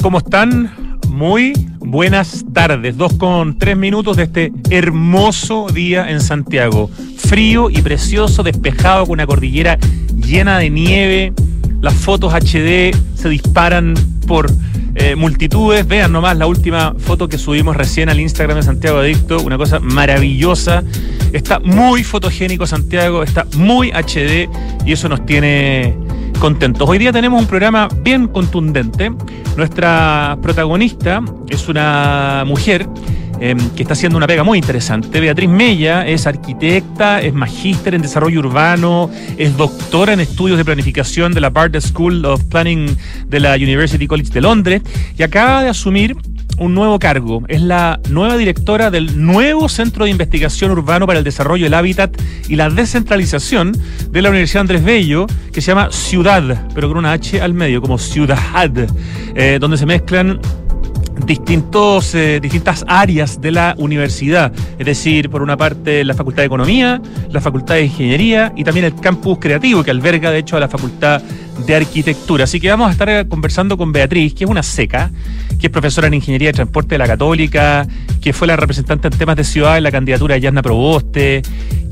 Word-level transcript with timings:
¿Cómo 0.00 0.18
están? 0.18 0.70
Muy 1.08 1.52
buenas 1.80 2.44
tardes. 2.52 2.96
Dos 2.96 3.14
con 3.14 3.58
tres 3.58 3.76
minutos 3.76 4.16
de 4.16 4.22
este 4.22 4.52
hermoso 4.70 5.66
día 5.74 6.08
en 6.08 6.20
Santiago. 6.20 6.88
Frío 7.16 7.68
y 7.68 7.82
precioso, 7.82 8.44
despejado 8.44 9.06
con 9.06 9.14
una 9.14 9.26
cordillera 9.26 9.76
llena 10.14 10.58
de 10.58 10.70
nieve. 10.70 11.32
Las 11.80 11.94
fotos 11.94 12.32
HD 12.32 12.94
se 13.16 13.28
disparan 13.28 13.94
por 14.28 14.48
eh, 14.94 15.16
multitudes. 15.16 15.84
Vean 15.84 16.12
nomás 16.12 16.36
la 16.36 16.46
última 16.46 16.94
foto 16.96 17.28
que 17.28 17.36
subimos 17.36 17.76
recién 17.76 18.08
al 18.08 18.20
Instagram 18.20 18.58
de 18.58 18.62
Santiago 18.62 18.98
Adicto. 18.98 19.42
Una 19.42 19.58
cosa 19.58 19.80
maravillosa. 19.80 20.84
Está 21.32 21.58
muy 21.58 22.04
fotogénico 22.04 22.68
Santiago, 22.68 23.24
está 23.24 23.48
muy 23.56 23.90
HD 23.90 24.48
y 24.86 24.92
eso 24.92 25.08
nos 25.08 25.26
tiene 25.26 25.96
contentos. 26.38 26.88
Hoy 26.88 26.98
día 26.98 27.12
tenemos 27.12 27.40
un 27.40 27.46
programa 27.46 27.88
bien 28.02 28.28
contundente. 28.28 29.10
Nuestra 29.56 30.38
protagonista 30.40 31.22
es 31.48 31.68
una 31.68 32.44
mujer 32.46 32.88
em, 33.40 33.58
que 33.70 33.82
está 33.82 33.94
haciendo 33.94 34.16
una 34.16 34.26
pega 34.26 34.44
muy 34.44 34.58
interesante. 34.58 35.20
Beatriz 35.20 35.48
Mella 35.48 36.06
es 36.06 36.26
arquitecta, 36.26 37.20
es 37.20 37.34
magíster 37.34 37.94
en 37.94 38.02
desarrollo 38.02 38.40
urbano, 38.40 39.10
es 39.36 39.56
doctora 39.56 40.12
en 40.12 40.20
estudios 40.20 40.58
de 40.58 40.64
planificación 40.64 41.34
de 41.34 41.40
la 41.40 41.50
Bartlett 41.50 41.84
School 41.84 42.24
of 42.24 42.44
Planning 42.44 42.96
de 43.26 43.40
la 43.40 43.54
University 43.54 44.06
College 44.06 44.30
de 44.32 44.40
Londres 44.40 44.82
y 45.16 45.22
acaba 45.22 45.62
de 45.62 45.70
asumir 45.70 46.16
un 46.58 46.74
nuevo 46.74 46.98
cargo. 46.98 47.42
Es 47.48 47.62
la 47.62 48.00
nueva 48.10 48.36
directora 48.36 48.90
del 48.90 49.24
nuevo 49.24 49.68
Centro 49.68 50.04
de 50.04 50.10
Investigación 50.10 50.70
Urbano 50.70 51.06
para 51.06 51.18
el 51.18 51.24
Desarrollo 51.24 51.64
del 51.64 51.74
Hábitat 51.74 52.20
y 52.48 52.56
la 52.56 52.70
Descentralización 52.70 53.76
de 54.10 54.22
la 54.22 54.30
Universidad 54.30 54.62
Andrés 54.62 54.84
Bello, 54.84 55.26
que 55.52 55.60
se 55.60 55.68
llama 55.68 55.88
Ciudad, 55.90 56.66
pero 56.74 56.88
con 56.88 56.98
una 56.98 57.12
H 57.12 57.40
al 57.40 57.54
medio, 57.54 57.80
como 57.80 57.98
Ciudad, 57.98 58.38
eh, 59.34 59.58
donde 59.60 59.76
se 59.76 59.86
mezclan 59.86 60.40
distintos, 61.26 62.14
eh, 62.14 62.38
distintas 62.40 62.84
áreas 62.86 63.40
de 63.40 63.50
la 63.50 63.74
universidad, 63.78 64.52
es 64.78 64.86
decir, 64.86 65.30
por 65.30 65.42
una 65.42 65.56
parte 65.56 66.04
la 66.04 66.14
Facultad 66.14 66.42
de 66.42 66.46
Economía, 66.46 67.00
la 67.30 67.40
Facultad 67.40 67.74
de 67.74 67.84
Ingeniería 67.84 68.52
y 68.56 68.64
también 68.64 68.86
el 68.86 68.94
campus 68.94 69.38
creativo 69.38 69.82
que 69.82 69.90
alberga 69.90 70.30
de 70.30 70.38
hecho 70.38 70.56
a 70.56 70.60
la 70.60 70.68
Facultad 70.68 71.22
de 71.66 71.74
Arquitectura. 71.74 72.44
Así 72.44 72.60
que 72.60 72.68
vamos 72.70 72.88
a 72.88 72.92
estar 72.92 73.28
conversando 73.28 73.76
con 73.76 73.92
Beatriz, 73.92 74.34
que 74.34 74.44
es 74.44 74.50
una 74.50 74.62
seca, 74.62 75.10
que 75.60 75.66
es 75.66 75.72
profesora 75.72 76.06
en 76.06 76.14
Ingeniería 76.14 76.48
de 76.48 76.54
Transporte 76.54 76.94
de 76.94 76.98
la 76.98 77.06
Católica, 77.06 77.86
que 78.20 78.32
fue 78.32 78.46
la 78.46 78.56
representante 78.56 79.08
en 79.08 79.18
temas 79.18 79.36
de 79.36 79.44
ciudad 79.44 79.76
en 79.76 79.84
la 79.84 79.90
candidatura 79.90 80.34
de 80.34 80.40
Yasna 80.42 80.62
Proboste, 80.62 81.42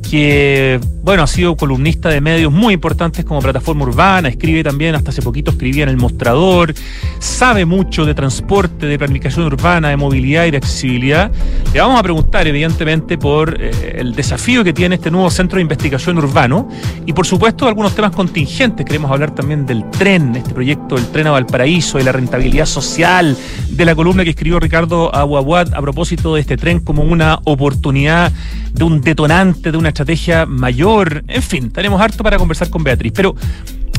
que, 0.09 0.81
bueno, 1.03 1.23
ha 1.23 1.27
sido 1.27 1.57
columnista 1.57 2.09
de 2.09 2.21
medios 2.21 2.53
muy 2.53 2.75
importantes 2.75 3.25
como 3.25 3.41
Plataforma 3.41 3.85
Urbana, 3.85 4.29
escribe 4.29 4.63
también, 4.63 4.95
hasta 4.95 5.11
hace 5.11 5.23
poquito 5.23 5.51
escribía 5.51 5.83
en 5.85 5.89
El 5.89 5.97
Mostrador, 5.97 6.73
sabe 7.19 7.65
mucho 7.65 8.05
de 8.05 8.15
transporte, 8.15 8.87
de 8.87 8.99
planificación 8.99 9.47
urbana, 9.47 9.89
de 9.89 9.97
movilidad 9.97 10.47
y 10.47 10.51
de 10.53 10.59
accesibilidad. 10.59 11.31
Le 11.73 11.81
vamos 11.81 11.99
a 11.99 12.03
preguntar, 12.03 12.47
evidentemente, 12.47 13.19
por 13.19 13.61
eh, 13.61 13.97
el 13.99 14.15
desafío 14.15 14.63
que 14.63 14.73
tiene 14.73 14.97
este 14.97 15.11
nuevo 15.11 15.31
centro 15.31 15.57
de 15.57 15.63
investigación 15.63 16.19
urbano 16.19 16.69
y, 17.05 17.13
por 17.13 17.27
supuesto, 17.27 17.67
algunos 17.67 17.95
temas 17.95 18.13
contingentes. 18.13 18.87
Queremos 18.87 19.11
hablar 19.11 19.35
también 19.35 19.56
del 19.65 19.89
tren, 19.91 20.37
este 20.37 20.53
proyecto 20.53 20.97
del 20.97 21.07
tren 21.07 21.29
a 21.29 21.31
Valparaíso, 21.31 21.99
y 21.99 22.03
la 22.03 22.13
rentabilidad 22.13 22.67
social, 22.67 23.37
de 23.71 23.85
la 23.85 23.95
columna 23.95 24.25
que 24.25 24.31
escribió 24.31 24.61
Ricardo 24.61 25.15
Aguaguat 25.15 25.73
a 25.73 25.81
propósito 25.81 26.35
de 26.35 26.41
este 26.41 26.57
tren 26.57 26.81
como 26.81 27.03
una 27.03 27.39
oportunidad 27.45 28.33
de 28.73 28.85
un 28.85 29.01
detonante, 29.01 29.73
de 29.73 29.79
una 29.79 29.89
estrategia 29.89 30.45
mayor. 30.45 31.25
En 31.29 31.43
fin, 31.43 31.71
tenemos 31.71 32.01
harto 32.01 32.23
para 32.23 32.37
conversar 32.37 32.69
con 32.69 32.85
Beatriz. 32.85 33.13
Pero 33.15 33.35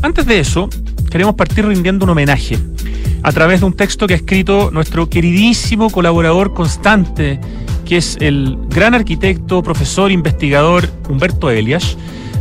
antes 0.02 0.26
de 0.26 0.40
eso, 0.40 0.70
queremos 1.10 1.36
partir 1.36 1.66
rindiendo 1.66 2.06
un 2.06 2.12
homenaje 2.12 2.60
a 3.24 3.32
través 3.32 3.62
de 3.62 3.66
un 3.66 3.74
texto 3.74 4.06
que 4.06 4.14
ha 4.14 4.18
escrito 4.18 4.70
nuestro 4.72 5.10
queridísimo 5.10 5.90
colaborador 5.90 6.54
constante, 6.54 7.40
que 7.86 7.98
es 7.98 8.18
el 8.20 8.58
gran 8.70 8.94
arquitecto, 8.94 9.64
profesor, 9.64 10.12
investigador 10.12 10.90
Humberto 11.10 11.50
Elias. 11.50 11.98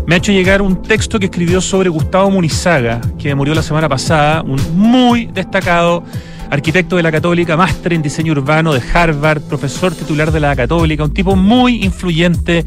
Me 0.07 0.15
ha 0.15 0.19
hecho 0.19 0.31
llegar 0.31 0.63
un 0.63 0.83
texto 0.83 1.19
que 1.19 1.27
escribió 1.27 1.61
sobre 1.61 1.89
Gustavo 1.89 2.31
Munizaga, 2.31 3.01
que 3.19 3.35
murió 3.35 3.55
la 3.55 3.63
semana 3.63 3.89
pasada, 3.89 4.43
un 4.43 4.61
muy 4.77 5.27
destacado 5.27 6.05
arquitecto 6.49 6.95
de 6.95 7.03
la 7.03 7.11
Católica, 7.11 7.57
máster 7.57 7.93
en 7.93 8.03
diseño 8.03 8.31
urbano 8.31 8.73
de 8.73 8.81
Harvard, 8.95 9.43
profesor 9.43 9.93
titular 9.93 10.31
de 10.31 10.39
la 10.39 10.55
Católica, 10.55 11.03
un 11.03 11.13
tipo 11.13 11.35
muy 11.35 11.85
influyente 11.85 12.65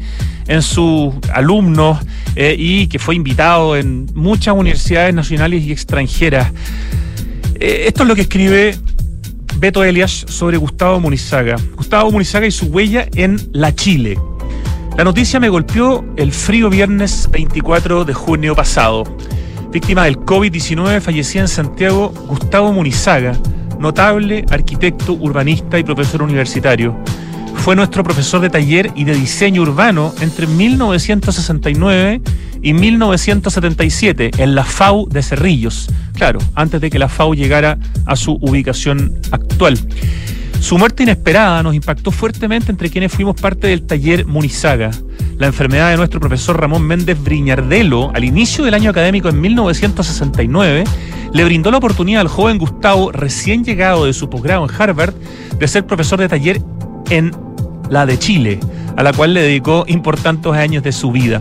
en 0.48 0.60
sus 0.60 1.14
alumnos 1.32 1.98
eh, 2.36 2.54
y 2.58 2.88
que 2.88 2.98
fue 2.98 3.14
invitado 3.14 3.74
en 3.74 4.06
muchas 4.14 4.54
universidades 4.54 5.14
nacionales 5.14 5.64
y 5.64 5.72
extranjeras. 5.72 6.52
Eh, 7.58 7.84
esto 7.86 8.02
es 8.02 8.08
lo 8.08 8.14
que 8.14 8.22
escribe 8.22 8.76
Beto 9.56 9.82
Elias 9.82 10.26
sobre 10.28 10.58
Gustavo 10.58 11.00
Munizaga. 11.00 11.56
Gustavo 11.74 12.10
Munizaga 12.10 12.46
y 12.46 12.50
su 12.50 12.66
huella 12.66 13.08
en 13.14 13.48
la 13.52 13.74
Chile. 13.74 14.18
La 14.96 15.04
noticia 15.04 15.40
me 15.40 15.48
golpeó 15.48 16.04
el 16.16 16.32
frío 16.32 16.68
viernes 16.68 17.28
24 17.30 18.04
de 18.04 18.12
junio 18.12 18.54
pasado. 18.54 19.04
Víctima 19.72 20.04
del 20.04 20.18
COVID-19 20.18 21.00
fallecía 21.00 21.40
en 21.40 21.48
Santiago 21.48 22.12
Gustavo 22.26 22.72
Munizaga, 22.72 23.32
notable 23.78 24.44
arquitecto, 24.50 25.14
urbanista 25.14 25.78
y 25.78 25.84
profesor 25.84 26.22
universitario. 26.22 26.96
Fue 27.54 27.76
nuestro 27.76 28.02
profesor 28.02 28.40
de 28.40 28.50
taller 28.50 28.90
y 28.94 29.04
de 29.04 29.14
diseño 29.14 29.62
urbano 29.62 30.12
entre 30.20 30.46
1969 30.46 32.20
y 32.62 32.72
1977 32.72 34.32
en 34.38 34.54
la 34.54 34.64
FAU 34.64 35.08
de 35.08 35.22
Cerrillos, 35.22 35.88
claro, 36.14 36.40
antes 36.54 36.80
de 36.80 36.90
que 36.90 36.98
la 36.98 37.08
FAU 37.08 37.34
llegara 37.34 37.78
a 38.06 38.16
su 38.16 38.38
ubicación 38.40 39.18
actual. 39.30 39.78
Su 40.58 40.76
muerte 40.78 41.04
inesperada 41.04 41.62
nos 41.62 41.74
impactó 41.74 42.10
fuertemente 42.10 42.70
entre 42.70 42.90
quienes 42.90 43.12
fuimos 43.12 43.40
parte 43.40 43.68
del 43.68 43.82
taller 43.82 44.26
Munizaga. 44.26 44.90
La 45.38 45.46
enfermedad 45.46 45.90
de 45.90 45.96
nuestro 45.96 46.20
profesor 46.20 46.60
Ramón 46.60 46.82
Méndez 46.82 47.22
Briñardelo 47.22 48.10
al 48.14 48.24
inicio 48.24 48.64
del 48.64 48.74
año 48.74 48.90
académico 48.90 49.28
en 49.28 49.40
1969 49.40 50.84
le 51.32 51.44
brindó 51.44 51.70
la 51.70 51.78
oportunidad 51.78 52.20
al 52.20 52.28
joven 52.28 52.58
Gustavo, 52.58 53.12
recién 53.12 53.64
llegado 53.64 54.04
de 54.04 54.12
su 54.12 54.28
posgrado 54.28 54.64
en 54.64 54.70
Harvard, 54.76 55.14
de 55.58 55.68
ser 55.68 55.86
profesor 55.86 56.18
de 56.18 56.28
taller 56.28 56.60
en 57.08 57.30
la 57.88 58.04
de 58.04 58.18
Chile, 58.18 58.58
a 58.96 59.02
la 59.02 59.12
cual 59.12 59.34
le 59.34 59.42
dedicó 59.42 59.84
importantes 59.86 60.52
años 60.52 60.82
de 60.82 60.92
su 60.92 61.12
vida. 61.12 61.40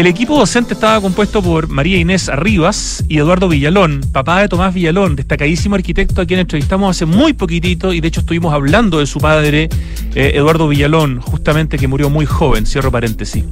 El 0.00 0.06
equipo 0.06 0.38
docente 0.38 0.72
estaba 0.72 0.98
compuesto 0.98 1.42
por 1.42 1.68
María 1.68 1.98
Inés 1.98 2.30
Arribas 2.30 3.04
y 3.06 3.18
Eduardo 3.18 3.50
Villalón, 3.50 4.00
papá 4.10 4.40
de 4.40 4.48
Tomás 4.48 4.72
Villalón, 4.72 5.14
destacadísimo 5.14 5.74
arquitecto 5.74 6.22
a 6.22 6.24
quien 6.24 6.40
entrevistamos 6.40 6.96
hace 6.96 7.04
muy 7.04 7.34
poquitito 7.34 7.92
y 7.92 8.00
de 8.00 8.08
hecho 8.08 8.20
estuvimos 8.20 8.54
hablando 8.54 9.00
de 9.00 9.04
su 9.04 9.18
padre, 9.18 9.68
eh, 10.14 10.32
Eduardo 10.36 10.68
Villalón, 10.68 11.20
justamente 11.20 11.76
que 11.76 11.86
murió 11.86 12.08
muy 12.08 12.24
joven, 12.24 12.64
cierro 12.64 12.90
paréntesis. 12.90 13.44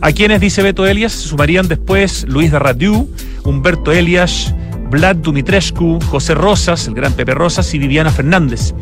A 0.00 0.12
quienes, 0.12 0.40
dice 0.40 0.62
Beto 0.62 0.86
Elias, 0.86 1.10
se 1.14 1.26
sumarían 1.26 1.66
después 1.66 2.24
Luis 2.28 2.52
de 2.52 2.60
Radiu, 2.60 3.12
Humberto 3.42 3.90
Elias, 3.90 4.54
Vlad 4.90 5.16
Dumitrescu, 5.16 5.98
José 6.06 6.34
Rosas, 6.34 6.86
el 6.86 6.94
gran 6.94 7.12
Pepe 7.12 7.34
Rosas 7.34 7.72
y 7.74 7.78
Viviana 7.78 8.10
Fernández. 8.10 8.74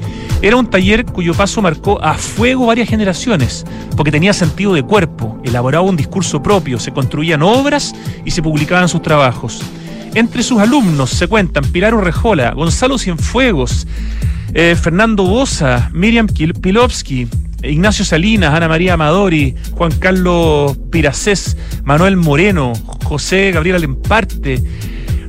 Era 0.43 0.56
un 0.56 0.69
taller 0.69 1.05
cuyo 1.05 1.34
paso 1.34 1.62
marcó 1.62 2.03
a 2.03 2.15
fuego 2.15 2.67
varias 2.67 2.89
generaciones, 2.89 3.65
porque 3.97 4.12
tenía 4.12 4.33
sentido 4.33 4.75
de 4.75 4.83
cuerpo, 4.83 5.41
elaboraba 5.44 5.84
un 5.84 5.97
discurso 5.97 6.43
propio, 6.43 6.78
se 6.78 6.93
construían 6.93 7.43
obras 7.43 7.94
y 8.25 8.31
se 8.31 8.43
publicaban 8.43 8.89
sus 8.89 9.03
trabajos. 9.03 9.61
Entre 10.15 10.43
sus 10.43 10.61
alumnos 10.61 11.11
se 11.11 11.28
cuentan 11.28 11.65
Pilar 11.65 11.94
Urrejola, 11.94 12.53
Gonzalo 12.53 12.99
Cienfuegos, 12.99 13.87
eh, 14.55 14.77
Fernando 14.81 15.25
Bosa, 15.25 15.91
Miriam 15.93 16.27
Pilovsky, 16.27 17.28
Ignacio 17.62 18.05
Salinas, 18.05 18.55
Ana 18.55 18.69
María 18.69 18.94
Amadori, 18.94 19.55
Juan 19.73 19.93
Carlos 19.99 20.77
Piracés, 20.91 21.56
Manuel 21.84 22.17
Moreno, 22.17 22.73
José 23.05 23.50
Gabriel 23.50 23.77
Alemparte, 23.77 24.62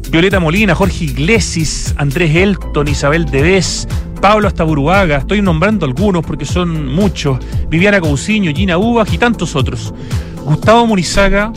Violeta 0.10 0.40
Molina, 0.40 0.74
Jorge 0.74 1.04
Iglesias, 1.04 1.94
Andrés 1.98 2.34
Elton, 2.34 2.88
Isabel 2.88 3.26
Debes, 3.26 3.88
Pablo 4.22 4.48
Astaburuaga, 4.48 5.18
estoy 5.18 5.42
nombrando 5.42 5.86
algunos 5.86 6.26
porque 6.26 6.46
son 6.46 6.88
muchos, 6.88 7.38
Viviana 7.70 8.00
Cousiño, 8.00 8.54
Gina 8.54 8.78
Uvas 8.78 9.12
y 9.14 9.18
tantos 9.18 9.56
otros. 9.56 9.94
Gustavo 10.46 10.88
Murizaga, 10.88 11.52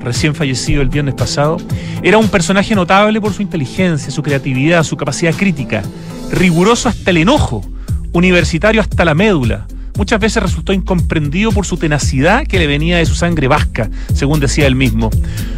recién 0.00 0.34
fallecido 0.34 0.82
el 0.82 0.90
viernes 0.90 1.14
pasado, 1.14 1.56
era 2.02 2.18
un 2.18 2.28
personaje 2.28 2.74
notable 2.74 3.20
por 3.22 3.32
su 3.32 3.40
inteligencia, 3.40 4.10
su 4.10 4.22
creatividad, 4.22 4.84
su 4.84 4.98
capacidad 4.98 5.34
crítica, 5.34 5.82
riguroso 6.30 6.90
hasta 6.90 7.10
el 7.10 7.16
enojo, 7.16 7.64
universitario 8.12 8.82
hasta 8.82 9.06
la 9.06 9.14
médula, 9.14 9.66
muchas 9.96 10.20
veces 10.20 10.42
resultó 10.42 10.72
incomprendido 10.72 11.52
por 11.52 11.66
su 11.66 11.76
tenacidad 11.76 12.46
que 12.46 12.58
le 12.58 12.66
venía 12.66 12.98
de 12.98 13.06
su 13.06 13.14
sangre 13.14 13.48
vasca, 13.48 13.90
según 14.12 14.40
decía 14.40 14.66
él 14.66 14.74
mismo. 14.74 15.10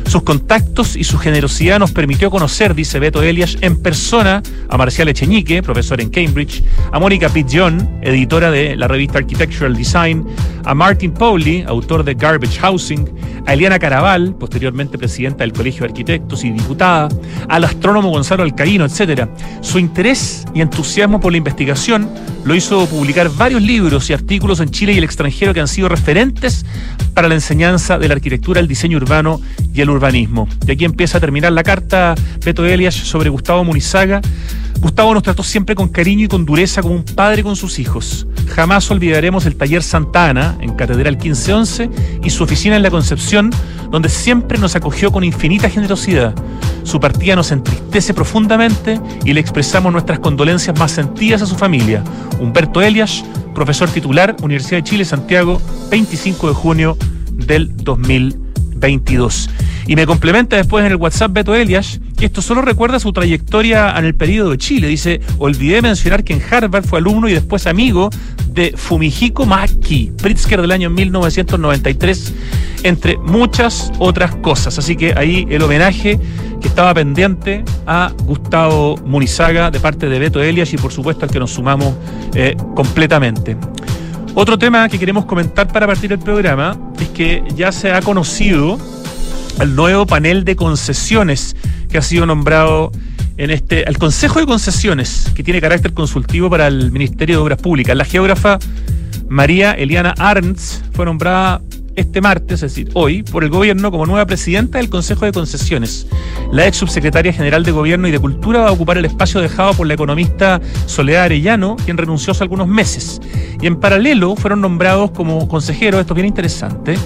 Sus 0.06 0.22
contactos 0.22 0.96
y 0.96 1.04
su 1.04 1.18
generosidad 1.18 1.78
nos 1.78 1.92
permitió 1.92 2.30
conocer, 2.30 2.74
dice 2.74 2.98
Beto 2.98 3.22
Elias, 3.22 3.56
en 3.60 3.76
persona 3.76 4.42
a 4.68 4.76
Marcial 4.76 5.08
Echeñique, 5.08 5.62
profesor 5.62 6.00
en 6.00 6.10
Cambridge, 6.10 6.62
a 6.92 6.98
Mónica 6.98 7.28
Pitt 7.28 7.48
John, 7.52 7.98
editora 8.02 8.50
de 8.50 8.76
la 8.76 8.88
revista 8.88 9.18
Architectural 9.18 9.74
Design, 9.74 10.26
a 10.64 10.74
Martin 10.74 11.12
Powley, 11.12 11.64
autor 11.66 12.04
de 12.04 12.14
Garbage 12.14 12.58
Housing, 12.60 13.08
a 13.46 13.54
Eliana 13.54 13.78
Caraval, 13.78 14.34
posteriormente 14.34 14.98
presidenta 14.98 15.44
del 15.44 15.52
Colegio 15.52 15.80
de 15.80 15.86
Arquitectos 15.86 16.44
y 16.44 16.50
diputada, 16.50 17.08
al 17.48 17.64
astrónomo 17.64 18.10
Gonzalo 18.10 18.42
Alcaíno, 18.42 18.84
etc. 18.84 19.28
Su 19.60 19.78
interés 19.78 20.44
y 20.54 20.60
entusiasmo 20.60 21.20
por 21.20 21.32
la 21.32 21.38
investigación 21.38 22.08
lo 22.44 22.54
hizo 22.54 22.86
publicar 22.86 23.28
varios 23.30 23.62
libros 23.62 24.08
y 24.10 24.12
artículos 24.12 24.25
en 24.28 24.70
Chile 24.70 24.92
y 24.92 24.98
el 24.98 25.04
extranjero 25.04 25.54
que 25.54 25.60
han 25.60 25.68
sido 25.68 25.88
referentes 25.88 26.66
para 27.14 27.28
la 27.28 27.34
enseñanza 27.34 27.98
de 27.98 28.08
la 28.08 28.14
arquitectura, 28.14 28.60
el 28.60 28.68
diseño 28.68 28.98
urbano 28.98 29.40
y 29.72 29.80
el 29.80 29.88
urbanismo. 29.88 30.48
Y 30.66 30.72
aquí 30.72 30.84
empieza 30.84 31.18
a 31.18 31.20
terminar 31.20 31.52
la 31.52 31.62
carta 31.62 32.14
Beto 32.44 32.64
Elias 32.64 32.94
sobre 32.94 33.30
Gustavo 33.30 33.64
Munizaga. 33.64 34.20
Gustavo 34.80 35.14
nos 35.14 35.22
trató 35.22 35.42
siempre 35.42 35.74
con 35.74 35.88
cariño 35.88 36.24
y 36.24 36.28
con 36.28 36.44
dureza 36.44 36.82
como 36.82 36.94
un 36.94 37.04
padre 37.04 37.42
con 37.42 37.56
sus 37.56 37.78
hijos. 37.78 38.26
Jamás 38.48 38.90
olvidaremos 38.90 39.46
el 39.46 39.56
taller 39.56 39.82
Santa 39.82 40.28
Ana 40.28 40.58
en 40.60 40.74
Catedral 40.74 41.16
1511 41.16 41.90
y 42.22 42.30
su 42.30 42.44
oficina 42.44 42.76
en 42.76 42.82
La 42.82 42.90
Concepción, 42.90 43.50
donde 43.90 44.08
siempre 44.08 44.58
nos 44.58 44.76
acogió 44.76 45.12
con 45.12 45.24
infinita 45.24 45.68
generosidad. 45.68 46.34
Su 46.82 47.00
partida 47.00 47.36
nos 47.36 47.50
entristece 47.52 48.14
profundamente 48.14 49.00
y 49.24 49.32
le 49.32 49.40
expresamos 49.40 49.92
nuestras 49.92 50.18
condolencias 50.20 50.78
más 50.78 50.92
sentidas 50.92 51.42
a 51.42 51.46
su 51.46 51.56
familia. 51.56 52.02
Humberto 52.40 52.80
Elias, 52.80 53.24
profesor 53.54 53.88
titular, 53.88 54.36
Universidad 54.42 54.78
de 54.78 54.84
Chile, 54.84 55.04
Santiago, 55.04 55.60
25 55.90 56.48
de 56.48 56.54
junio 56.54 56.96
del 57.32 57.74
2022. 58.80 59.50
Y 59.86 59.96
me 59.96 60.06
complementa 60.06 60.56
después 60.56 60.84
en 60.84 60.92
el 60.92 60.96
WhatsApp 60.96 61.32
Beto 61.32 61.54
Elias, 61.54 62.00
que 62.16 62.26
esto 62.26 62.42
solo 62.42 62.62
recuerda 62.62 62.98
su 62.98 63.12
trayectoria 63.12 63.94
en 63.96 64.04
el 64.04 64.14
periodo 64.14 64.50
de 64.50 64.58
Chile. 64.58 64.88
Dice, 64.88 65.20
olvidé 65.38 65.82
mencionar 65.82 66.24
que 66.24 66.32
en 66.32 66.42
Harvard 66.50 66.84
fue 66.84 66.98
alumno 66.98 67.28
y 67.28 67.32
después 67.32 67.66
amigo 67.66 68.10
de 68.48 68.72
Fumihiko 68.76 69.44
Maki, 69.44 70.12
Pritzker 70.20 70.60
del 70.60 70.72
año 70.72 70.90
1993, 70.90 72.34
entre 72.84 73.18
muchas 73.18 73.92
otras 73.98 74.34
cosas. 74.36 74.78
Así 74.78 74.96
que 74.96 75.12
ahí 75.16 75.46
el 75.50 75.62
homenaje 75.62 76.18
que 76.60 76.68
estaba 76.68 76.94
pendiente 76.94 77.64
a 77.86 78.12
Gustavo 78.24 78.96
Munizaga 79.04 79.70
de 79.70 79.78
parte 79.78 80.08
de 80.08 80.18
Beto 80.18 80.42
Elias 80.42 80.72
y 80.72 80.78
por 80.78 80.90
supuesto 80.90 81.26
al 81.26 81.30
que 81.30 81.38
nos 81.38 81.52
sumamos 81.52 81.94
eh, 82.34 82.56
completamente. 82.74 83.56
Otro 84.38 84.58
tema 84.58 84.86
que 84.90 84.98
queremos 84.98 85.24
comentar 85.24 85.66
para 85.72 85.86
partir 85.86 86.12
el 86.12 86.18
programa 86.18 86.78
es 87.00 87.08
que 87.08 87.42
ya 87.54 87.72
se 87.72 87.90
ha 87.92 88.02
conocido 88.02 88.78
el 89.58 89.74
nuevo 89.74 90.04
panel 90.04 90.44
de 90.44 90.56
concesiones 90.56 91.56
que 91.88 91.96
ha 91.96 92.02
sido 92.02 92.26
nombrado 92.26 92.92
en 93.38 93.50
este, 93.50 93.84
al 93.84 93.96
Consejo 93.96 94.38
de 94.38 94.44
Concesiones, 94.44 95.32
que 95.34 95.42
tiene 95.42 95.58
carácter 95.62 95.94
consultivo 95.94 96.50
para 96.50 96.66
el 96.66 96.92
Ministerio 96.92 97.36
de 97.36 97.42
Obras 97.44 97.62
Públicas. 97.62 97.96
La 97.96 98.04
geógrafa 98.04 98.58
María 99.26 99.72
Eliana 99.72 100.12
Arntz 100.18 100.82
fue 100.92 101.06
nombrada 101.06 101.62
este 101.96 102.20
martes, 102.20 102.62
es 102.62 102.74
decir, 102.74 102.90
hoy, 102.94 103.22
por 103.22 103.42
el 103.42 103.50
gobierno 103.50 103.90
como 103.90 104.06
nueva 104.06 104.26
presidenta 104.26 104.78
del 104.78 104.90
Consejo 104.90 105.24
de 105.24 105.32
Concesiones. 105.32 106.06
La 106.52 106.66
ex 106.66 106.76
subsecretaria 106.76 107.32
general 107.32 107.64
de 107.64 107.72
Gobierno 107.72 108.06
y 108.06 108.10
de 108.10 108.18
Cultura 108.18 108.60
va 108.60 108.68
a 108.68 108.72
ocupar 108.72 108.98
el 108.98 109.06
espacio 109.06 109.40
dejado 109.40 109.74
por 109.74 109.86
la 109.86 109.94
economista 109.94 110.60
Soledad 110.86 111.24
Arellano, 111.24 111.76
quien 111.84 111.96
renunció 111.96 112.32
hace 112.32 112.44
algunos 112.44 112.68
meses. 112.68 113.20
Y 113.60 113.66
en 113.66 113.80
paralelo 113.80 114.36
fueron 114.36 114.60
nombrados 114.60 115.10
como 115.10 115.48
consejeros, 115.48 116.00
esto 116.00 116.12
es 116.12 116.16
bien 116.16 116.26
interesante, 116.26 116.96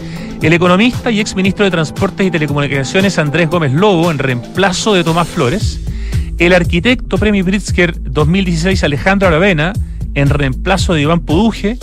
el 0.42 0.52
economista 0.52 1.10
y 1.10 1.20
ex 1.20 1.36
ministro 1.36 1.64
de 1.64 1.70
Transportes 1.70 2.26
y 2.26 2.30
Telecomunicaciones 2.30 3.18
Andrés 3.18 3.48
Gómez 3.48 3.72
Lobo, 3.72 4.10
en 4.10 4.18
reemplazo 4.18 4.94
de 4.94 5.04
Tomás 5.04 5.28
Flores, 5.28 5.80
el 6.38 6.52
arquitecto 6.52 7.18
Premio 7.18 7.44
Pritzker 7.44 7.94
2016 8.02 8.82
Alejandro 8.82 9.28
Aravena, 9.28 9.72
en 10.14 10.30
reemplazo 10.30 10.94
de 10.94 11.02
Iván 11.02 11.20
Puduje, 11.20 11.78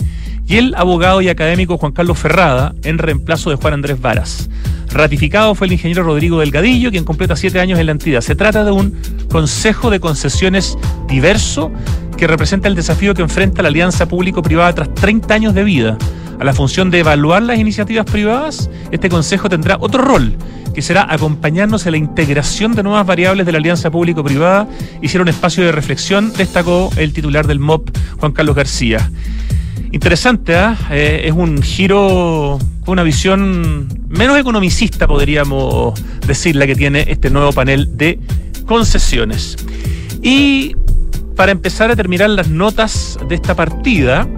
y 0.48 0.56
el 0.56 0.74
abogado 0.76 1.20
y 1.20 1.28
académico 1.28 1.76
Juan 1.76 1.92
Carlos 1.92 2.18
Ferrada, 2.18 2.74
en 2.82 2.96
reemplazo 2.96 3.50
de 3.50 3.56
Juan 3.56 3.74
Andrés 3.74 4.00
Varas. 4.00 4.48
Ratificado 4.90 5.54
fue 5.54 5.66
el 5.66 5.74
ingeniero 5.74 6.02
Rodrigo 6.02 6.40
Delgadillo, 6.40 6.90
quien 6.90 7.04
completa 7.04 7.36
siete 7.36 7.60
años 7.60 7.78
en 7.78 7.84
la 7.84 7.92
entidad. 7.92 8.22
Se 8.22 8.34
trata 8.34 8.64
de 8.64 8.72
un 8.72 8.96
consejo 9.30 9.90
de 9.90 10.00
concesiones 10.00 10.78
diverso 11.06 11.70
que 12.16 12.26
representa 12.26 12.66
el 12.66 12.74
desafío 12.74 13.12
que 13.12 13.20
enfrenta 13.20 13.60
la 13.60 13.68
alianza 13.68 14.08
público-privada 14.08 14.74
tras 14.74 14.94
30 14.94 15.34
años 15.34 15.54
de 15.54 15.64
vida. 15.64 15.98
A 16.40 16.44
la 16.44 16.54
función 16.54 16.90
de 16.90 17.00
evaluar 17.00 17.42
las 17.42 17.58
iniciativas 17.58 18.06
privadas, 18.06 18.70
este 18.90 19.10
consejo 19.10 19.50
tendrá 19.50 19.76
otro 19.78 20.02
rol, 20.02 20.34
que 20.74 20.80
será 20.80 21.06
acompañarnos 21.12 21.84
en 21.84 21.92
la 21.92 21.98
integración 21.98 22.74
de 22.74 22.82
nuevas 22.82 23.04
variables 23.04 23.44
de 23.44 23.52
la 23.52 23.58
alianza 23.58 23.90
público-privada 23.90 24.66
y 25.02 25.08
ser 25.08 25.20
un 25.20 25.28
espacio 25.28 25.62
de 25.64 25.72
reflexión, 25.72 26.32
destacó 26.32 26.90
el 26.96 27.12
titular 27.12 27.46
del 27.46 27.58
MOP, 27.58 27.90
Juan 28.18 28.32
Carlos 28.32 28.56
García. 28.56 29.10
Interesante, 29.90 30.54
¿eh? 30.90 31.22
es 31.24 31.32
un 31.32 31.62
giro 31.62 32.58
con 32.84 32.92
una 32.92 33.02
visión 33.02 33.88
menos 34.08 34.38
economicista, 34.38 35.06
podríamos 35.06 35.98
decir, 36.26 36.56
la 36.56 36.66
que 36.66 36.74
tiene 36.74 37.06
este 37.08 37.30
nuevo 37.30 37.52
panel 37.52 37.96
de 37.96 38.18
concesiones. 38.66 39.56
Y 40.22 40.76
para 41.36 41.52
empezar 41.52 41.90
a 41.90 41.96
terminar 41.96 42.30
las 42.30 42.48
notas 42.48 43.18
de 43.28 43.34
esta 43.34 43.54
partida, 43.54 44.28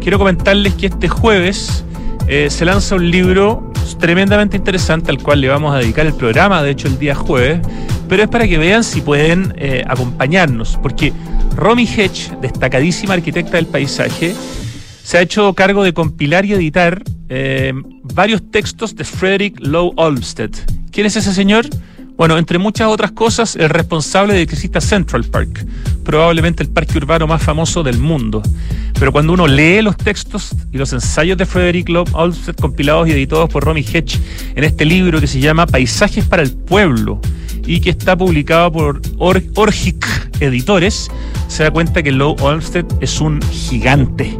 quiero 0.00 0.18
comentarles 0.18 0.74
que 0.74 0.86
este 0.86 1.08
jueves 1.08 1.84
eh, 2.28 2.48
se 2.50 2.64
lanza 2.64 2.94
un 2.94 3.10
libro 3.10 3.72
tremendamente 3.98 4.56
interesante 4.56 5.10
al 5.10 5.18
cual 5.18 5.40
le 5.40 5.48
vamos 5.48 5.74
a 5.74 5.78
dedicar 5.78 6.06
el 6.06 6.14
programa, 6.14 6.62
de 6.62 6.70
hecho 6.70 6.88
el 6.88 6.98
día 6.98 7.14
jueves, 7.14 7.60
pero 8.08 8.22
es 8.22 8.28
para 8.28 8.46
que 8.46 8.58
vean 8.58 8.84
si 8.84 9.00
pueden 9.00 9.54
eh, 9.56 9.84
acompañarnos, 9.86 10.78
porque 10.82 11.12
Romy 11.56 11.84
Hedge, 11.84 12.30
destacadísima 12.40 13.14
arquitecta 13.14 13.56
del 13.56 13.66
paisaje, 13.66 14.34
se 15.02 15.18
ha 15.18 15.20
hecho 15.20 15.52
cargo 15.54 15.82
de 15.82 15.92
compilar 15.92 16.44
y 16.44 16.52
editar 16.52 17.02
eh, 17.28 17.72
varios 18.02 18.50
textos 18.50 18.94
de 18.94 19.04
Frederick 19.04 19.58
Lowe 19.60 19.92
Olmsted. 19.96 20.50
¿Quién 20.90 21.06
es 21.06 21.16
ese 21.16 21.32
señor? 21.32 21.66
Bueno, 22.16 22.38
entre 22.38 22.58
muchas 22.58 22.88
otras 22.88 23.12
cosas, 23.12 23.56
el 23.56 23.70
responsable 23.70 24.34
de 24.34 24.46
que 24.46 24.54
exista 24.54 24.80
Central 24.80 25.24
Park, 25.24 25.66
probablemente 26.04 26.62
el 26.62 26.68
parque 26.68 26.98
urbano 26.98 27.26
más 27.26 27.42
famoso 27.42 27.82
del 27.82 27.98
mundo. 27.98 28.42
Pero 28.98 29.10
cuando 29.10 29.32
uno 29.32 29.48
lee 29.48 29.82
los 29.82 29.96
textos 29.96 30.54
y 30.70 30.78
los 30.78 30.92
ensayos 30.92 31.36
de 31.36 31.46
Frederick 31.46 31.88
Lowe 31.88 32.08
Olmsted 32.12 32.54
compilados 32.56 33.08
y 33.08 33.12
editados 33.12 33.48
por 33.50 33.64
Romy 33.64 33.80
Hedge 33.80 34.20
en 34.54 34.62
este 34.62 34.84
libro 34.84 35.20
que 35.20 35.26
se 35.26 35.40
llama 35.40 35.66
Paisajes 35.66 36.26
para 36.26 36.42
el 36.42 36.52
Pueblo 36.52 37.20
y 37.66 37.80
que 37.80 37.90
está 37.90 38.16
publicado 38.16 38.70
por 38.70 39.00
Orgic 39.18 40.06
Editores, 40.40 41.10
se 41.48 41.62
da 41.62 41.70
cuenta 41.70 42.02
que 42.02 42.12
Lowe 42.12 42.36
Olmsted 42.40 42.84
es 43.00 43.20
un 43.20 43.40
gigante 43.50 44.38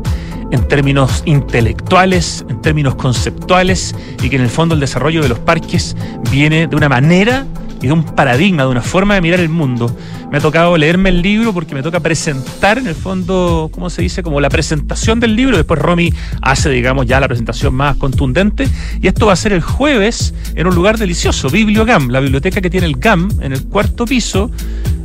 en 0.52 0.68
términos 0.68 1.22
intelectuales, 1.24 2.44
en 2.48 2.60
términos 2.60 2.94
conceptuales, 2.94 3.94
y 4.22 4.28
que 4.28 4.36
en 4.36 4.42
el 4.42 4.50
fondo 4.50 4.74
el 4.74 4.80
desarrollo 4.80 5.22
de 5.22 5.28
los 5.28 5.38
parques 5.40 5.96
viene 6.30 6.68
de 6.68 6.76
una 6.76 6.88
manera 6.88 7.46
y 7.80 7.88
de 7.88 7.92
un 7.92 8.04
paradigma, 8.04 8.62
de 8.62 8.68
una 8.68 8.82
forma 8.82 9.14
de 9.14 9.22
mirar 9.22 9.40
el 9.40 9.48
mundo. 9.48 9.94
Me 10.30 10.38
ha 10.38 10.40
tocado 10.40 10.76
leerme 10.76 11.08
el 11.08 11.20
libro 11.20 11.52
porque 11.52 11.74
me 11.74 11.82
toca 11.82 12.00
presentar, 12.00 12.78
en 12.78 12.86
el 12.86 12.94
fondo, 12.94 13.70
¿cómo 13.72 13.90
se 13.90 14.02
dice? 14.02 14.22
Como 14.22 14.40
la 14.40 14.48
presentación 14.48 15.20
del 15.20 15.34
libro. 15.34 15.56
Después 15.56 15.80
Romy 15.80 16.12
hace, 16.40 16.70
digamos, 16.70 17.06
ya 17.06 17.18
la 17.18 17.28
presentación 17.28 17.74
más 17.74 17.96
contundente. 17.96 18.68
Y 19.00 19.08
esto 19.08 19.26
va 19.26 19.32
a 19.32 19.36
ser 19.36 19.52
el 19.52 19.62
jueves 19.62 20.32
en 20.54 20.66
un 20.66 20.74
lugar 20.74 20.96
delicioso, 20.96 21.50
Bibliogam, 21.50 22.08
la 22.08 22.20
biblioteca 22.20 22.60
que 22.60 22.70
tiene 22.70 22.86
el 22.86 22.96
GAM 22.96 23.30
en 23.40 23.52
el 23.52 23.64
cuarto 23.64 24.04
piso, 24.04 24.50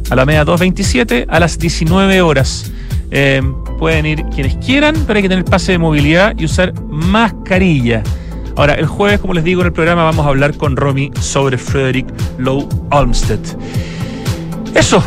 a 0.10 0.16
la 0.16 0.26
media 0.26 0.46
227, 0.46 1.26
a 1.28 1.40
las 1.40 1.58
19 1.58 2.22
horas. 2.22 2.72
Eh, 3.12 3.42
pueden 3.80 4.06
ir 4.06 4.24
quienes 4.34 4.56
quieran, 4.58 4.96
pero 5.06 5.18
hay 5.18 5.24
que 5.24 5.30
tener 5.30 5.46
pase 5.46 5.74
de 5.74 5.78
movilidad 5.78 6.34
y 6.38 6.46
usar 6.46 6.74
mascarilla. 6.90 8.04
Ahora, 8.56 8.74
el 8.74 8.88
jueves, 8.88 9.20
como 9.20 9.34
les 9.34 9.44
digo 9.44 9.62
en 9.62 9.68
el 9.68 9.74
programa, 9.74 10.04
vamos 10.04 10.26
a 10.26 10.30
hablar 10.30 10.58
con 10.58 10.76
Romy 10.76 11.12
sobre 11.22 11.58
Frederick 11.58 12.08
Lowe 12.40 12.68
Olmsted. 12.92 13.40
Eso. 14.74 15.04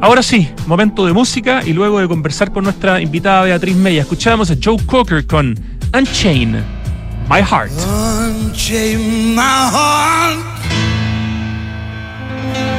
Ahora 0.00 0.20
sí, 0.20 0.48
momento 0.66 1.06
de 1.06 1.12
música 1.12 1.62
y 1.64 1.72
luego 1.72 2.00
de 2.00 2.08
conversar 2.08 2.52
con 2.52 2.64
nuestra 2.64 3.00
invitada 3.00 3.44
Beatriz 3.44 3.76
Mella, 3.76 4.00
escuchamos 4.00 4.50
a 4.50 4.56
Joe 4.60 4.76
Cocker 4.84 5.24
con 5.24 5.54
Unchain 5.96 6.56
My 7.30 7.40
Heart. 7.40 7.70
Unchain 7.70 9.36
my 9.36 9.70
heart, 9.70 10.40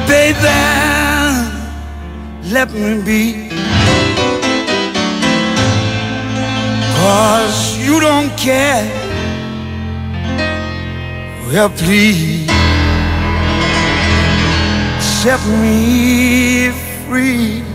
baby, 0.06 0.48
let 2.52 2.70
me 2.72 3.00
be. 3.02 3.83
Cause 7.04 7.76
you 7.76 8.00
don't 8.00 8.30
care. 8.38 8.82
Well, 11.46 11.68
please 11.68 12.48
set 15.20 15.38
me 15.60 16.70
free. 17.06 17.73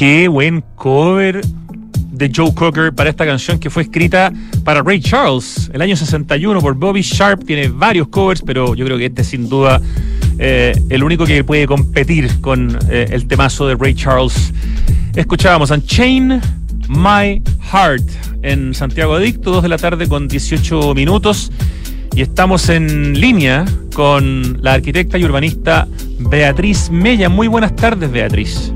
Qué 0.00 0.28
buen 0.28 0.64
cover 0.76 1.42
de 2.10 2.32
Joe 2.34 2.54
Cocker 2.54 2.94
para 2.94 3.10
esta 3.10 3.26
canción 3.26 3.58
que 3.58 3.68
fue 3.68 3.82
escrita 3.82 4.32
para 4.64 4.82
Ray 4.82 4.98
Charles 4.98 5.70
el 5.74 5.82
año 5.82 5.94
61 5.94 6.58
por 6.62 6.74
Bobby 6.74 7.02
Sharp. 7.02 7.44
Tiene 7.44 7.68
varios 7.68 8.08
covers, 8.08 8.40
pero 8.40 8.74
yo 8.74 8.86
creo 8.86 8.96
que 8.96 9.04
este 9.04 9.22
sin 9.22 9.50
duda 9.50 9.78
eh, 10.38 10.72
el 10.88 11.04
único 11.04 11.26
que 11.26 11.44
puede 11.44 11.66
competir 11.66 12.40
con 12.40 12.78
eh, 12.88 13.08
el 13.10 13.28
temazo 13.28 13.66
de 13.66 13.74
Ray 13.74 13.92
Charles. 13.92 14.54
Escuchábamos 15.14 15.70
Unchain 15.70 16.40
My 16.88 17.42
Heart 17.70 18.40
en 18.40 18.72
Santiago 18.72 19.16
Adicto, 19.16 19.50
2 19.50 19.64
de 19.64 19.68
la 19.68 19.76
tarde 19.76 20.08
con 20.08 20.28
18 20.28 20.94
minutos. 20.94 21.52
Y 22.16 22.22
estamos 22.22 22.70
en 22.70 23.20
línea 23.20 23.66
con 23.92 24.62
la 24.62 24.72
arquitecta 24.72 25.18
y 25.18 25.24
urbanista 25.24 25.86
Beatriz 26.20 26.88
Mella. 26.90 27.28
Muy 27.28 27.48
buenas 27.48 27.76
tardes, 27.76 28.10
Beatriz. 28.10 28.72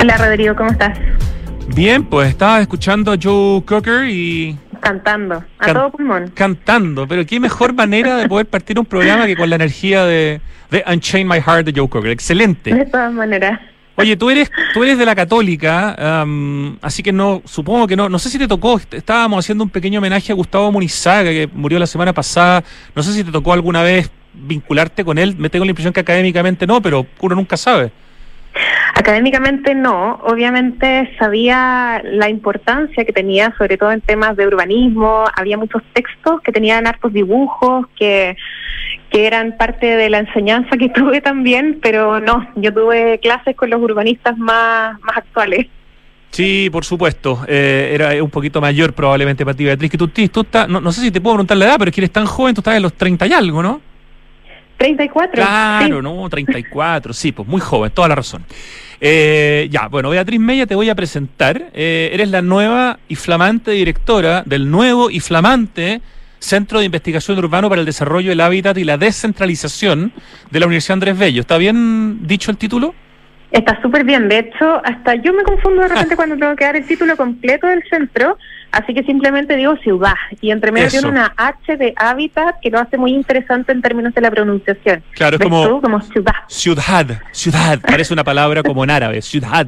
Hola 0.00 0.16
Rodrigo, 0.16 0.54
¿cómo 0.56 0.70
estás? 0.70 0.98
Bien, 1.74 2.04
pues 2.04 2.28
estaba 2.30 2.60
escuchando 2.60 3.12
a 3.12 3.16
Joe 3.20 3.62
Cocker 3.64 4.08
y... 4.08 4.56
Cantando, 4.80 5.36
a 5.36 5.64
Can- 5.64 5.74
todo 5.74 5.90
pulmón. 5.92 6.30
Cantando, 6.34 7.06
pero 7.06 7.24
qué 7.24 7.38
mejor 7.38 7.72
manera 7.72 8.16
de 8.16 8.28
poder 8.28 8.46
partir 8.46 8.78
un 8.80 8.84
programa 8.84 9.26
que 9.26 9.36
con 9.36 9.48
la 9.48 9.54
energía 9.56 10.04
de, 10.04 10.40
de 10.70 10.84
Unchain 10.92 11.26
My 11.28 11.40
Heart 11.40 11.66
de 11.66 11.72
Joe 11.80 11.88
Cocker. 11.88 12.10
Excelente. 12.10 12.74
De 12.74 12.84
todas 12.86 13.12
maneras. 13.12 13.60
Oye, 13.94 14.16
tú 14.16 14.30
eres, 14.30 14.50
tú 14.74 14.82
eres 14.82 14.98
de 14.98 15.04
la 15.06 15.14
católica, 15.14 16.20
am, 16.22 16.78
así 16.82 17.02
que 17.02 17.12
no, 17.12 17.42
supongo 17.44 17.86
que 17.86 17.94
no, 17.94 18.08
no 18.08 18.18
sé 18.18 18.30
si 18.30 18.38
te 18.38 18.48
tocó, 18.48 18.78
est- 18.78 18.94
estábamos 18.94 19.44
haciendo 19.44 19.62
un 19.62 19.70
pequeño 19.70 19.98
homenaje 19.98 20.32
a 20.32 20.34
Gustavo 20.34 20.72
Munizaga, 20.72 21.30
que 21.30 21.48
murió 21.52 21.78
la 21.78 21.86
semana 21.86 22.12
pasada, 22.12 22.64
no 22.96 23.02
sé 23.02 23.12
si 23.12 23.22
te 23.22 23.30
tocó 23.30 23.52
alguna 23.52 23.82
vez 23.82 24.10
vincularte 24.34 25.04
con 25.04 25.18
él, 25.18 25.36
me 25.36 25.50
tengo 25.50 25.66
la 25.66 25.70
impresión 25.70 25.92
que 25.92 26.00
académicamente 26.00 26.66
no, 26.66 26.80
pero 26.80 27.06
uno 27.20 27.34
nunca 27.36 27.56
sabe. 27.58 27.92
Académicamente 28.94 29.74
no, 29.74 30.20
obviamente 30.22 31.14
sabía 31.18 32.02
la 32.04 32.28
importancia 32.28 33.04
que 33.04 33.12
tenía, 33.12 33.54
sobre 33.56 33.78
todo 33.78 33.90
en 33.90 34.02
temas 34.02 34.36
de 34.36 34.46
urbanismo, 34.46 35.24
había 35.34 35.56
muchos 35.56 35.82
textos 35.94 36.40
que 36.42 36.52
tenían 36.52 36.86
hartos 36.86 37.12
dibujos, 37.12 37.86
que, 37.98 38.36
que 39.10 39.26
eran 39.26 39.56
parte 39.56 39.86
de 39.86 40.10
la 40.10 40.18
enseñanza 40.18 40.76
que 40.76 40.88
tuve 40.94 41.22
también, 41.22 41.78
pero 41.82 42.20
no, 42.20 42.46
yo 42.56 42.72
tuve 42.72 43.18
clases 43.20 43.56
con 43.56 43.70
los 43.70 43.80
urbanistas 43.80 44.36
más, 44.36 45.00
más 45.00 45.16
actuales. 45.16 45.68
Sí, 46.30 46.68
por 46.70 46.84
supuesto. 46.84 47.44
Eh, 47.46 47.90
era 47.94 48.22
un 48.22 48.30
poquito 48.30 48.60
mayor 48.60 48.92
probablemente 48.92 49.44
para 49.44 49.56
ti, 49.56 49.64
Beatriz, 49.64 49.90
que 49.90 49.98
tú, 49.98 50.08
tú 50.08 50.40
estás, 50.42 50.68
no, 50.68 50.80
no 50.80 50.92
sé 50.92 51.00
si 51.00 51.10
te 51.10 51.20
puedo 51.20 51.36
preguntar 51.36 51.56
la 51.56 51.64
edad, 51.66 51.76
pero 51.78 51.88
es 51.88 51.94
que 51.94 52.00
eres 52.02 52.12
tan 52.12 52.26
joven, 52.26 52.54
tú 52.54 52.60
estás 52.60 52.76
en 52.76 52.82
los 52.82 52.94
30 52.94 53.26
y 53.26 53.32
algo, 53.32 53.62
¿no? 53.62 53.80
34. 54.82 55.32
Claro, 55.34 55.96
sí. 55.96 56.02
no, 56.02 56.28
34, 56.28 57.12
sí, 57.12 57.32
pues 57.32 57.46
muy 57.46 57.60
joven, 57.60 57.90
toda 57.92 58.08
la 58.08 58.16
razón. 58.16 58.44
Eh, 59.00 59.68
ya, 59.70 59.88
bueno, 59.88 60.10
Beatriz 60.10 60.40
Mella, 60.40 60.66
te 60.66 60.74
voy 60.74 60.90
a 60.90 60.94
presentar. 60.94 61.70
Eh, 61.72 62.10
eres 62.12 62.28
la 62.30 62.42
nueva 62.42 62.98
y 63.08 63.14
flamante 63.14 63.70
directora 63.72 64.42
del 64.44 64.70
nuevo 64.70 65.10
y 65.10 65.20
flamante 65.20 66.00
Centro 66.40 66.80
de 66.80 66.86
Investigación 66.86 67.38
Urbano 67.38 67.68
para 67.68 67.80
el 67.80 67.86
Desarrollo 67.86 68.30
del 68.30 68.40
Hábitat 68.40 68.76
y 68.76 68.84
la 68.84 68.98
Descentralización 68.98 70.12
de 70.50 70.60
la 70.60 70.66
Universidad 70.66 70.94
Andrés 70.94 71.18
Bello. 71.18 71.40
¿Está 71.42 71.58
bien 71.58 72.26
dicho 72.26 72.50
el 72.50 72.56
título? 72.56 72.94
Está 73.52 73.80
súper 73.82 74.02
bien, 74.04 74.28
de 74.28 74.38
hecho, 74.38 74.80
hasta 74.82 75.14
yo 75.16 75.32
me 75.34 75.42
confundo 75.42 75.82
de 75.82 75.88
repente 75.88 76.16
cuando 76.16 76.36
tengo 76.36 76.56
que 76.56 76.64
dar 76.64 76.74
el 76.74 76.86
título 76.86 77.16
completo 77.16 77.66
del 77.66 77.82
centro, 77.88 78.38
así 78.72 78.94
que 78.94 79.02
simplemente 79.04 79.56
digo 79.56 79.76
ciudad, 79.76 80.14
y 80.40 80.50
entre 80.50 80.72
medio 80.72 80.88
Eso. 80.88 80.98
tiene 81.00 81.10
una 81.10 81.32
H 81.36 81.76
de 81.76 81.92
hábitat 81.96 82.56
que 82.60 82.70
lo 82.70 82.78
hace 82.80 82.96
muy 82.98 83.12
interesante 83.12 83.72
en 83.72 83.82
términos 83.82 84.14
de 84.14 84.20
la 84.20 84.30
pronunciación. 84.30 85.02
Claro, 85.12 85.36
es 85.36 85.40
¿Ves 85.40 85.48
como- 85.48 85.68
tú? 85.68 85.80
como 85.82 86.00
ciudad. 86.00 86.34
Ciudad, 86.48 87.06
ciudad, 87.32 87.78
parece 87.80 88.12
una 88.12 88.24
palabra 88.24 88.62
como 88.62 88.82
en 88.84 88.90
árabe, 88.90 89.22
ciudad. 89.22 89.66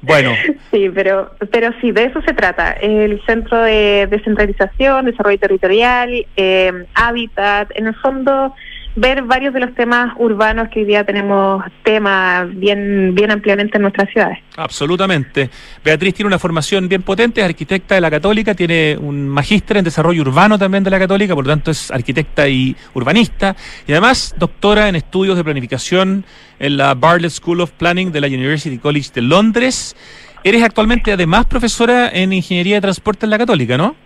Bueno, 0.00 0.32
Sí, 0.72 0.90
pero, 0.92 1.30
pero 1.52 1.70
sí, 1.80 1.92
de 1.92 2.06
eso 2.06 2.20
se 2.22 2.32
trata. 2.34 2.72
El 2.72 3.20
centro 3.24 3.62
de 3.62 4.08
descentralización, 4.10 5.04
desarrollo 5.04 5.38
territorial, 5.38 6.26
eh, 6.36 6.72
hábitat, 6.94 7.70
en 7.76 7.86
el 7.86 7.94
fondo 7.96 8.54
ver 8.94 9.22
varios 9.22 9.54
de 9.54 9.60
los 9.60 9.74
temas 9.74 10.14
urbanos 10.18 10.68
que 10.68 10.80
hoy 10.80 10.86
día 10.86 11.04
tenemos 11.04 11.64
temas 11.82 12.48
bien, 12.54 13.14
bien 13.14 13.30
ampliamente 13.30 13.78
en 13.78 13.82
nuestras 13.82 14.10
ciudades. 14.10 14.38
Absolutamente. 14.56 15.50
Beatriz 15.84 16.14
tiene 16.14 16.26
una 16.26 16.38
formación 16.38 16.88
bien 16.88 17.02
potente, 17.02 17.40
es 17.40 17.46
arquitecta 17.46 17.94
de 17.94 18.00
la 18.00 18.10
Católica, 18.10 18.54
tiene 18.54 18.96
un 18.98 19.28
magíster 19.28 19.78
en 19.78 19.84
desarrollo 19.84 20.22
urbano 20.22 20.58
también 20.58 20.84
de 20.84 20.90
la 20.90 20.98
Católica, 20.98 21.34
por 21.34 21.46
lo 21.46 21.52
tanto 21.52 21.70
es 21.70 21.90
arquitecta 21.90 22.48
y 22.48 22.76
urbanista, 22.94 23.56
y 23.86 23.92
además 23.92 24.34
doctora 24.38 24.88
en 24.88 24.96
estudios 24.96 25.36
de 25.36 25.44
planificación 25.44 26.24
en 26.58 26.76
la 26.76 26.94
Bartlett 26.94 27.32
School 27.32 27.60
of 27.60 27.72
Planning 27.72 28.12
de 28.12 28.20
la 28.20 28.26
University 28.26 28.78
College 28.78 29.10
de 29.14 29.22
Londres. 29.22 29.96
Eres 30.44 30.62
actualmente 30.62 31.12
además 31.12 31.46
profesora 31.46 32.10
en 32.12 32.32
Ingeniería 32.32 32.76
de 32.76 32.80
Transporte 32.82 33.26
en 33.26 33.30
la 33.30 33.38
Católica, 33.38 33.78
¿no? 33.78 33.96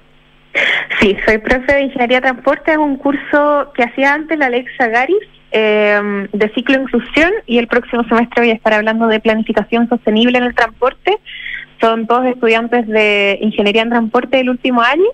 Sí, 1.01 1.17
soy 1.27 1.39
profe 1.39 1.73
de 1.73 1.83
Ingeniería 1.83 2.19
de 2.19 2.29
Transporte, 2.29 2.73
es 2.73 2.79
un 2.79 2.97
curso 2.97 3.73
que 3.75 3.85
hacía 3.85 4.15
antes 4.15 4.39
la 4.39 4.47
Alexa 4.47 4.89
Garis 4.89 5.19
eh, 5.53 6.29
de 6.33 6.49
ciclo 6.55 6.81
inclusión 6.81 7.31
y 7.47 7.59
el 7.59 7.67
próximo 7.67 8.05
semestre 8.05 8.43
voy 8.43 8.51
a 8.51 8.55
estar 8.55 8.75
hablando 8.75 9.07
de 9.07 9.21
planificación 9.21 9.89
sostenible 9.89 10.39
en 10.39 10.45
el 10.45 10.55
transporte. 10.55 11.19
Son 11.81 12.07
todos 12.07 12.27
estudiantes 12.27 12.87
de 12.87 13.39
Ingeniería 13.41 13.83
en 13.83 13.91
Transporte 13.91 14.39
del 14.39 14.51
último 14.51 14.83
año 14.83 15.07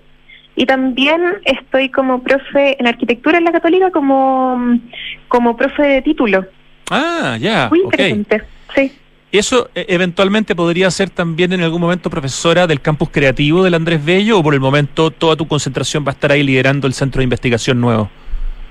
y 0.55 0.65
también 0.65 1.21
estoy 1.45 1.89
como 1.89 2.23
profe 2.23 2.77
en 2.79 2.87
Arquitectura 2.87 3.37
en 3.37 3.43
la 3.43 3.51
Católica 3.51 3.91
como, 3.91 4.79
como 5.27 5.57
profe 5.57 5.83
de 5.83 6.01
título. 6.01 6.45
Ah, 6.91 7.37
ya, 7.39 7.69
Muy 7.69 7.81
interesante, 7.81 8.41
sí. 8.75 8.91
¿Eso 9.33 9.67
eh, 9.73 9.87
eventualmente 9.89 10.55
podría 10.55 10.91
ser 10.91 11.09
también 11.09 11.53
en 11.53 11.61
algún 11.61 11.81
momento 11.81 12.07
profesora 12.11 12.67
del 12.67 12.81
campus 12.81 13.09
creativo 13.09 13.63
del 13.63 13.73
Andrés 13.73 14.05
Bello 14.05 14.37
o 14.37 14.43
por 14.43 14.53
el 14.53 14.59
momento 14.59 15.09
toda 15.09 15.35
tu 15.35 15.47
concentración 15.47 16.05
va 16.05 16.11
a 16.11 16.13
estar 16.13 16.31
ahí 16.31 16.43
liderando 16.43 16.85
el 16.85 16.93
centro 16.93 17.17
de 17.17 17.23
investigación 17.23 17.81
nuevo? 17.81 18.11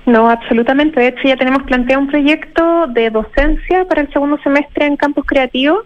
No, 0.05 0.29
absolutamente. 0.29 1.01
De 1.01 1.07
hecho, 1.07 1.27
ya 1.27 1.35
tenemos 1.35 1.63
planteado 1.63 2.01
un 2.01 2.07
proyecto 2.07 2.87
de 2.87 3.09
docencia 3.09 3.83
para 3.89 4.03
el 4.03 4.13
segundo 4.13 4.37
semestre 4.41 4.85
en 4.85 4.95
Campus 4.95 5.25
Creativo, 5.25 5.83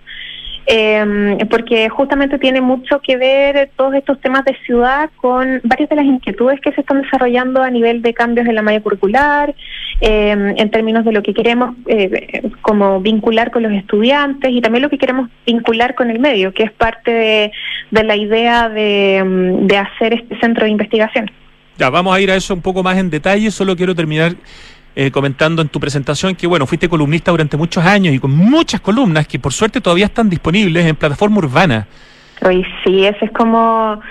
eh, 0.69 1.37
porque 1.49 1.87
justamente 1.87 2.37
tiene 2.37 2.59
mucho 2.59 2.99
que 2.99 3.15
ver 3.15 3.71
todos 3.77 3.93
estos 3.95 4.19
temas 4.19 4.43
de 4.43 4.53
ciudad 4.65 5.09
con 5.15 5.61
varias 5.63 5.89
de 5.89 5.95
las 5.95 6.05
inquietudes 6.05 6.59
que 6.59 6.73
se 6.73 6.81
están 6.81 7.01
desarrollando 7.01 7.63
a 7.63 7.69
nivel 7.69 8.01
de 8.01 8.13
cambios 8.13 8.45
en 8.45 8.53
la 8.53 8.61
malla 8.61 8.81
curricular, 8.81 9.55
eh, 10.01 10.53
en 10.57 10.69
términos 10.69 11.05
de 11.05 11.13
lo 11.13 11.23
que 11.23 11.33
queremos 11.33 11.73
eh, 11.87 12.41
como 12.61 12.99
vincular 12.99 13.49
con 13.49 13.63
los 13.63 13.71
estudiantes 13.71 14.51
y 14.51 14.59
también 14.59 14.83
lo 14.83 14.89
que 14.89 14.97
queremos 14.97 15.29
vincular 15.45 15.95
con 15.95 16.11
el 16.11 16.19
medio, 16.19 16.53
que 16.53 16.63
es 16.63 16.71
parte 16.73 17.51
de, 17.91 18.03
la 18.03 18.17
idea 18.17 18.67
de, 18.67 19.23
mm, 19.25 19.67
de 19.67 19.77
hacer 19.77 20.13
este 20.13 20.37
centro 20.39 20.65
de 20.65 20.71
investigación. 20.71 21.31
Ya, 21.77 21.89
vamos 21.89 22.13
a 22.13 22.19
ir 22.19 22.29
a 22.29 22.35
eso 22.35 22.53
un 22.53 22.61
poco 22.61 22.83
más 22.83 22.97
en 22.97 23.09
detalle. 23.09 23.51
Solo 23.51 23.75
quiero 23.75 23.95
terminar 23.95 24.33
eh, 24.99 25.11
comentando 25.11 25.61
en 25.61 25.69
tu 25.69 25.79
presentación 25.79 26.33
que, 26.33 26.47
bueno, 26.47 26.65
fuiste 26.65 26.89
columnista 26.89 27.29
durante 27.29 27.55
muchos 27.55 27.85
años 27.85 28.15
y 28.15 28.19
con 28.19 28.31
muchas 28.35 28.81
columnas 28.81 29.27
que 29.27 29.37
por 29.37 29.53
suerte 29.53 29.79
todavía 29.79 30.07
están 30.07 30.27
disponibles 30.27 30.87
en 30.87 30.95
plataforma 30.95 31.37
urbana. 31.37 31.85
Hoy 32.43 32.65
sí, 32.83 33.05
ese 33.05 33.25
es 33.25 33.31
como... 33.31 34.01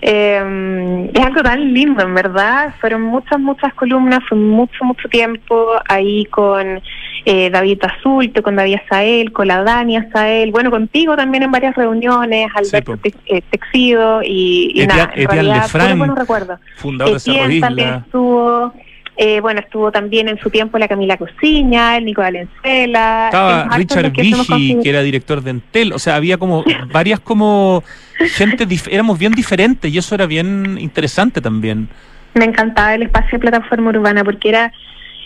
eh, 0.00 1.10
es 1.12 1.24
algo 1.24 1.42
tan 1.42 1.74
lindo, 1.74 2.02
en 2.02 2.14
verdad. 2.14 2.74
Fueron 2.80 3.02
muchas, 3.02 3.38
muchas 3.38 3.74
columnas, 3.74 4.20
fue 4.28 4.38
mucho, 4.38 4.82
mucho 4.82 5.08
tiempo 5.10 5.54
ahí 5.86 6.24
con 6.30 6.80
eh, 7.26 7.50
David 7.50 7.78
Azulte, 7.84 8.40
con 8.40 8.56
David 8.56 8.76
Azael, 8.86 9.32
con 9.32 9.46
la 9.46 9.62
Dani 9.62 9.98
Azael, 9.98 10.52
bueno, 10.52 10.70
contigo 10.70 11.16
también 11.16 11.42
en 11.42 11.50
varias 11.50 11.74
reuniones, 11.74 12.48
Alberto. 12.54 12.96
Tex- 12.96 13.20
eh, 13.26 13.42
Texido 13.50 14.22
y, 14.22 14.72
y 14.74 14.86
nada, 14.86 15.10
en 15.14 15.22
Etienne 15.24 15.32
realidad, 15.34 15.62
Lefranc. 15.64 16.56
Fundador 16.76 17.12
de 17.12 17.20
Cerro 17.20 17.60
también 17.60 17.88
Isla. 17.88 18.02
estuvo... 18.06 18.72
eh, 19.16 19.40
bueno, 19.40 19.60
estuvo 19.60 19.92
también 19.92 20.28
en 20.28 20.38
su 20.38 20.50
tiempo 20.50 20.78
la 20.78 20.88
Camila 20.88 21.16
Cociña, 21.16 21.96
el 21.96 22.04
Nico 22.04 22.22
Valenzuela. 22.22 23.26
Estaba 23.26 23.68
Richard 23.76 24.12
que 24.12 24.22
Vigi, 24.22 24.78
que 24.82 24.88
era 24.88 25.02
director 25.02 25.42
de 25.42 25.50
Entel. 25.50 25.92
O 25.92 25.98
sea, 25.98 26.16
había 26.16 26.38
como 26.38 26.64
varias 26.92 27.20
como 27.20 27.82
gente, 28.18 28.66
éramos 28.90 29.18
bien 29.18 29.32
diferentes 29.32 29.92
y 29.92 29.98
eso 29.98 30.14
era 30.14 30.26
bien 30.26 30.78
interesante 30.80 31.40
también. 31.40 31.88
me 32.34 32.44
encantaba 32.44 32.94
el 32.94 33.02
espacio 33.02 33.32
de 33.32 33.38
plataforma 33.40 33.90
urbana 33.90 34.24
porque 34.24 34.48
era 34.48 34.72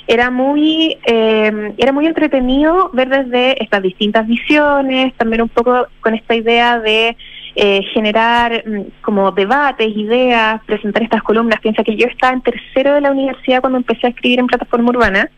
era 0.07 0.31
muy 0.31 0.99
eh, 1.07 1.73
era 1.79 1.93
muy 1.93 2.07
entretenido 2.07 2.91
ver 2.93 3.09
desde 3.09 3.63
estas 3.63 3.83
distintas 3.83 4.27
visiones 4.27 5.15
también 5.15 5.43
un 5.43 5.49
poco 5.49 5.87
con 6.01 6.15
esta 6.15 6.35
idea 6.35 6.79
de 6.79 7.17
eh, 7.57 7.83
generar 7.93 8.65
mm, 8.67 9.03
como 9.03 9.31
debates 9.31 9.89
ideas 9.97 10.61
presentar 10.65 11.03
estas 11.03 11.23
columnas 11.23 11.61
piensa 11.61 11.85
que 11.85 11.97
yo 11.97 12.07
estaba 12.07 12.33
en 12.33 12.41
tercero 12.41 12.95
de 12.95 13.01
la 13.01 13.13
universidad 13.13 13.61
cuando 13.61 13.79
empecé 13.79 14.07
a 14.07 14.11
escribir 14.11 14.41
en 14.41 14.47
plataforma 14.47 14.91
urbana 14.91 15.31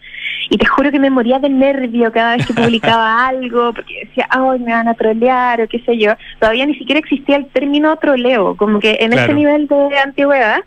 y 0.49 0.59
te 0.59 0.67
juro 0.67 0.91
que 0.91 0.99
me 0.99 1.11
moría 1.11 1.39
de 1.39 1.49
nervio 1.49 2.13
cada 2.13 2.37
vez 2.37 2.47
que 2.47 2.55
publicaba 2.63 3.27
algo, 3.27 3.73
porque 3.73 4.07
decía, 4.07 4.27
ay, 4.31 4.61
me 4.61 4.73
van 4.73 4.89
a 4.89 4.95
trolear 4.95 5.61
o 5.61 5.69
qué 5.69 5.81
sé 5.81 5.99
yo. 5.99 6.13
Todavía 6.39 6.67
ni 6.67 6.75
siquiera 6.77 7.01
existía 7.01 7.37
el 7.37 7.47
término 7.47 7.97
troleo, 7.97 8.57
como 8.57 8.81
que 8.81 8.99
en 9.01 9.13
ese 9.13 9.35
nivel 9.35 9.67
de 9.67 9.99
antigüedad. 9.99 10.61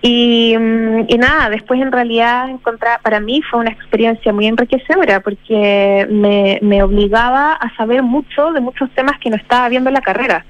Y, 0.00 0.56
mm, 0.58 1.04
y, 1.08 1.18
nada, 1.18 1.48
después 1.50 1.80
en 1.80 1.92
realidad 1.92 2.48
encontrar, 2.48 3.00
para 3.02 3.20
mí 3.20 3.40
fue 3.42 3.60
una 3.60 3.70
experiencia 3.70 4.32
muy 4.32 4.46
enriquecedora 4.46 5.20
porque 5.20 6.06
me, 6.10 6.58
me 6.60 6.82
obligaba 6.82 7.52
a 7.52 7.74
saber 7.76 8.02
mucho 8.02 8.52
de 8.52 8.60
muchos 8.60 8.90
temas 8.90 9.18
que 9.20 9.30
no 9.30 9.36
estaba 9.36 9.68
viendo 9.68 9.90
en 9.90 9.94
la 9.94 10.00
carrera 10.00 10.44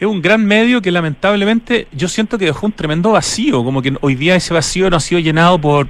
es 0.00 0.06
un 0.06 0.20
gran 0.20 0.44
medio 0.44 0.82
que 0.82 0.90
lamentablemente 0.90 1.86
yo 1.92 2.08
siento 2.08 2.38
que 2.38 2.46
dejó 2.46 2.66
un 2.66 2.72
tremendo 2.72 3.12
vacío, 3.12 3.64
como 3.64 3.80
que 3.80 3.96
hoy 4.00 4.14
día 4.14 4.34
ese 4.34 4.52
vacío 4.52 4.90
no 4.90 4.96
ha 4.96 5.00
sido 5.00 5.20
llenado 5.20 5.60
por, 5.60 5.86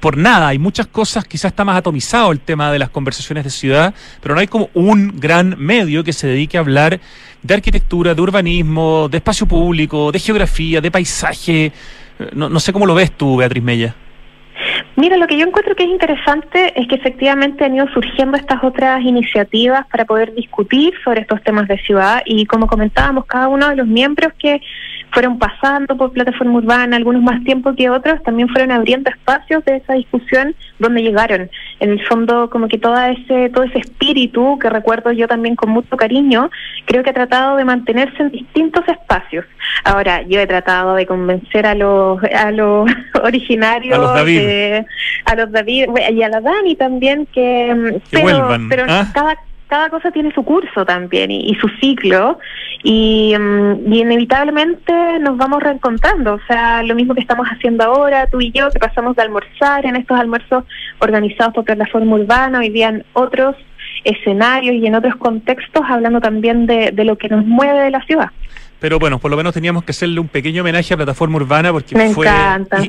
por 0.00 0.16
nada. 0.16 0.48
Hay 0.48 0.58
muchas 0.58 0.86
cosas, 0.86 1.24
quizás 1.24 1.52
está 1.52 1.64
más 1.64 1.76
atomizado 1.76 2.30
el 2.32 2.40
tema 2.40 2.70
de 2.70 2.78
las 2.78 2.90
conversaciones 2.90 3.44
de 3.44 3.50
ciudad, 3.50 3.94
pero 4.20 4.34
no 4.34 4.40
hay 4.40 4.46
como 4.46 4.70
un 4.74 5.18
gran 5.18 5.56
medio 5.58 6.04
que 6.04 6.12
se 6.12 6.26
dedique 6.26 6.56
a 6.56 6.60
hablar 6.60 7.00
de 7.42 7.54
arquitectura, 7.54 8.14
de 8.14 8.22
urbanismo, 8.22 9.08
de 9.08 9.18
espacio 9.18 9.46
público, 9.46 10.12
de 10.12 10.18
geografía, 10.18 10.80
de 10.80 10.90
paisaje. 10.90 11.72
No, 12.32 12.48
no 12.48 12.60
sé 12.60 12.72
cómo 12.72 12.86
lo 12.86 12.94
ves 12.94 13.16
tú, 13.16 13.36
Beatriz 13.36 13.62
Mella. 13.62 13.94
Mira, 14.96 15.16
lo 15.16 15.26
que 15.26 15.36
yo 15.36 15.44
encuentro 15.46 15.74
que 15.74 15.82
es 15.82 15.90
interesante 15.90 16.72
es 16.80 16.86
que 16.86 16.94
efectivamente 16.94 17.64
han 17.64 17.74
ido 17.74 17.88
surgiendo 17.88 18.36
estas 18.36 18.62
otras 18.62 19.02
iniciativas 19.02 19.84
para 19.88 20.04
poder 20.04 20.32
discutir 20.34 20.94
sobre 21.02 21.22
estos 21.22 21.42
temas 21.42 21.66
de 21.66 21.78
ciudad 21.78 22.22
y 22.24 22.46
como 22.46 22.68
comentábamos, 22.68 23.26
cada 23.26 23.48
uno 23.48 23.68
de 23.70 23.76
los 23.76 23.88
miembros 23.88 24.32
que 24.38 24.60
fueron 25.14 25.38
pasando 25.38 25.96
por 25.96 26.12
plataforma 26.12 26.58
urbana, 26.58 26.96
algunos 26.96 27.22
más 27.22 27.42
tiempo 27.44 27.74
que 27.74 27.88
otros, 27.88 28.22
también 28.24 28.48
fueron 28.48 28.72
abriendo 28.72 29.08
espacios 29.10 29.64
de 29.64 29.76
esa 29.76 29.94
discusión 29.94 30.54
donde 30.80 31.02
llegaron. 31.02 31.48
En 31.78 31.90
el 31.90 32.04
fondo, 32.06 32.50
como 32.50 32.66
que 32.66 32.78
todo 32.78 32.98
ese, 33.00 33.48
todo 33.50 33.62
ese 33.64 33.78
espíritu 33.78 34.58
que 34.58 34.68
recuerdo 34.68 35.12
yo 35.12 35.28
también 35.28 35.54
con 35.54 35.70
mucho 35.70 35.96
cariño, 35.96 36.50
creo 36.84 37.04
que 37.04 37.10
ha 37.10 37.14
tratado 37.14 37.56
de 37.56 37.64
mantenerse 37.64 38.22
en 38.22 38.30
distintos 38.30 38.86
espacios. 38.88 39.46
Ahora, 39.84 40.22
yo 40.22 40.40
he 40.40 40.46
tratado 40.46 40.96
de 40.96 41.06
convencer 41.06 41.64
a 41.64 41.74
los, 41.74 42.20
a 42.24 42.50
los 42.50 42.90
originarios, 43.22 43.96
a 43.96 44.02
los 44.02 44.14
David, 44.14 44.84
a 45.26 45.34
los 45.36 45.52
David 45.52 45.86
y 46.12 46.22
a 46.22 46.28
la 46.28 46.40
Dani 46.40 46.74
también, 46.74 47.26
que, 47.26 48.00
pero, 48.10 48.58
pero 48.68 48.84
¿ah? 48.88 49.06
cada 49.14 49.38
cada 49.74 49.90
cosa 49.90 50.12
tiene 50.12 50.32
su 50.32 50.44
curso 50.44 50.84
también 50.84 51.32
y, 51.32 51.52
su 51.56 51.66
ciclo 51.80 52.38
y, 52.84 53.34
mm, 53.36 53.92
y, 53.92 54.02
inevitablemente 54.02 55.18
nos 55.18 55.36
vamos 55.36 55.60
reencontrando. 55.60 56.34
O 56.34 56.40
sea, 56.46 56.84
lo 56.84 56.94
mismo 56.94 57.12
que 57.12 57.22
estamos 57.22 57.48
haciendo 57.48 57.82
ahora, 57.82 58.28
tú 58.28 58.40
y 58.40 58.52
yo, 58.52 58.70
que 58.70 58.78
pasamos 58.78 59.16
de 59.16 59.22
almorzar 59.22 59.84
en 59.84 59.96
estos 59.96 60.16
almuerzos 60.16 60.62
organizados 61.00 61.54
por 61.54 61.64
Plataforma 61.64 62.14
Urbana, 62.14 62.60
hoy 62.60 62.68
día 62.68 62.90
en 62.90 63.04
otros 63.14 63.56
escenarios 64.04 64.76
y 64.76 64.86
en 64.86 64.94
otros 64.94 65.16
contextos, 65.16 65.82
hablando 65.88 66.20
también 66.20 66.66
de 66.66 67.04
lo 67.04 67.18
que 67.18 67.28
nos 67.28 67.44
mueve 67.44 67.80
de 67.80 67.90
la 67.90 68.02
ciudad 68.02 68.30
pero 68.84 68.98
bueno, 68.98 69.18
por 69.18 69.30
lo 69.30 69.36
menos 69.38 69.54
teníamos 69.54 69.82
que 69.82 69.92
hacerle 69.92 70.20
un 70.20 70.28
pequeño 70.28 70.60
homenaje 70.60 70.92
a 70.92 70.98
Plataforma 70.98 71.36
Urbana 71.36 71.72
porque 71.72 71.96
fue... 72.12 72.28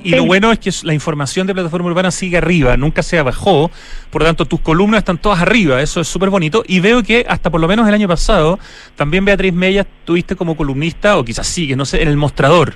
y, 0.04 0.10
lo 0.10 0.26
bueno 0.26 0.52
es 0.52 0.60
que 0.60 0.70
la 0.84 0.94
información 0.94 1.48
de 1.48 1.54
Plataforma 1.54 1.88
Urbana 1.88 2.12
sigue 2.12 2.36
arriba, 2.36 2.76
nunca 2.76 3.02
se 3.02 3.22
bajó, 3.22 3.72
por 4.10 4.22
lo 4.22 4.28
tanto 4.28 4.44
tus 4.44 4.60
columnas 4.60 4.98
están 4.98 5.18
todas 5.18 5.40
arriba, 5.40 5.82
eso 5.82 6.02
es 6.02 6.10
súper 6.10 6.30
bonito, 6.30 6.66
y 6.68 6.82
veo 6.82 7.02
que 7.02 7.26
hasta 7.30 7.50
por 7.50 7.62
lo 7.62 7.70
menos 7.70 7.88
el 7.88 7.94
año 7.94 8.10
pasado, 8.10 8.60
también 8.98 9.24
Beatriz 9.24 9.54
Mella 9.54 9.88
tuviste 10.04 10.36
como 10.36 10.58
columnista, 10.58 11.18
o 11.18 11.24
quizás 11.24 11.48
sigue, 11.48 11.78
no 11.78 11.86
sé, 11.86 12.02
en 12.02 12.10
el 12.10 12.18
mostrador. 12.18 12.76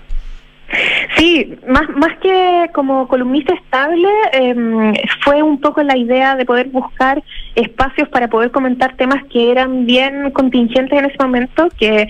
Sí, 1.19 1.53
más, 1.67 1.83
más 1.97 2.17
que 2.19 2.69
como 2.73 3.05
columnista 3.09 3.53
estable, 3.53 4.07
em, 4.31 4.93
fue 5.21 5.43
un 5.43 5.59
poco 5.59 5.83
la 5.83 5.97
idea 5.97 6.37
de 6.37 6.45
poder 6.45 6.69
buscar 6.69 7.21
espacios 7.55 8.07
para 8.07 8.29
poder 8.29 8.51
comentar 8.51 8.95
temas 8.95 9.21
que 9.25 9.51
eran 9.51 9.85
bien 9.85 10.31
contingentes 10.31 10.97
en 10.97 11.03
ese 11.03 11.17
momento, 11.19 11.67
que 11.77 12.07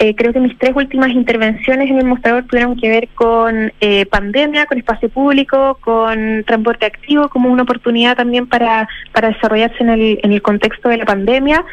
eh, 0.00 0.14
creo 0.16 0.32
que 0.32 0.40
mis 0.40 0.58
tres 0.58 0.72
últimas 0.74 1.10
intervenciones 1.10 1.88
en 1.88 1.98
el 1.98 2.06
mostrador 2.06 2.46
tuvieron 2.48 2.76
que 2.76 2.88
ver 2.88 3.08
con 3.14 3.72
eh, 3.80 4.06
pandemia, 4.06 4.66
con 4.66 4.78
espacio 4.78 5.08
público, 5.08 5.78
con 5.80 6.42
transporte 6.42 6.86
activo, 6.86 7.28
como 7.28 7.52
una 7.52 7.62
oportunidad 7.62 8.16
también 8.16 8.48
para, 8.48 8.88
para 9.12 9.28
desarrollarse 9.28 9.84
en 9.84 9.90
el, 9.90 10.20
en 10.20 10.32
el 10.32 10.42
contexto 10.42 10.88
de 10.88 10.96
la 10.96 11.04
pandemia. 11.04 11.64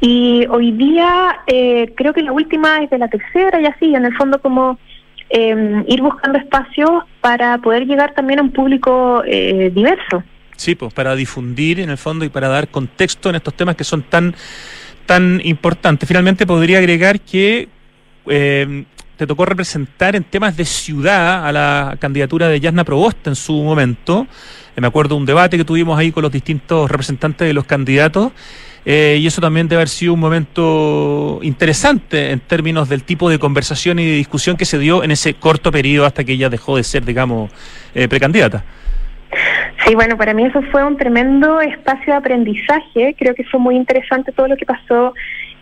Y 0.00 0.44
hoy 0.50 0.72
día 0.72 1.38
eh, 1.46 1.92
creo 1.96 2.12
que 2.12 2.22
la 2.22 2.32
última 2.32 2.78
es 2.82 2.90
de 2.90 2.98
la 2.98 3.08
tercera 3.08 3.60
y 3.60 3.66
así, 3.66 3.94
en 3.94 4.04
el 4.04 4.14
fondo 4.16 4.40
como 4.40 4.78
eh, 5.30 5.84
ir 5.86 6.02
buscando 6.02 6.38
espacios 6.38 6.90
para 7.20 7.58
poder 7.58 7.86
llegar 7.86 8.14
también 8.14 8.38
a 8.38 8.42
un 8.42 8.52
público 8.52 9.22
eh, 9.26 9.70
diverso. 9.74 10.22
Sí, 10.56 10.74
pues 10.74 10.92
para 10.94 11.14
difundir 11.14 11.80
en 11.80 11.90
el 11.90 11.98
fondo 11.98 12.24
y 12.24 12.28
para 12.28 12.48
dar 12.48 12.68
contexto 12.68 13.28
en 13.28 13.36
estos 13.36 13.54
temas 13.54 13.76
que 13.76 13.84
son 13.84 14.02
tan, 14.02 14.34
tan 15.04 15.40
importantes. 15.44 16.08
Finalmente 16.08 16.46
podría 16.46 16.78
agregar 16.78 17.20
que 17.20 17.68
eh, 18.26 18.84
te 19.16 19.26
tocó 19.26 19.44
representar 19.44 20.16
en 20.16 20.24
temas 20.24 20.56
de 20.56 20.64
ciudad 20.64 21.46
a 21.46 21.52
la 21.52 21.96
candidatura 21.98 22.48
de 22.48 22.60
Yasna 22.60 22.84
Probosta 22.84 23.30
en 23.30 23.36
su 23.36 23.54
momento. 23.62 24.26
Eh, 24.74 24.80
me 24.80 24.86
acuerdo 24.86 25.16
un 25.16 25.26
debate 25.26 25.56
que 25.56 25.64
tuvimos 25.64 25.98
ahí 25.98 26.12
con 26.12 26.22
los 26.22 26.32
distintos 26.32 26.90
representantes 26.90 27.46
de 27.46 27.54
los 27.54 27.64
candidatos 27.64 28.32
eh, 28.88 29.18
y 29.20 29.26
eso 29.26 29.40
también 29.40 29.66
debe 29.66 29.80
haber 29.80 29.88
sido 29.88 30.14
un 30.14 30.20
momento 30.20 31.40
interesante 31.42 32.30
en 32.30 32.38
términos 32.38 32.88
del 32.88 33.02
tipo 33.02 33.28
de 33.28 33.40
conversación 33.40 33.98
y 33.98 34.06
de 34.06 34.12
discusión 34.12 34.56
que 34.56 34.64
se 34.64 34.78
dio 34.78 35.02
en 35.02 35.10
ese 35.10 35.34
corto 35.34 35.72
periodo 35.72 36.06
hasta 36.06 36.22
que 36.22 36.34
ella 36.34 36.48
dejó 36.48 36.76
de 36.76 36.84
ser, 36.84 37.04
digamos, 37.04 37.50
eh, 37.96 38.06
precandidata. 38.06 38.62
Sí, 39.84 39.96
bueno, 39.96 40.16
para 40.16 40.34
mí 40.34 40.44
eso 40.44 40.62
fue 40.70 40.84
un 40.84 40.96
tremendo 40.96 41.60
espacio 41.60 42.12
de 42.12 42.18
aprendizaje. 42.18 43.16
Creo 43.18 43.34
que 43.34 43.42
fue 43.42 43.58
muy 43.58 43.74
interesante 43.74 44.30
todo 44.30 44.46
lo 44.46 44.56
que 44.56 44.64
pasó 44.64 45.14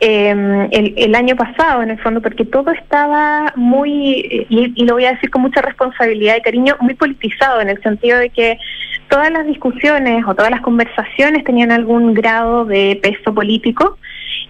eh, 0.07 0.69
el, 0.97 1.15
año 1.15 1.35
pasado, 1.35 1.83
en 1.83 1.91
el 1.91 1.99
fondo, 1.99 2.21
porque 2.21 2.45
todo 2.45 2.71
estaba 2.73 3.55
muy, 3.57 4.47
y, 4.51 4.73
y, 4.77 4.85
lo 4.85 4.95
voy 4.95 5.07
a 5.07 5.13
decir 5.13 5.31
con 5.31 5.41
mucha 5.41 5.63
responsabilidad 5.63 6.37
y 6.37 6.43
cariño, 6.43 6.77
muy 6.81 6.93
politizado, 6.93 7.63
en 7.63 7.71
el 7.71 7.83
sentido 7.83 8.19
de 8.19 8.29
que 8.29 8.59
todas 9.09 9.31
las 9.31 9.47
discusiones 9.47 10.23
o 10.27 10.35
todas 10.35 10.51
las 10.51 10.61
conversaciones 10.61 11.43
tenían 11.45 11.73
algún 11.73 12.13
grado 12.13 12.67
de 12.67 13.01
peso 13.03 13.33
político 13.33 13.97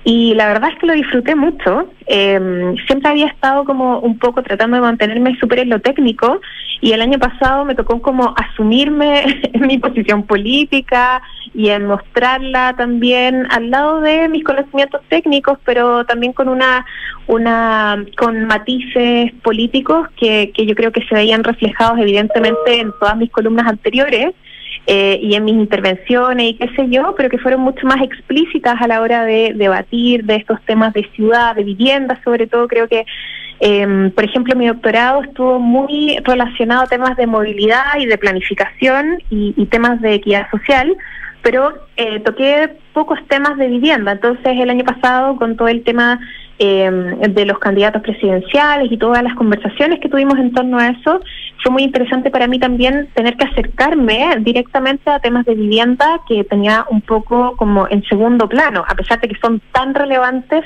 y 0.05 0.35
la 0.35 0.49
verdad 0.49 0.71
es 0.71 0.79
que 0.79 0.87
lo 0.87 0.93
disfruté 0.93 1.35
mucho. 1.35 1.89
Eh, 2.07 2.75
siempre 2.87 3.11
había 3.11 3.27
estado 3.27 3.65
como 3.65 4.01
un 4.01 4.19
poco 4.19 4.43
tratando 4.43 4.77
de 4.77 4.83
mantenerme 4.83 5.35
súper 5.41 5.61
en 5.61 5.71
lo 5.71 5.81
técnico 5.81 6.43
y 6.83 6.93
el 6.93 7.01
año 7.01 7.19
pasado 7.19 7.65
me 7.65 7.75
tocó 7.75 8.03
como 8.03 8.35
asumirme 8.37 9.25
en 9.55 9.67
mi 9.67 9.79
posición 9.79 10.25
política 10.25 11.23
y 11.55 11.71
en 11.71 11.87
mostrarla 11.87 12.75
también 12.77 13.47
al 13.51 13.71
lado 13.71 14.03
de 14.03 14.29
mis 14.29 14.45
conocimientos 14.45 15.01
técnicos, 15.09 15.59
pero 15.65 16.05
también 16.05 16.35
con 16.35 16.49
una 16.49 16.85
una 17.27 18.05
con 18.19 18.45
matices 18.45 19.33
políticos 19.43 20.09
que, 20.19 20.53
que 20.55 20.67
yo 20.67 20.75
creo 20.75 20.93
que 20.93 21.07
se 21.07 21.15
veían 21.15 21.43
reflejados 21.43 21.99
evidentemente 21.99 22.81
en 22.81 22.93
todas 23.01 23.17
mis 23.17 23.31
columnas 23.31 23.67
anteriores 23.67 24.35
eh, 24.87 25.19
y 25.23 25.35
en 25.35 25.45
mis 25.45 25.55
intervenciones 25.55 26.51
y 26.51 26.55
qué 26.55 26.69
sé 26.77 26.89
yo, 26.91 27.15
pero 27.17 27.31
que 27.31 27.39
fueron 27.39 27.63
mucho 27.63 27.87
más 27.87 28.03
explícitas 28.03 28.81
a 28.81 28.87
la 28.87 29.01
hora 29.01 29.25
de 29.25 29.53
debatir 29.55 30.25
de 30.25 30.37
estos 30.37 30.61
temas 30.63 30.93
de 30.93 31.09
ciudad, 31.15 31.55
de 31.55 31.65
vivienda, 31.65 32.21
sobre 32.23 32.47
todo 32.47 32.69
creo 32.69 32.87
que, 32.87 33.07
eh, 33.61 34.11
por 34.15 34.25
ejemplo, 34.25 34.55
mi 34.57 34.67
doctorado 34.67 35.23
estuvo 35.23 35.59
muy 35.59 36.19
relacionado 36.25 36.83
a 36.83 36.87
temas 36.87 37.17
de 37.17 37.27
movilidad 37.27 37.99
y 37.99 38.07
de 38.07 38.19
planificación 38.19 39.23
y, 39.31 39.55
y 39.57 39.67
temas 39.67 40.01
de 40.03 40.15
equidad 40.15 40.51
social, 40.51 40.95
pero 41.45 41.75
eh, 41.97 42.21
toqué 42.21 42.71
pocos 42.93 43.19
temas 43.29 43.57
de 43.59 43.69
vivienda. 43.69 44.13
Entonces, 44.13 44.47
el 44.47 44.71
año 44.71 44.85
pasado, 44.85 45.37
con 45.37 45.57
todo 45.57 45.69
el 45.69 45.85
tema 45.85 46.19
eh, 46.59 46.91
de 47.29 47.45
los 47.45 47.59
candidatos 47.59 48.01
presidenciales 48.01 48.91
y 48.91 48.97
todas 48.97 49.23
las 49.23 49.35
conversaciones 49.35 50.01
que 50.01 50.09
tuvimos 50.09 50.39
en 50.39 50.53
torno 50.53 50.79
a 50.79 50.89
eso, 50.89 51.21
fue 51.65 51.73
muy 51.73 51.83
interesante 51.83 52.31
para 52.31 52.47
mí 52.47 52.59
también 52.59 53.09
tener 53.15 53.37
que 53.39 53.47
acercarme 53.47 54.37
directamente 54.41 55.11
a 55.11 55.19
temas 55.19 55.47
de 55.47 55.55
vivienda 55.55 56.21
que 56.29 56.45
tenía 56.45 56.85
un 56.91 57.01
poco 57.01 57.57
como 57.57 57.89
en 57.89 58.05
segundo 58.05 58.47
plano, 58.47 58.85
a 58.87 58.95
pesar 58.95 59.19
de 59.21 59.29
que 59.29 59.41
son 59.41 59.63
tan 59.73 59.95
relevantes 59.95 60.63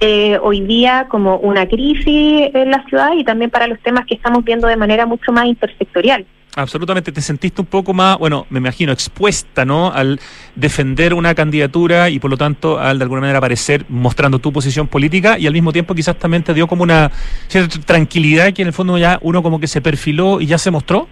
eh, 0.00 0.38
hoy 0.42 0.60
día 0.60 1.06
como 1.08 1.38
una 1.38 1.66
crisis 1.66 2.50
en 2.54 2.70
la 2.70 2.84
ciudad 2.84 3.12
y 3.16 3.24
también 3.24 3.50
para 3.50 3.66
los 3.66 3.80
temas 3.80 4.04
que 4.06 4.14
estamos 4.14 4.44
viendo 4.44 4.68
de 4.68 4.76
manera 4.76 5.06
mucho 5.06 5.32
más 5.32 5.46
intersectorial. 5.46 6.26
Absolutamente, 6.58 7.12
te 7.12 7.20
sentiste 7.20 7.60
un 7.60 7.66
poco 7.66 7.92
más, 7.92 8.16
bueno, 8.16 8.46
me 8.48 8.58
imagino, 8.58 8.90
expuesta, 8.90 9.66
¿no? 9.66 9.92
Al 9.92 10.18
defender 10.54 11.12
una 11.12 11.34
candidatura 11.34 12.08
y 12.08 12.18
por 12.18 12.30
lo 12.30 12.38
tanto 12.38 12.78
al 12.78 12.98
de 12.98 13.02
alguna 13.02 13.20
manera 13.20 13.38
aparecer 13.38 13.84
mostrando 13.90 14.38
tu 14.38 14.54
posición 14.54 14.88
política 14.88 15.38
y 15.38 15.46
al 15.46 15.52
mismo 15.52 15.70
tiempo 15.70 15.94
quizás 15.94 16.18
también 16.18 16.42
te 16.42 16.54
dio 16.54 16.66
como 16.66 16.82
una 16.82 17.10
cierta 17.48 17.78
tranquilidad 17.80 18.54
que 18.54 18.62
en 18.62 18.68
el 18.68 18.74
fondo 18.74 18.96
ya 18.96 19.18
uno 19.20 19.42
como 19.42 19.60
que 19.60 19.66
se 19.66 19.82
perfiló 19.82 20.40
y 20.40 20.46
ya 20.46 20.56
se 20.56 20.70
mostró. 20.70 21.08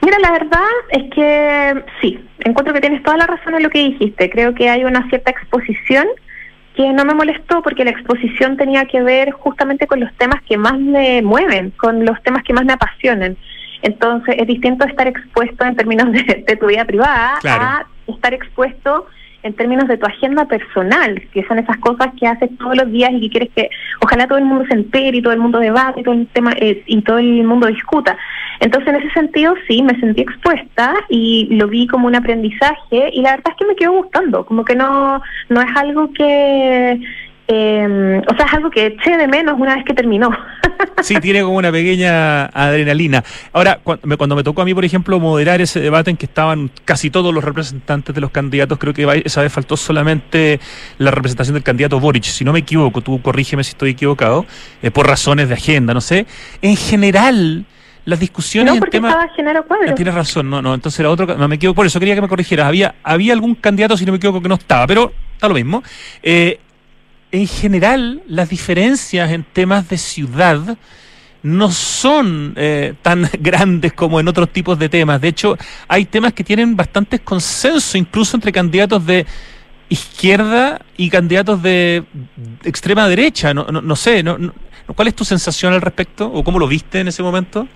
Mira, 0.00 0.18
la 0.20 0.30
verdad 0.30 0.60
es 0.90 1.10
que 1.12 1.84
sí, 2.00 2.20
encuentro 2.44 2.72
que 2.72 2.80
tienes 2.80 3.02
toda 3.02 3.16
la 3.16 3.26
razón 3.26 3.56
en 3.56 3.64
lo 3.64 3.70
que 3.70 3.80
dijiste. 3.80 4.30
Creo 4.30 4.54
que 4.54 4.70
hay 4.70 4.84
una 4.84 5.08
cierta 5.08 5.32
exposición 5.32 6.06
que 6.80 6.94
no 6.94 7.04
me 7.04 7.12
molestó 7.12 7.60
porque 7.60 7.84
la 7.84 7.90
exposición 7.90 8.56
tenía 8.56 8.86
que 8.86 9.02
ver 9.02 9.32
justamente 9.32 9.86
con 9.86 10.00
los 10.00 10.10
temas 10.14 10.40
que 10.48 10.56
más 10.56 10.78
me 10.78 11.20
mueven, 11.20 11.72
con 11.72 12.06
los 12.06 12.22
temas 12.22 12.42
que 12.42 12.54
más 12.54 12.64
me 12.64 12.72
apasionan. 12.72 13.36
Entonces 13.82 14.36
es 14.38 14.46
distinto 14.46 14.86
estar 14.86 15.06
expuesto 15.06 15.62
en 15.66 15.76
términos 15.76 16.10
de, 16.10 16.56
tu 16.58 16.68
vida 16.68 16.86
privada 16.86 17.38
a 17.44 17.84
estar 18.06 18.32
expuesto 18.32 19.06
en 19.42 19.54
términos 19.54 19.88
de 19.88 19.96
tu 19.96 20.06
agenda 20.06 20.44
personal, 20.46 21.22
que 21.32 21.44
son 21.44 21.58
esas 21.58 21.76
cosas 21.78 22.08
que 22.18 22.26
haces 22.26 22.50
todos 22.58 22.76
los 22.76 22.90
días 22.90 23.10
y 23.12 23.20
que 23.20 23.30
quieres 23.30 23.50
que 23.54 23.70
ojalá 24.02 24.26
todo 24.26 24.38
el 24.38 24.44
mundo 24.44 24.64
se 24.66 24.74
entere 24.74 25.18
y 25.18 25.22
todo 25.22 25.32
el 25.32 25.40
mundo 25.40 25.58
debate 25.58 26.00
y 26.00 26.02
todo 26.02 26.14
el 26.14 26.26
tema 26.28 26.52
eh, 26.56 26.82
y 26.86 27.02
todo 27.02 27.18
el 27.18 27.44
mundo 27.44 27.66
discuta. 27.66 28.16
Entonces, 28.60 28.88
en 28.88 28.96
ese 28.96 29.10
sentido, 29.12 29.54
sí, 29.66 29.82
me 29.82 29.98
sentí 29.98 30.20
expuesta 30.20 30.94
y 31.08 31.48
lo 31.52 31.68
vi 31.68 31.86
como 31.86 32.06
un 32.06 32.14
aprendizaje 32.14 33.10
y 33.12 33.22
la 33.22 33.32
verdad 33.32 33.52
es 33.52 33.56
que 33.56 33.66
me 33.66 33.76
quedó 33.76 33.92
gustando, 33.92 34.44
como 34.44 34.64
que 34.64 34.74
no 34.74 35.22
no 35.48 35.60
es 35.62 35.76
algo 35.76 36.12
que 36.12 37.00
eh, 37.52 38.22
o 38.28 38.36
sea, 38.36 38.46
es 38.46 38.52
algo 38.54 38.70
que 38.70 38.86
eché 38.86 39.16
de 39.16 39.26
menos 39.26 39.58
una 39.58 39.74
vez 39.74 39.84
que 39.84 39.92
terminó. 39.92 40.30
sí, 41.02 41.16
tiene 41.16 41.42
como 41.42 41.56
una 41.56 41.72
pequeña 41.72 42.44
adrenalina. 42.46 43.24
Ahora, 43.52 43.80
cuando 43.82 44.36
me 44.36 44.44
tocó 44.44 44.62
a 44.62 44.64
mí, 44.64 44.72
por 44.72 44.84
ejemplo, 44.84 45.18
moderar 45.18 45.60
ese 45.60 45.80
debate 45.80 46.10
en 46.10 46.16
que 46.16 46.26
estaban 46.26 46.70
casi 46.84 47.10
todos 47.10 47.34
los 47.34 47.42
representantes 47.42 48.14
de 48.14 48.20
los 48.20 48.30
candidatos, 48.30 48.78
creo 48.78 48.94
que 48.94 49.22
esa 49.24 49.42
vez 49.42 49.52
faltó 49.52 49.76
solamente 49.76 50.60
la 50.98 51.10
representación 51.10 51.54
del 51.54 51.64
candidato 51.64 51.98
Boric. 51.98 52.22
Si 52.22 52.44
no 52.44 52.52
me 52.52 52.60
equivoco, 52.60 53.00
tú 53.00 53.20
corrígeme 53.20 53.64
si 53.64 53.70
estoy 53.70 53.90
equivocado, 53.90 54.46
eh, 54.80 54.92
por 54.92 55.08
razones 55.08 55.48
de 55.48 55.54
agenda, 55.54 55.92
no 55.92 56.00
sé. 56.00 56.26
En 56.62 56.76
general 56.76 57.64
las 58.04 58.20
discusiones 58.20 58.74
no, 58.74 58.78
porque 58.78 58.98
en 58.98 59.02
tema... 59.02 59.26
estaba 59.26 59.64
ah, 59.90 59.94
Tienes 59.96 60.14
razón, 60.14 60.48
no, 60.48 60.62
no, 60.62 60.72
entonces 60.72 61.00
era 61.00 61.10
otro, 61.10 61.26
no 61.26 61.48
me 61.48 61.56
equivoco, 61.56 61.76
por 61.76 61.86
eso 61.86 61.98
quería 61.98 62.14
que 62.14 62.22
me 62.22 62.28
corrigieras. 62.28 62.66
Había, 62.66 62.94
había 63.02 63.32
algún 63.32 63.56
candidato, 63.56 63.96
si 63.96 64.06
no 64.06 64.12
me 64.12 64.18
equivoco, 64.18 64.40
que 64.40 64.48
no 64.48 64.54
estaba, 64.54 64.86
pero 64.86 65.12
está 65.34 65.48
lo 65.48 65.54
mismo. 65.54 65.82
Eh, 66.22 66.60
en 67.32 67.46
general 67.46 68.22
las 68.26 68.48
diferencias 68.48 69.30
en 69.30 69.44
temas 69.44 69.88
de 69.88 69.98
ciudad 69.98 70.76
no 71.42 71.70
son 71.70 72.54
eh, 72.56 72.94
tan 73.02 73.28
grandes 73.38 73.92
como 73.92 74.20
en 74.20 74.28
otros 74.28 74.50
tipos 74.50 74.78
de 74.78 74.88
temas. 74.88 75.20
De 75.20 75.28
hecho, 75.28 75.56
hay 75.88 76.04
temas 76.04 76.32
que 76.32 76.44
tienen 76.44 76.76
bastante 76.76 77.18
consenso, 77.18 77.96
incluso 77.96 78.36
entre 78.36 78.52
candidatos 78.52 79.04
de 79.06 79.26
izquierda 79.88 80.80
y 80.96 81.10
candidatos 81.10 81.62
de 81.62 82.04
extrema 82.64 83.08
derecha. 83.08 83.54
No, 83.54 83.64
no, 83.64 83.96
sé, 83.96 84.22
no, 84.22 84.38
¿cuál 84.94 85.08
es 85.08 85.14
tu 85.14 85.24
sensación 85.24 85.72
al 85.72 85.80
respecto 85.80 86.30
o 86.30 86.44
cómo 86.44 86.58
lo 86.58 86.68
viste 86.68 87.00
en 87.00 87.08
ese 87.08 87.22
momento? 87.22 87.66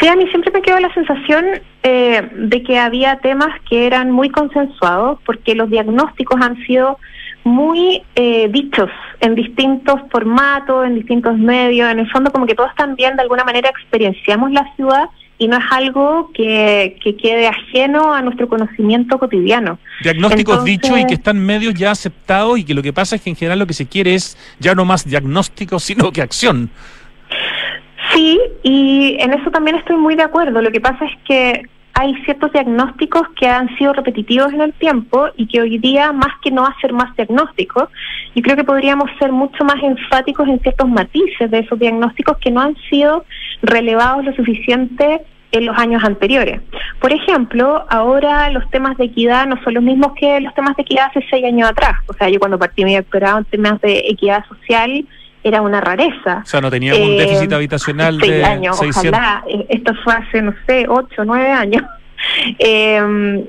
Sí, 0.00 0.08
a 0.08 0.16
mí 0.16 0.26
siempre 0.28 0.50
me 0.52 0.62
quedó 0.62 0.78
la 0.80 0.92
sensación 0.94 1.44
eh, 1.82 2.28
de 2.34 2.62
que 2.62 2.78
había 2.78 3.18
temas 3.18 3.48
que 3.68 3.86
eran 3.86 4.10
muy 4.10 4.30
consensuados 4.30 5.18
porque 5.24 5.54
los 5.54 5.70
diagnósticos 5.70 6.40
han 6.40 6.56
sido 6.64 6.98
muy 7.44 8.02
eh, 8.14 8.48
dichos 8.48 8.90
en 9.20 9.34
distintos 9.34 10.00
formatos, 10.10 10.86
en 10.86 10.94
distintos 10.94 11.36
medios. 11.38 11.90
En 11.90 11.98
el 11.98 12.10
fondo, 12.10 12.30
como 12.30 12.46
que 12.46 12.54
todos 12.54 12.74
también 12.76 13.16
de 13.16 13.22
alguna 13.22 13.44
manera 13.44 13.68
experienciamos 13.68 14.52
la 14.52 14.72
ciudad 14.76 15.08
y 15.38 15.48
no 15.48 15.56
es 15.56 15.64
algo 15.70 16.30
que, 16.32 16.96
quede 17.20 17.48
ajeno 17.48 18.14
a 18.14 18.22
nuestro 18.22 18.48
conocimiento 18.48 19.18
cotidiano. 19.18 19.78
Diagnósticos 20.02 20.64
dichos 20.64 20.96
y 20.98 21.06
que 21.06 21.14
están 21.14 21.44
medios 21.44 21.74
ya 21.74 21.90
aceptados 21.90 22.58
y 22.58 22.64
que 22.64 22.74
lo 22.74 22.82
que 22.82 22.92
pasa 22.92 23.16
es 23.16 23.22
que 23.22 23.30
en 23.30 23.36
general 23.36 23.58
lo 23.58 23.66
que 23.66 23.74
se 23.74 23.86
quiere 23.86 24.14
es 24.14 24.38
ya 24.60 24.74
no 24.74 24.84
más 24.84 25.04
diagnóstico, 25.04 25.78
sino 25.80 26.12
que 26.12 26.22
acción. 26.22 26.70
Sí, 28.12 28.38
y 28.62 29.16
en 29.18 29.32
eso 29.32 29.50
también 29.50 29.76
estoy 29.76 29.96
muy 29.96 30.14
de 30.14 30.22
acuerdo. 30.22 30.60
Lo 30.60 30.70
que 30.70 30.80
pasa 30.80 31.04
es 31.06 31.12
que 31.24 31.62
hay 31.94 32.14
ciertos 32.24 32.52
diagnósticos 32.52 33.22
que 33.38 33.46
han 33.46 33.74
sido 33.76 33.92
repetitivos 33.92 34.52
en 34.52 34.62
el 34.62 34.72
tiempo 34.74 35.28
y 35.36 35.46
que 35.46 35.60
hoy 35.60 35.78
día, 35.78 36.12
más 36.12 36.32
que 36.42 36.50
no 36.50 36.66
hacer 36.66 36.92
más 36.92 37.14
diagnósticos, 37.16 37.88
yo 38.34 38.42
creo 38.42 38.56
que 38.56 38.64
podríamos 38.64 39.10
ser 39.18 39.30
mucho 39.32 39.64
más 39.64 39.82
enfáticos 39.82 40.48
en 40.48 40.60
ciertos 40.60 40.88
matices 40.88 41.50
de 41.50 41.58
esos 41.58 41.78
diagnósticos 41.78 42.38
que 42.38 42.50
no 42.50 42.60
han 42.60 42.76
sido 42.88 43.24
relevados 43.62 44.24
lo 44.24 44.34
suficiente 44.34 45.20
en 45.52 45.66
los 45.66 45.78
años 45.78 46.02
anteriores. 46.02 46.62
Por 46.98 47.12
ejemplo, 47.12 47.84
ahora 47.90 48.48
los 48.50 48.68
temas 48.70 48.96
de 48.96 49.04
equidad 49.04 49.46
no 49.46 49.62
son 49.62 49.74
los 49.74 49.82
mismos 49.82 50.14
que 50.18 50.40
los 50.40 50.54
temas 50.54 50.74
de 50.76 50.82
equidad 50.82 51.08
hace 51.10 51.24
seis 51.30 51.44
años 51.44 51.68
atrás. 51.68 51.92
O 52.06 52.14
sea, 52.14 52.30
yo 52.30 52.38
cuando 52.38 52.58
partí 52.58 52.84
mi 52.84 52.96
doctorado 52.96 53.38
en 53.38 53.44
temas 53.44 53.80
de 53.82 53.98
equidad 54.08 54.44
social, 54.46 55.06
era 55.44 55.62
una 55.62 55.80
rareza. 55.80 56.42
O 56.44 56.46
sea, 56.46 56.60
no 56.60 56.70
tenía 56.70 56.94
un 56.94 57.16
déficit 57.16 57.50
eh, 57.50 57.54
habitacional 57.54 58.18
de 58.18 58.44
años, 58.44 58.80
Ojalá, 58.80 59.44
eh, 59.48 59.66
esto 59.68 59.92
fue 60.04 60.14
hace, 60.14 60.42
no 60.42 60.54
sé, 60.66 60.86
ocho, 60.88 61.24
nueve 61.24 61.50
años. 61.50 61.82
Eh, 62.60 63.44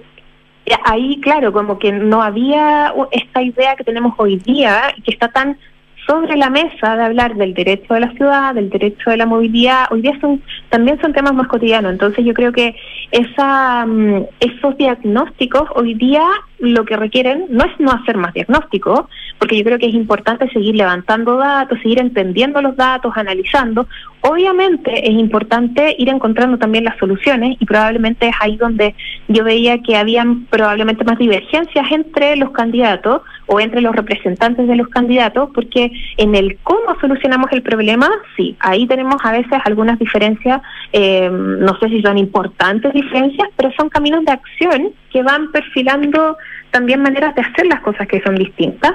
ahí, 0.84 1.20
claro, 1.22 1.54
como 1.54 1.78
que 1.78 1.92
no 1.92 2.24
había 2.24 2.92
esta 3.12 3.44
idea 3.44 3.76
que 3.76 3.84
tenemos 3.84 4.16
hoy 4.18 4.38
día, 4.38 4.96
que 5.06 5.12
está 5.12 5.28
tan 5.28 5.60
sobre 6.06 6.36
la 6.36 6.50
mesa 6.50 6.96
de 6.96 7.04
hablar 7.04 7.36
del 7.36 7.54
derecho 7.54 7.94
de 7.94 8.02
la 8.02 8.12
ciudad, 8.14 8.56
del 8.56 8.70
derecho 8.70 9.10
de 9.10 9.18
la 9.18 9.26
movilidad, 9.26 9.86
hoy 9.92 10.02
día 10.02 10.18
son 10.20 10.42
también 10.70 11.00
son 11.02 11.14
temas 11.14 11.34
más 11.34 11.48
cotidianos. 11.48 11.92
Entonces 11.92 12.26
yo 12.26 12.34
creo 12.34 12.52
que 12.52 12.76
esa, 13.12 13.86
mm, 13.86 14.26
esos 14.40 14.78
diagnósticos 14.78 15.70
hoy 15.76 15.94
día 15.94 16.24
lo 16.60 16.86
que 16.86 16.96
requieren 16.96 17.46
no 17.50 17.66
es 17.66 17.72
no 17.80 17.92
hacer 17.92 18.18
más 18.18 18.34
diagnósticos, 18.34 19.02
porque 19.38 19.58
yo 19.58 19.64
creo 19.64 19.80
que 19.80 19.88
es 19.88 19.94
importante 19.94 20.50
seguir 20.50 20.76
levantando 20.76 21.38
datos, 21.38 21.80
seguir 21.80 22.00
entendiendo 22.00 22.62
los 22.62 22.76
datos, 22.76 23.14
analizando. 23.16 23.88
Obviamente 24.26 25.06
es 25.06 25.20
importante 25.20 25.98
ir 26.00 26.08
encontrando 26.08 26.58
también 26.58 26.86
las 26.86 26.98
soluciones 26.98 27.58
y 27.60 27.66
probablemente 27.66 28.30
es 28.30 28.36
ahí 28.40 28.56
donde 28.56 28.96
yo 29.28 29.44
veía 29.44 29.80
que 29.80 29.98
habían 29.98 30.46
probablemente 30.46 31.04
más 31.04 31.18
divergencias 31.18 31.92
entre 31.92 32.38
los 32.38 32.52
candidatos 32.52 33.22
o 33.48 33.60
entre 33.60 33.82
los 33.82 33.94
representantes 33.94 34.66
de 34.66 34.78
los 34.78 34.88
candidatos, 34.88 35.50
porque 35.54 35.92
en 36.16 36.36
el 36.36 36.58
cómo 36.64 36.98
solucionamos 37.02 37.52
el 37.52 37.64
problema, 37.64 38.10
sí, 38.38 38.56
ahí 38.62 38.88
tenemos 38.88 39.18
a 39.26 39.34
veces 39.34 39.60
algunas 39.66 40.00
diferencias, 40.00 40.62
eh, 40.94 41.30
no 41.30 41.78
sé 41.80 41.90
si 41.90 42.02
son 42.02 42.18
importantes 42.18 42.94
diferencias, 42.94 43.50
pero 43.58 43.74
son 43.74 43.90
caminos 43.90 44.24
de 44.24 44.32
acción 44.32 44.92
que 45.12 45.22
van 45.22 45.52
perfilando 45.52 46.38
también 46.72 47.02
maneras 47.02 47.36
de 47.36 47.42
hacer 47.42 47.68
las 47.68 47.82
cosas 47.82 48.08
que 48.08 48.22
son 48.22 48.36
distintas 48.36 48.94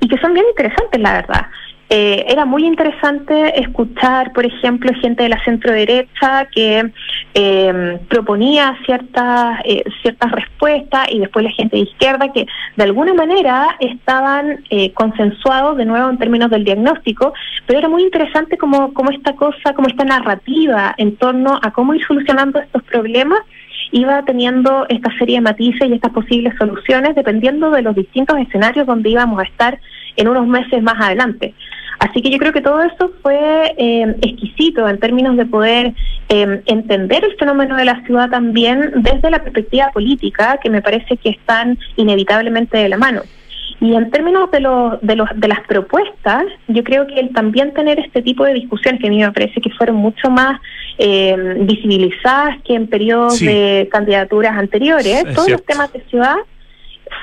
y 0.00 0.08
que 0.08 0.16
son 0.16 0.32
bien 0.32 0.46
interesantes, 0.48 0.98
la 0.98 1.12
verdad. 1.12 1.46
Eh, 1.94 2.24
era 2.26 2.46
muy 2.46 2.64
interesante 2.64 3.60
escuchar, 3.60 4.32
por 4.32 4.46
ejemplo, 4.46 4.90
gente 5.02 5.24
de 5.24 5.28
la 5.28 5.44
centro 5.44 5.74
derecha 5.74 6.46
que 6.46 6.90
eh, 7.34 7.98
proponía 8.08 8.78
ciertas 8.86 9.60
eh, 9.66 9.84
ciertas 10.00 10.32
respuestas 10.32 11.08
y 11.10 11.18
después 11.18 11.44
la 11.44 11.50
gente 11.50 11.76
de 11.76 11.82
izquierda 11.82 12.32
que 12.32 12.46
de 12.76 12.82
alguna 12.82 13.12
manera 13.12 13.76
estaban 13.78 14.64
consensuados 14.94 15.76
de 15.76 15.84
nuevo 15.84 16.08
en 16.08 16.16
términos 16.16 16.48
del 16.50 16.64
diagnóstico, 16.64 17.34
pero 17.66 17.80
era 17.80 17.90
muy 17.90 18.04
interesante 18.04 18.56
como, 18.56 18.94
como 18.94 19.10
esta 19.10 19.34
cosa, 19.36 19.74
como 19.74 19.88
esta 19.88 20.04
narrativa 20.04 20.94
en 20.96 21.16
torno 21.16 21.60
a 21.62 21.72
cómo 21.72 21.92
ir 21.92 22.02
solucionando 22.06 22.58
estos 22.58 22.82
problemas 22.84 23.40
iba 23.90 24.22
teniendo 24.24 24.86
esta 24.88 25.10
serie 25.18 25.36
de 25.36 25.42
matices 25.42 25.90
y 25.90 25.92
estas 25.92 26.12
posibles 26.12 26.54
soluciones 26.56 27.14
dependiendo 27.14 27.70
de 27.70 27.82
los 27.82 27.94
distintos 27.94 28.38
escenarios 28.38 28.86
donde 28.86 29.10
íbamos 29.10 29.38
a 29.38 29.42
estar 29.42 29.78
en 30.16 30.28
unos 30.28 30.46
meses 30.46 30.82
más 30.82 30.98
adelante. 30.98 31.54
Así 32.02 32.20
que 32.20 32.30
yo 32.30 32.38
creo 32.38 32.52
que 32.52 32.60
todo 32.60 32.82
eso 32.82 33.12
fue 33.22 33.74
eh, 33.78 34.16
exquisito 34.22 34.88
en 34.88 34.98
términos 34.98 35.36
de 35.36 35.46
poder 35.46 35.94
eh, 36.28 36.60
entender 36.66 37.24
el 37.24 37.36
fenómeno 37.36 37.76
de 37.76 37.84
la 37.84 38.04
ciudad 38.04 38.28
también 38.28 38.90
desde 38.96 39.30
la 39.30 39.40
perspectiva 39.40 39.88
política, 39.92 40.58
que 40.60 40.68
me 40.68 40.82
parece 40.82 41.16
que 41.16 41.28
están 41.28 41.78
inevitablemente 41.94 42.76
de 42.76 42.88
la 42.88 42.98
mano. 42.98 43.22
Y 43.80 43.94
en 43.94 44.10
términos 44.10 44.50
de, 44.50 44.58
los, 44.58 45.00
de, 45.00 45.14
los, 45.14 45.28
de 45.36 45.46
las 45.46 45.60
propuestas, 45.60 46.44
yo 46.66 46.82
creo 46.82 47.06
que 47.06 47.20
el 47.20 47.32
también 47.32 47.72
tener 47.72 48.00
este 48.00 48.20
tipo 48.20 48.44
de 48.44 48.54
discusiones, 48.54 49.00
que 49.00 49.06
a 49.06 49.10
mí 49.10 49.18
me 49.18 49.30
parece 49.30 49.60
que 49.60 49.70
fueron 49.70 49.96
mucho 49.96 50.28
más 50.28 50.60
eh, 50.98 51.56
visibilizadas 51.60 52.60
que 52.64 52.74
en 52.74 52.88
periodos 52.88 53.38
de 53.38 53.88
candidaturas 53.92 54.56
anteriores, 54.58 55.22
todos 55.34 55.50
los 55.50 55.64
temas 55.64 55.92
de 55.92 56.00
ciudad, 56.10 56.36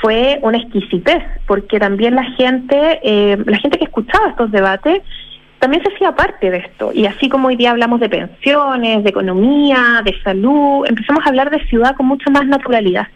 fue 0.02 0.40
una 0.42 0.58
exquisitez, 0.58 1.24
porque 1.46 1.80
también 1.80 2.16
la 2.16 2.24
gente, 2.32 3.00
eh, 3.04 3.38
la 3.46 3.58
gente 3.58 3.78
que 3.78 3.86
escuchaba 3.86 4.30
estos 4.30 4.52
debates, 4.52 5.02
también 5.60 5.84
se 5.84 5.94
hacía 5.94 6.16
parte 6.16 6.50
de 6.50 6.58
esto. 6.58 6.92
Y 6.94 7.06
así 7.06 7.30
como 7.30 7.50
hoy 7.50 7.56
día 7.56 7.72
hablamos 7.72 8.00
de 8.00 8.10
pensiones, 8.10 9.04
de 9.04 9.10
economía, 9.10 10.02
de 10.04 10.20
salud, 10.24 10.86
empezamos 10.88 11.26
a 11.26 11.30
hablar 11.30 11.50
de 11.50 11.64
ciudad 11.68 11.96
con 11.96 12.08
mucha 12.08 12.30
más 12.30 12.46
naturalidad. 12.46 13.08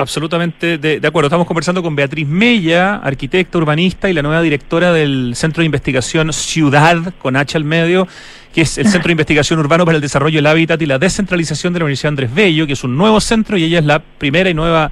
Absolutamente 0.00 0.78
de, 0.78 1.06
acuerdo. 1.06 1.26
Estamos 1.26 1.46
conversando 1.46 1.82
con 1.82 1.94
Beatriz 1.94 2.26
Mella, 2.26 2.96
arquitecta, 2.96 3.58
urbanista 3.58 4.08
y 4.08 4.14
la 4.14 4.22
nueva 4.22 4.40
directora 4.40 4.94
del 4.94 5.32
Centro 5.34 5.60
de 5.60 5.66
Investigación 5.66 6.32
Ciudad, 6.32 7.12
con 7.18 7.36
H 7.36 7.58
al 7.58 7.64
medio, 7.64 8.08
que 8.54 8.62
es 8.62 8.78
el 8.78 8.86
Centro 8.88 9.08
de 9.08 9.12
Investigación 9.12 9.58
Urbano 9.58 9.84
para 9.84 9.96
el 9.96 10.00
Desarrollo 10.00 10.38
del 10.38 10.46
Hábitat 10.46 10.80
y 10.80 10.86
la 10.86 10.98
Descentralización 10.98 11.74
de 11.74 11.80
la 11.80 11.84
Universidad 11.84 12.10
Andrés 12.10 12.34
Bello, 12.34 12.66
que 12.66 12.72
es 12.72 12.82
un 12.82 12.96
nuevo 12.96 13.20
centro 13.20 13.58
y 13.58 13.64
ella 13.64 13.80
es 13.80 13.84
la 13.84 13.98
primera 13.98 14.48
y 14.48 14.54
nueva 14.54 14.90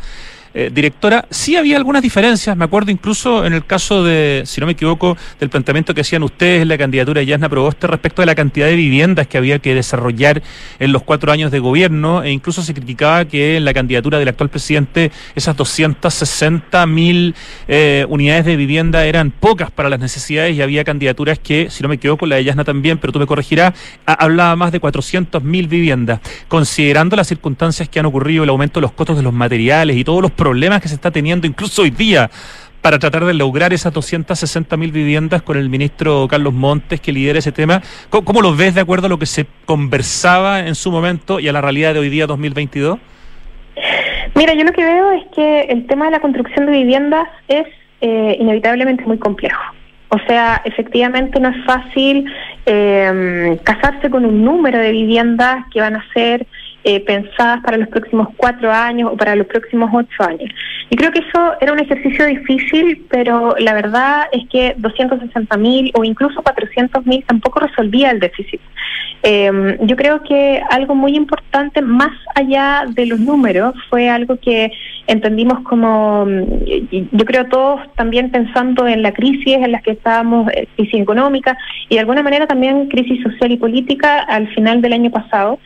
Eh, 0.60 0.70
directora, 0.74 1.24
sí 1.30 1.54
había 1.54 1.76
algunas 1.76 2.02
diferencias, 2.02 2.56
me 2.56 2.64
acuerdo 2.64 2.90
incluso 2.90 3.46
en 3.46 3.52
el 3.52 3.64
caso 3.64 4.02
de, 4.02 4.42
si 4.44 4.60
no 4.60 4.66
me 4.66 4.72
equivoco, 4.72 5.16
del 5.38 5.50
planteamiento 5.50 5.94
que 5.94 6.00
hacían 6.00 6.24
ustedes 6.24 6.62
en 6.62 6.66
la 6.66 6.76
candidatura 6.76 7.20
de 7.20 7.26
Yasna 7.26 7.48
Proboste 7.48 7.86
respecto 7.86 8.22
de 8.22 8.26
la 8.26 8.34
cantidad 8.34 8.66
de 8.66 8.74
viviendas 8.74 9.28
que 9.28 9.38
había 9.38 9.60
que 9.60 9.72
desarrollar 9.72 10.42
en 10.80 10.90
los 10.90 11.04
cuatro 11.04 11.30
años 11.30 11.52
de 11.52 11.60
gobierno, 11.60 12.24
e 12.24 12.32
incluso 12.32 12.62
se 12.62 12.74
criticaba 12.74 13.24
que 13.26 13.56
en 13.56 13.64
la 13.64 13.72
candidatura 13.72 14.18
del 14.18 14.26
actual 14.26 14.48
presidente 14.48 15.12
esas 15.36 15.56
260 15.56 16.84
mil 16.88 17.36
eh, 17.68 18.04
unidades 18.08 18.44
de 18.44 18.56
vivienda 18.56 19.06
eran 19.06 19.30
pocas 19.30 19.70
para 19.70 19.88
las 19.88 20.00
necesidades 20.00 20.56
y 20.56 20.62
había 20.62 20.82
candidaturas 20.82 21.38
que, 21.38 21.70
si 21.70 21.84
no 21.84 21.88
me 21.88 21.94
equivoco, 21.94 22.26
la 22.26 22.34
de 22.34 22.42
Yasna 22.42 22.64
también, 22.64 22.98
pero 22.98 23.12
tú 23.12 23.20
me 23.20 23.26
corregirás, 23.26 23.74
hablaba 24.06 24.56
más 24.56 24.72
de 24.72 24.80
400 24.80 25.40
mil 25.40 25.68
viviendas. 25.68 26.18
Considerando 26.48 27.14
las 27.14 27.28
circunstancias 27.28 27.88
que 27.88 28.00
han 28.00 28.06
ocurrido, 28.06 28.42
el 28.42 28.50
aumento 28.50 28.80
de 28.80 28.82
los 28.82 28.90
costos 28.90 29.16
de 29.16 29.22
los 29.22 29.32
materiales 29.32 29.96
y 29.96 30.02
todos 30.02 30.20
los 30.20 30.32
problemas 30.32 30.47
que 30.80 30.88
se 30.88 30.94
está 30.94 31.10
teniendo 31.10 31.46
incluso 31.46 31.82
hoy 31.82 31.90
día 31.90 32.30
para 32.80 32.98
tratar 32.98 33.24
de 33.24 33.34
lograr 33.34 33.72
esas 33.72 33.92
260 33.92 34.76
mil 34.76 34.92
viviendas 34.92 35.42
con 35.42 35.56
el 35.56 35.68
ministro 35.68 36.26
Carlos 36.28 36.54
Montes 36.54 37.00
que 37.00 37.12
lidera 37.12 37.38
ese 37.38 37.52
tema. 37.52 37.82
¿Cómo, 38.10 38.40
lo 38.40 38.54
ves 38.54 38.74
de 38.74 38.80
acuerdo 38.80 39.06
a 39.06 39.08
lo 39.10 39.18
que 39.18 39.26
se 39.26 39.46
conversaba 39.66 40.60
en 40.60 40.74
su 40.74 40.90
momento 40.90 41.40
y 41.40 41.48
a 41.48 41.52
la 41.52 41.60
realidad 41.60 41.94
de 41.94 42.00
hoy 42.00 42.08
día 42.08 42.26
2022? 42.26 42.98
Mira, 44.34 44.54
yo 44.54 44.64
lo 44.64 44.72
que 44.72 44.84
veo 44.84 45.12
es 45.12 45.24
que 45.34 45.60
el 45.62 45.86
tema 45.86 46.06
de 46.06 46.12
la 46.12 46.20
construcción 46.20 46.66
de 46.66 46.72
viviendas 46.72 47.28
es 47.48 47.66
eh, 48.00 48.36
inevitablemente 48.40 49.04
muy 49.04 49.18
complejo. 49.18 49.60
O 50.10 50.18
sea, 50.26 50.62
efectivamente 50.64 51.38
no 51.40 51.50
es 51.50 51.64
fácil 51.66 52.24
eh, 52.64 53.58
casarse 53.64 54.08
con 54.08 54.24
un 54.24 54.42
número 54.42 54.78
de 54.78 54.92
viviendas 54.92 55.66
que 55.72 55.80
van 55.80 55.96
a 55.96 56.04
ser 56.14 56.46
eh, 56.84 57.00
pensadas 57.00 57.60
para 57.62 57.76
los 57.76 57.88
próximos 57.88 58.28
cuatro 58.36 58.72
años 58.72 59.10
o 59.12 59.16
para 59.16 59.34
los 59.34 59.46
próximos 59.46 59.90
ocho 59.92 60.22
años. 60.22 60.50
Y 60.90 60.96
creo 60.96 61.10
que 61.10 61.18
eso 61.20 61.54
era 61.60 61.72
un 61.72 61.80
ejercicio 61.80 62.26
difícil, 62.26 63.04
pero 63.10 63.54
la 63.58 63.74
verdad 63.74 64.26
es 64.32 64.48
que 64.48 64.74
260 64.78 65.56
mil 65.56 65.90
o 65.94 66.04
incluso 66.04 66.40
400 66.42 67.04
mil 67.04 67.24
tampoco 67.24 67.60
resolvía 67.60 68.10
el 68.10 68.20
déficit. 68.20 68.60
Eh, 69.22 69.76
yo 69.82 69.96
creo 69.96 70.22
que 70.22 70.62
algo 70.70 70.94
muy 70.94 71.16
importante, 71.16 71.82
más 71.82 72.12
allá 72.34 72.84
de 72.88 73.06
los 73.06 73.18
números, 73.18 73.74
fue 73.90 74.08
algo 74.08 74.36
que 74.36 74.70
entendimos 75.08 75.60
como, 75.60 76.26
yo 76.90 77.24
creo 77.24 77.46
todos 77.46 77.80
también 77.94 78.30
pensando 78.30 78.86
en 78.86 79.02
la 79.02 79.12
crisis 79.12 79.56
en 79.56 79.72
la 79.72 79.80
que 79.80 79.92
estábamos, 79.92 80.50
eh, 80.52 80.68
crisis 80.76 81.00
económica 81.00 81.56
y 81.88 81.94
de 81.94 82.00
alguna 82.00 82.22
manera 82.22 82.46
también 82.46 82.88
crisis 82.88 83.22
social 83.22 83.50
y 83.50 83.56
política 83.56 84.20
al 84.20 84.48
final 84.54 84.80
del 84.80 84.92
año 84.92 85.10
pasado. 85.10 85.58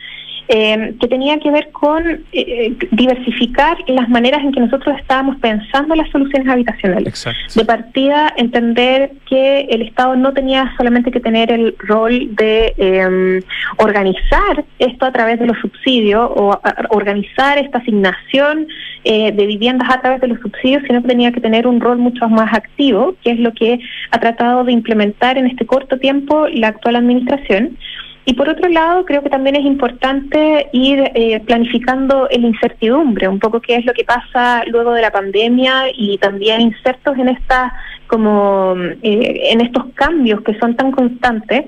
Eh, 0.49 0.95
que 0.99 1.07
tenía 1.07 1.39
que 1.39 1.49
ver 1.51 1.71
con 1.71 2.03
eh, 2.33 2.75
diversificar 2.91 3.77
las 3.87 4.09
maneras 4.09 4.43
en 4.43 4.51
que 4.51 4.59
nosotros 4.59 4.97
estábamos 4.99 5.37
pensando 5.37 5.95
las 5.95 6.09
soluciones 6.09 6.49
habitacionales. 6.49 7.25
De 7.55 7.63
partida, 7.63 8.33
entender 8.35 9.13
que 9.29 9.61
el 9.69 9.83
Estado 9.83 10.17
no 10.17 10.33
tenía 10.33 10.73
solamente 10.75 11.11
que 11.11 11.21
tener 11.21 11.49
el 11.49 11.75
rol 11.79 12.35
de 12.35 12.73
em, 12.77 13.41
organizar 13.77 14.65
esto 14.79 15.05
a 15.05 15.13
través 15.13 15.39
de 15.39 15.45
los 15.45 15.57
subsidios 15.59 16.29
o 16.35 16.59
organizar 16.89 17.57
esta 17.57 17.77
asignación 17.77 18.67
eh, 19.05 19.31
de 19.31 19.45
viviendas 19.45 19.89
a 19.89 20.01
través 20.01 20.21
de 20.21 20.27
los 20.27 20.39
subsidios, 20.39 20.83
sino 20.87 21.01
que 21.01 21.07
tenía 21.07 21.31
que 21.31 21.41
tener 21.41 21.67
un 21.67 21.79
rol 21.79 21.97
mucho 21.97 22.27
más 22.27 22.53
activo, 22.53 23.15
que 23.23 23.31
es 23.31 23.39
lo 23.39 23.53
que 23.53 23.79
ha 24.11 24.19
tratado 24.19 24.63
de 24.63 24.71
implementar 24.71 25.37
en 25.37 25.45
este 25.45 25.65
corto 25.65 25.97
tiempo 25.99 26.47
la 26.47 26.69
actual 26.69 26.97
administración. 26.97 27.77
Y 28.25 28.33
por 28.35 28.47
otro 28.47 28.69
lado, 28.69 29.03
creo 29.05 29.21
que 29.21 29.29
también 29.29 29.57
es 29.57 29.65
importante 29.65 30.69
ir 30.71 31.11
eh, 31.13 31.41
planificando 31.41 32.27
la 32.31 32.47
incertidumbre, 32.47 33.27
un 33.27 33.39
poco 33.39 33.59
qué 33.59 33.75
es 33.75 33.85
lo 33.85 33.93
que 33.93 34.05
pasa 34.05 34.63
luego 34.67 34.93
de 34.93 35.01
la 35.01 35.11
pandemia 35.11 35.85
y 35.93 36.17
también 36.19 36.61
insertos 36.61 37.17
en 37.17 37.29
esta 37.29 37.73
como 38.07 38.75
eh, 39.01 39.49
en 39.51 39.61
estos 39.61 39.85
cambios 39.95 40.41
que 40.41 40.57
son 40.59 40.75
tan 40.75 40.91
constantes, 40.91 41.65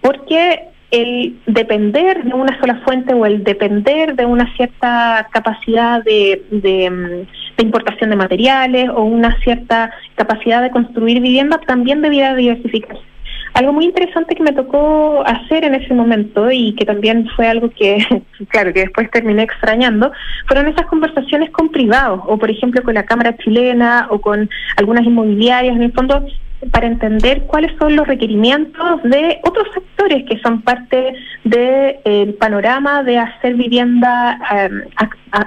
porque 0.00 0.68
el 0.90 1.38
depender 1.46 2.24
de 2.24 2.34
una 2.34 2.58
sola 2.60 2.80
fuente 2.84 3.14
o 3.14 3.24
el 3.24 3.44
depender 3.44 4.14
de 4.16 4.26
una 4.26 4.54
cierta 4.56 5.28
capacidad 5.32 6.02
de, 6.02 6.42
de, 6.50 7.26
de, 7.56 7.64
importación 7.64 8.10
de 8.10 8.16
materiales 8.16 8.90
o 8.90 9.02
una 9.02 9.38
cierta 9.40 9.90
capacidad 10.16 10.62
de 10.62 10.70
construir 10.70 11.20
viviendas 11.20 11.60
también 11.66 12.02
debiera 12.02 12.34
diversificarse. 12.34 13.11
Algo 13.54 13.72
muy 13.72 13.84
interesante 13.84 14.34
que 14.34 14.42
me 14.42 14.52
tocó 14.52 15.22
hacer 15.26 15.64
en 15.64 15.74
ese 15.74 15.92
momento 15.92 16.50
y 16.50 16.74
que 16.74 16.86
también 16.86 17.28
fue 17.36 17.46
algo 17.46 17.68
que, 17.70 17.98
claro, 18.48 18.72
que 18.72 18.80
después 18.80 19.10
terminé 19.10 19.42
extrañando, 19.42 20.10
fueron 20.46 20.68
esas 20.68 20.86
conversaciones 20.86 21.50
con 21.50 21.68
privados 21.68 22.20
o, 22.26 22.38
por 22.38 22.50
ejemplo, 22.50 22.82
con 22.82 22.94
la 22.94 23.04
Cámara 23.04 23.36
Chilena 23.36 24.06
o 24.10 24.20
con 24.20 24.48
algunas 24.76 25.04
inmobiliarias, 25.04 25.76
en 25.76 25.82
el 25.82 25.92
fondo, 25.92 26.26
para 26.70 26.86
entender 26.86 27.42
cuáles 27.42 27.76
son 27.78 27.96
los 27.96 28.06
requerimientos 28.06 29.02
de 29.02 29.40
otros 29.42 29.66
sectores 29.74 30.24
que 30.28 30.38
son 30.40 30.62
parte 30.62 31.14
del 31.44 32.34
panorama 32.34 33.02
de 33.02 33.18
hacer 33.18 33.54
vivienda 33.54 34.38
em, 34.50 34.82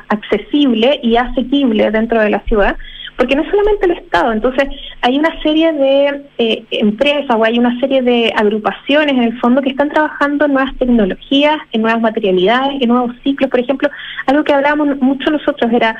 accesible 0.09 0.99
y 1.01 1.15
asequible 1.15 1.89
dentro 1.91 2.19
de 2.19 2.29
la 2.29 2.39
ciudad 2.41 2.75
porque 3.17 3.35
no 3.35 3.43
es 3.43 3.49
solamente 3.49 3.85
el 3.85 3.91
Estado, 3.91 4.33
entonces 4.33 4.67
hay 5.01 5.17
una 5.17 5.41
serie 5.41 5.71
de 5.73 6.25
eh, 6.37 6.63
empresas 6.71 7.35
o 7.35 7.43
hay 7.43 7.57
una 7.57 7.79
serie 7.79 8.01
de 8.01 8.33
agrupaciones 8.35 9.13
en 9.13 9.23
el 9.23 9.39
fondo 9.39 9.61
que 9.61 9.69
están 9.69 9.89
trabajando 9.89 10.45
en 10.45 10.53
nuevas 10.53 10.75
tecnologías, 10.77 11.57
en 11.71 11.81
nuevas 11.81 12.01
materialidades, 12.01 12.81
en 12.81 12.89
nuevos 12.89 13.15
ciclos. 13.23 13.49
Por 13.49 13.59
ejemplo, 13.59 13.89
algo 14.25 14.43
que 14.43 14.53
hablábamos 14.53 14.99
mucho 14.99 15.31
nosotros 15.31 15.71
era 15.71 15.95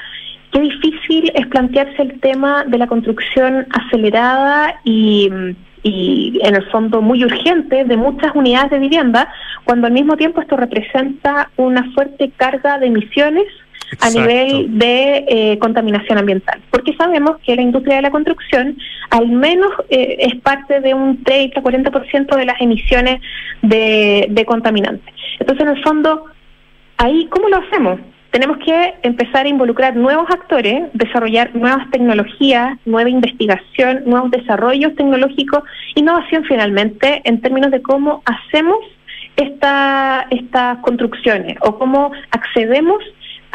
qué 0.51 0.59
difícil 0.59 1.31
es 1.35 1.47
plantearse 1.47 2.01
el 2.01 2.19
tema 2.19 2.63
de 2.65 2.77
la 2.77 2.87
construcción 2.87 3.65
acelerada 3.71 4.79
y 4.83 5.29
y 5.85 6.39
en 6.41 6.55
el 6.55 6.65
fondo 6.71 6.99
muy 6.99 7.23
urgente 7.23 7.85
de 7.85 7.95
muchas 7.95 8.33
unidades 8.33 8.71
de 8.71 8.79
vivienda, 8.79 9.31
cuando 9.65 9.85
al 9.85 9.93
mismo 9.93 10.17
tiempo 10.17 10.41
esto 10.41 10.57
representa 10.57 11.51
una 11.57 11.91
fuerte 11.93 12.31
carga 12.35 12.79
de 12.79 12.87
emisiones 12.87 13.45
a 14.01 14.09
nivel 14.09 14.77
de 14.77 15.25
eh, 15.27 15.59
contaminación 15.59 16.17
ambiental. 16.17 16.61
Porque 16.69 16.95
sabemos 16.95 17.37
que 17.45 17.55
la 17.55 17.61
industria 17.61 17.97
de 17.97 18.01
la 18.03 18.11
construcción 18.11 18.77
al 19.09 19.27
menos 19.29 19.71
eh, 19.89 20.17
es 20.19 20.35
parte 20.41 20.81
de 20.81 20.93
un 20.93 21.23
30-40% 21.23 22.35
de 22.35 22.45
las 22.45 22.61
emisiones 22.61 23.21
de, 23.61 24.27
de 24.29 24.45
contaminantes. 24.45 25.13
Entonces, 25.39 25.65
en 25.65 25.75
el 25.75 25.83
fondo, 25.83 26.25
ahí, 26.97 27.27
¿cómo 27.29 27.49
lo 27.49 27.57
hacemos? 27.57 27.99
Tenemos 28.35 28.57
que 28.57 28.95
empezar 29.03 29.45
a 29.45 29.49
involucrar 29.49 29.95
nuevos 29.95 30.29
actores, 30.29 30.89
desarrollar 30.91 31.55
nuevas 31.55 31.89
tecnologías, 31.89 32.77
nueva 32.83 33.09
investigación, 33.09 34.03
nuevos 34.05 34.29
desarrollos 34.29 34.93
tecnológicos, 34.95 35.63
innovación 35.95 36.43
finalmente 36.43 37.21
en 37.23 37.39
términos 37.39 37.71
de 37.71 37.81
cómo 37.81 38.21
hacemos 38.25 38.77
esta, 39.37 40.27
estas 40.31 40.79
construcciones 40.79 41.57
o 41.61 41.77
cómo 41.77 42.11
accedemos 42.31 42.97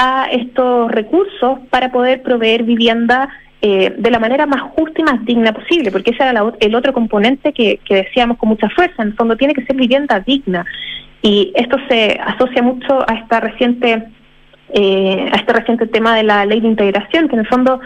a 0.03 0.29
estos 0.33 0.91
recursos 0.91 1.59
para 1.69 1.93
poder 1.93 2.23
proveer 2.23 2.63
vivienda 2.63 3.29
eh, 3.61 3.95
de 3.99 4.11
la 4.11 4.19
manera 4.19 4.47
más 4.47 4.63
justa 4.63 5.03
y 5.03 5.05
más 5.05 5.23
digna 5.27 5.53
posible, 5.53 5.93
porque 5.93 6.13
ese 6.13 6.23
era 6.23 6.43
el 6.59 6.75
otro 6.75 6.95
componente 6.95 7.53
que, 7.53 7.79
decíamos 7.87 8.39
con 8.39 8.49
mucha 8.49 8.71
fuerza, 8.71 9.03
en 9.03 9.09
el 9.09 9.15
fondo 9.15 9.37
tiene 9.37 9.53
que 9.53 9.67
ser 9.67 9.77
vivienda 9.77 10.19
digna. 10.21 10.65
Y 11.21 11.53
esto 11.55 11.77
se 11.91 12.19
asocia 12.19 12.63
mucho 12.63 13.05
a 13.07 13.13
esta 13.13 13.41
reciente 13.41 14.05
eh, 14.73 15.29
a 15.33 15.37
este 15.37 15.53
reciente 15.53 15.87
tema 15.89 16.17
de 16.17 16.23
la 16.23 16.47
ley 16.47 16.61
de 16.61 16.69
integración, 16.69 17.29
que 17.29 17.35
en 17.35 17.41
el 17.41 17.49
fondo 17.49 17.79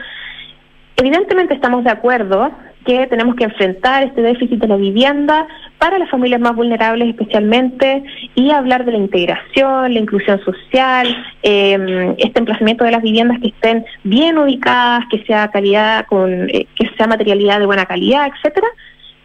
evidentemente 0.96 1.54
estamos 1.54 1.85
de 1.85 1.90
acuerdo 1.90 2.52
que 2.85 3.07
tenemos 3.07 3.35
que 3.37 3.44
enfrentar 3.44 4.02
este 4.02 4.22
déficit 4.22 4.61
de 4.61 4.68
la 4.68 4.76
vivienda 4.76 5.46
para 5.78 5.98
las 5.98 6.11
familias 6.11 6.40
más 6.40 6.54
vulnerables 6.54 7.09
especialmente 7.09 8.04
y 8.35 8.50
hablar 8.50 8.85
de 8.85 8.92
la 8.92 8.98
integración, 8.98 9.94
la 9.94 10.00
inclusión 10.00 10.40
social, 10.44 11.07
eh, 11.42 12.14
este 12.18 12.38
emplazamiento 12.38 12.85
de 12.85 12.90
las 12.90 13.02
viviendas 13.02 13.38
que 13.40 13.48
estén 13.48 13.85
bien 14.04 14.38
ubicadas, 14.38 15.04
que 15.11 15.24
sea 15.24 15.48
calidad 15.48 16.07
con 16.07 16.48
eh, 16.50 16.66
que 16.76 16.90
sea 16.96 17.07
materialidad 17.07 17.59
de 17.59 17.66
buena 17.66 17.87
calidad, 17.87 18.28
etcétera. 18.28 18.68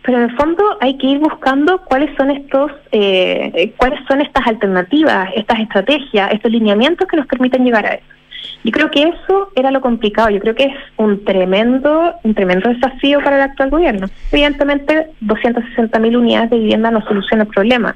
Pero 0.02 0.18
en 0.18 0.30
el 0.30 0.36
fondo 0.38 0.64
hay 0.80 0.98
que 0.98 1.08
ir 1.08 1.20
buscando 1.20 1.82
cuáles 1.84 2.16
son 2.16 2.32
estos, 2.32 2.72
eh, 2.92 3.74
cuáles 3.78 4.00
son 4.08 4.22
estas 4.22 4.48
alternativas, 4.48 5.30
estas 5.36 5.60
estrategias, 5.60 6.32
estos 6.32 6.52
lineamientos 6.52 7.08
que 7.08 7.18
nos 7.18 7.28
permiten 7.28 7.66
llegar 7.66 7.86
a 7.86 7.94
eso. 7.96 8.19
Yo 8.64 8.72
creo 8.72 8.92
que 8.92 9.04
eso 9.04 9.52
era 9.56 9.72
lo 9.72 9.82
complicado. 9.82 10.30
Yo 10.30 10.40
creo 10.40 10.56
que 10.56 10.66
es 10.66 10.76
un 10.98 11.24
tremendo, 11.24 12.14
un 12.24 12.34
tremendo 12.34 12.70
desafío 12.70 13.20
para 13.22 13.38
el 13.38 13.42
actual 13.44 13.70
gobierno. 13.70 14.08
Evidentemente, 14.32 15.08
260.000 15.22 16.18
unidades 16.18 16.50
de 16.50 16.60
vivienda 16.60 16.92
no 16.92 17.02
soluciona 17.06 17.44
el 17.44 17.50
problema, 17.50 17.96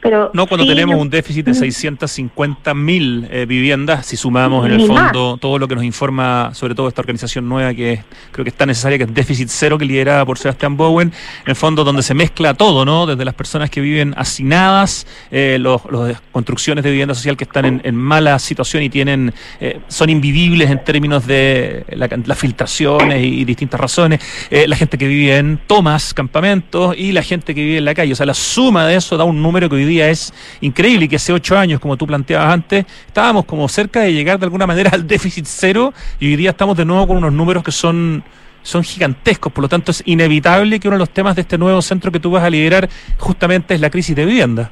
Pero 0.00 0.30
no 0.32 0.46
cuando 0.46 0.64
sí, 0.64 0.70
tenemos 0.70 0.96
un 1.00 1.10
déficit 1.10 1.44
de 1.46 1.54
650 1.54 2.72
mil 2.74 3.26
eh, 3.30 3.46
viviendas, 3.46 4.06
si 4.06 4.16
sumamos 4.16 4.64
en 4.66 4.72
el 4.80 4.88
más. 4.88 5.04
fondo 5.12 5.36
todo 5.38 5.58
lo 5.58 5.66
que 5.66 5.74
nos 5.74 5.84
informa, 5.84 6.50
sobre 6.54 6.74
todo 6.74 6.88
esta 6.88 7.00
organización 7.00 7.48
nueva 7.48 7.74
que 7.74 7.94
es- 7.94 8.04
creo 8.30 8.44
que 8.44 8.50
está 8.50 8.64
necesaria, 8.66 8.96
que 8.98 9.04
es 9.04 9.14
Déficit 9.14 9.48
Cero, 9.50 9.76
que 9.76 9.84
liderada 9.84 10.24
por 10.24 10.38
Sebastián 10.38 10.76
Bowen, 10.76 11.08
en 11.44 11.50
el 11.50 11.56
fondo 11.56 11.82
donde 11.84 12.02
se 12.02 12.14
mezcla 12.14 12.54
todo, 12.54 12.84
¿no? 12.84 13.06
Desde 13.06 13.24
las 13.24 13.34
personas 13.34 13.70
que 13.70 13.80
viven 13.80 14.14
hacinadas, 14.16 15.06
eh, 15.30 15.58
los, 15.60 15.82
los 15.90 16.16
construcciones 16.32 16.84
de 16.84 16.90
vivienda 16.90 17.14
social 17.14 17.36
que 17.36 17.44
están 17.44 17.64
en, 17.64 17.80
en 17.84 17.96
mala 17.96 18.38
situación 18.38 18.82
y 18.82 18.90
tienen 18.90 19.32
eh, 19.60 19.80
son 19.88 20.10
invivibles 20.10 20.70
en 20.70 20.84
términos 20.84 21.26
de 21.26 21.84
la 21.90 22.08
las 22.24 22.38
filtraciones 22.38 23.22
y, 23.24 23.44
distintas 23.44 23.80
razones, 23.80 24.20
eh, 24.50 24.66
la 24.68 24.76
gente 24.76 24.98
que 24.98 25.06
vive 25.08 25.36
en 25.38 25.58
tomas, 25.66 26.12
campamentos 26.14 26.94
y 26.96 27.12
la 27.12 27.22
gente 27.22 27.54
que 27.54 27.62
vive 27.62 27.78
en 27.78 27.84
la 27.84 27.94
calle. 27.94 28.12
O 28.12 28.16
sea, 28.16 28.26
la 28.26 28.34
suma 28.34 28.86
de 28.86 28.96
eso 28.96 29.16
da 29.16 29.24
un 29.24 29.40
número 29.42 29.68
que 29.68 29.76
hoy 29.76 29.84
día 29.88 30.08
es 30.08 30.32
increíble 30.60 31.08
que 31.08 31.16
hace 31.16 31.32
ocho 31.32 31.58
años, 31.58 31.80
como 31.80 31.96
tú 31.96 32.06
planteabas 32.06 32.52
antes, 32.52 32.86
estábamos 33.06 33.44
como 33.44 33.68
cerca 33.68 34.00
de 34.00 34.12
llegar 34.12 34.38
de 34.38 34.46
alguna 34.46 34.66
manera 34.66 34.90
al 34.92 35.06
déficit 35.06 35.46
cero 35.46 35.92
y 36.20 36.26
hoy 36.26 36.36
día 36.36 36.50
estamos 36.50 36.76
de 36.76 36.84
nuevo 36.84 37.08
con 37.08 37.16
unos 37.16 37.32
números 37.32 37.64
que 37.64 37.72
son 37.72 38.22
son 38.62 38.82
gigantescos, 38.82 39.52
por 39.52 39.62
lo 39.62 39.68
tanto 39.68 39.92
es 39.92 40.02
inevitable 40.04 40.78
que 40.78 40.88
uno 40.88 40.96
de 40.96 41.00
los 41.00 41.10
temas 41.10 41.34
de 41.36 41.42
este 41.42 41.56
nuevo 41.56 41.80
centro 41.80 42.12
que 42.12 42.20
tú 42.20 42.30
vas 42.30 42.44
a 42.44 42.50
liderar 42.50 42.88
justamente 43.16 43.74
es 43.74 43.80
la 43.80 43.88
crisis 43.88 44.14
de 44.14 44.26
vivienda. 44.26 44.70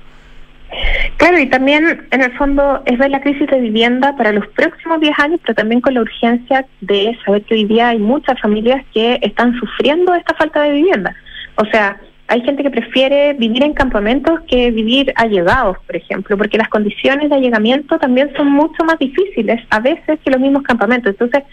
Claro, 1.16 1.38
y 1.38 1.46
también 1.46 2.06
en 2.10 2.22
el 2.22 2.36
fondo 2.36 2.82
es 2.84 2.98
ver 2.98 3.10
la 3.10 3.20
crisis 3.20 3.46
de 3.48 3.60
vivienda 3.60 4.14
para 4.16 4.32
los 4.32 4.46
próximos 4.48 5.00
10 5.00 5.18
años, 5.18 5.40
pero 5.42 5.54
también 5.54 5.80
con 5.80 5.94
la 5.94 6.02
urgencia 6.02 6.66
de 6.80 7.16
saber 7.24 7.42
que 7.44 7.54
hoy 7.54 7.64
día 7.64 7.88
hay 7.88 7.98
muchas 7.98 8.38
familias 8.40 8.84
que 8.92 9.18
están 9.22 9.58
sufriendo 9.58 10.14
esta 10.14 10.34
falta 10.34 10.62
de 10.62 10.72
vivienda. 10.72 11.14
O 11.54 11.64
sea, 11.66 11.96
hay 12.28 12.40
gente 12.42 12.62
que 12.62 12.70
prefiere 12.70 13.34
vivir 13.34 13.62
en 13.62 13.72
campamentos 13.72 14.40
que 14.48 14.70
vivir 14.70 15.12
allegados, 15.16 15.76
por 15.86 15.96
ejemplo, 15.96 16.36
porque 16.36 16.58
las 16.58 16.68
condiciones 16.68 17.30
de 17.30 17.36
allegamiento 17.36 17.98
también 17.98 18.32
son 18.36 18.50
mucho 18.50 18.84
más 18.84 18.98
difíciles 18.98 19.62
a 19.70 19.80
veces 19.80 20.18
que 20.24 20.30
los 20.30 20.40
mismos 20.40 20.62
campamentos. 20.64 21.10
Entonces, 21.12 21.44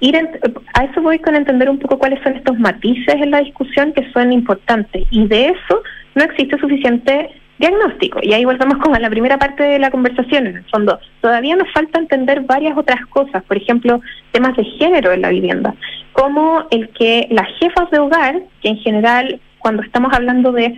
ir 0.00 0.16
en- 0.16 0.30
a 0.74 0.84
eso 0.84 1.00
voy 1.02 1.18
con 1.20 1.34
entender 1.36 1.70
un 1.70 1.78
poco 1.78 1.98
cuáles 1.98 2.22
son 2.22 2.34
estos 2.34 2.58
matices 2.58 3.14
en 3.14 3.30
la 3.30 3.40
discusión 3.40 3.92
que 3.92 4.10
son 4.12 4.32
importantes. 4.32 5.04
Y 5.10 5.26
de 5.26 5.46
eso 5.46 5.82
no 6.14 6.24
existe 6.24 6.58
suficiente 6.58 7.30
diagnóstico. 7.58 8.20
Y 8.22 8.32
ahí 8.32 8.44
volvemos 8.44 8.76
a 8.92 9.00
la 9.00 9.10
primera 9.10 9.36
parte 9.36 9.62
de 9.62 9.78
la 9.78 9.90
conversación. 9.90 10.46
En 10.46 10.56
el 10.58 10.64
fondo 10.70 10.98
todavía 11.20 11.56
nos 11.56 11.70
falta 11.72 11.98
entender 11.98 12.40
varias 12.42 12.76
otras 12.76 13.04
cosas 13.06 13.42
por 13.44 13.56
ejemplo 13.56 14.00
temas 14.30 14.56
de 14.56 14.64
género 14.64 15.12
en 15.12 15.22
la 15.22 15.30
vivienda. 15.30 15.74
Como 16.12 16.66
el 16.70 16.88
que 16.90 17.26
las 17.30 17.48
jefas 17.58 17.90
de 17.90 17.98
hogar 17.98 18.40
que 18.62 18.68
en 18.68 18.76
general 18.78 19.40
cuando 19.58 19.82
estamos 19.82 20.12
hablando 20.12 20.52
de 20.52 20.76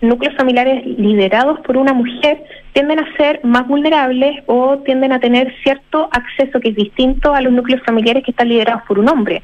núcleos 0.00 0.34
familiares 0.36 0.84
liderados 0.84 1.60
por 1.60 1.76
una 1.76 1.92
mujer 1.92 2.42
tienden 2.72 2.98
a 2.98 3.16
ser 3.16 3.40
más 3.44 3.66
vulnerables 3.68 4.42
o 4.46 4.78
tienden 4.78 5.12
a 5.12 5.20
tener 5.20 5.54
cierto 5.62 6.08
acceso 6.10 6.60
que 6.60 6.70
es 6.70 6.76
distinto 6.76 7.34
a 7.34 7.40
los 7.40 7.52
núcleos 7.52 7.82
familiares 7.84 8.24
que 8.24 8.32
están 8.32 8.48
liderados 8.48 8.82
por 8.88 8.98
un 8.98 9.08
hombre. 9.08 9.42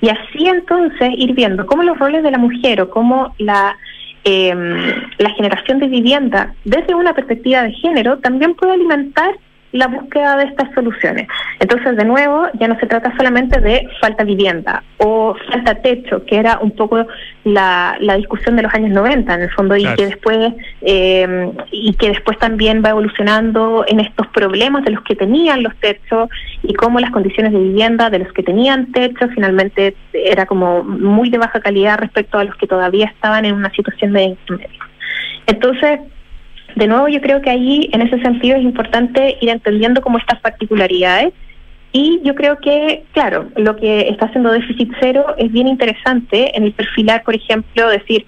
Y 0.00 0.08
así 0.08 0.46
entonces 0.46 1.10
ir 1.16 1.34
viendo 1.34 1.66
cómo 1.66 1.82
los 1.82 1.98
roles 1.98 2.22
de 2.22 2.30
la 2.30 2.38
mujer 2.38 2.82
o 2.82 2.90
cómo 2.90 3.34
la, 3.38 3.76
eh, 4.24 4.54
la 5.18 5.30
generación 5.30 5.78
de 5.78 5.88
vivienda 5.88 6.54
desde 6.64 6.94
una 6.94 7.14
perspectiva 7.14 7.62
de 7.62 7.72
género 7.72 8.18
también 8.18 8.54
puede 8.54 8.74
alimentar 8.74 9.34
la 9.74 9.88
búsqueda 9.88 10.36
de 10.36 10.44
estas 10.44 10.72
soluciones. 10.72 11.26
Entonces, 11.58 11.96
de 11.96 12.04
nuevo, 12.04 12.46
ya 12.60 12.68
no 12.68 12.78
se 12.78 12.86
trata 12.86 13.12
solamente 13.16 13.60
de 13.60 13.88
falta 14.00 14.22
vivienda 14.22 14.84
o 14.98 15.34
falta 15.50 15.74
techo, 15.74 16.24
que 16.26 16.36
era 16.36 16.60
un 16.60 16.70
poco 16.70 17.04
la, 17.42 17.96
la 17.98 18.16
discusión 18.16 18.54
de 18.54 18.62
los 18.62 18.72
años 18.72 18.92
90, 18.92 19.34
en 19.34 19.42
el 19.42 19.50
fondo, 19.50 19.76
y 19.76 19.84
que 19.96 20.06
después 20.06 20.52
eh, 20.82 21.50
y 21.72 21.92
que 21.94 22.10
después 22.10 22.38
también 22.38 22.84
va 22.84 22.90
evolucionando 22.90 23.84
en 23.88 23.98
estos 23.98 24.28
problemas 24.28 24.84
de 24.84 24.92
los 24.92 25.02
que 25.02 25.16
tenían 25.16 25.64
los 25.64 25.74
techos 25.80 26.28
y 26.62 26.72
cómo 26.74 27.00
las 27.00 27.10
condiciones 27.10 27.52
de 27.52 27.58
vivienda 27.58 28.10
de 28.10 28.20
los 28.20 28.32
que 28.32 28.44
tenían 28.44 28.92
techo 28.92 29.28
finalmente 29.34 29.96
era 30.12 30.46
como 30.46 30.84
muy 30.84 31.30
de 31.30 31.38
baja 31.38 31.58
calidad 31.58 31.98
respecto 31.98 32.38
a 32.38 32.44
los 32.44 32.54
que 32.58 32.68
todavía 32.68 33.06
estaban 33.06 33.44
en 33.44 33.56
una 33.56 33.72
situación 33.72 34.12
de 34.12 34.22
intermedio. 34.22 34.84
Entonces, 35.46 35.98
de 36.74 36.86
nuevo, 36.86 37.08
yo 37.08 37.20
creo 37.20 37.40
que 37.40 37.50
ahí, 37.50 37.88
en 37.92 38.02
ese 38.02 38.20
sentido, 38.20 38.56
es 38.56 38.62
importante 38.62 39.36
ir 39.40 39.48
entendiendo 39.48 40.02
como 40.02 40.18
estas 40.18 40.40
particularidades. 40.40 41.32
Y 41.92 42.20
yo 42.24 42.34
creo 42.34 42.58
que, 42.58 43.04
claro, 43.12 43.48
lo 43.56 43.76
que 43.76 44.08
está 44.08 44.26
haciendo 44.26 44.50
Déficit 44.50 44.90
Cero 45.00 45.26
es 45.38 45.52
bien 45.52 45.68
interesante 45.68 46.56
en 46.56 46.64
el 46.64 46.72
perfilar, 46.72 47.22
por 47.22 47.36
ejemplo, 47.36 47.88
decir, 47.88 48.26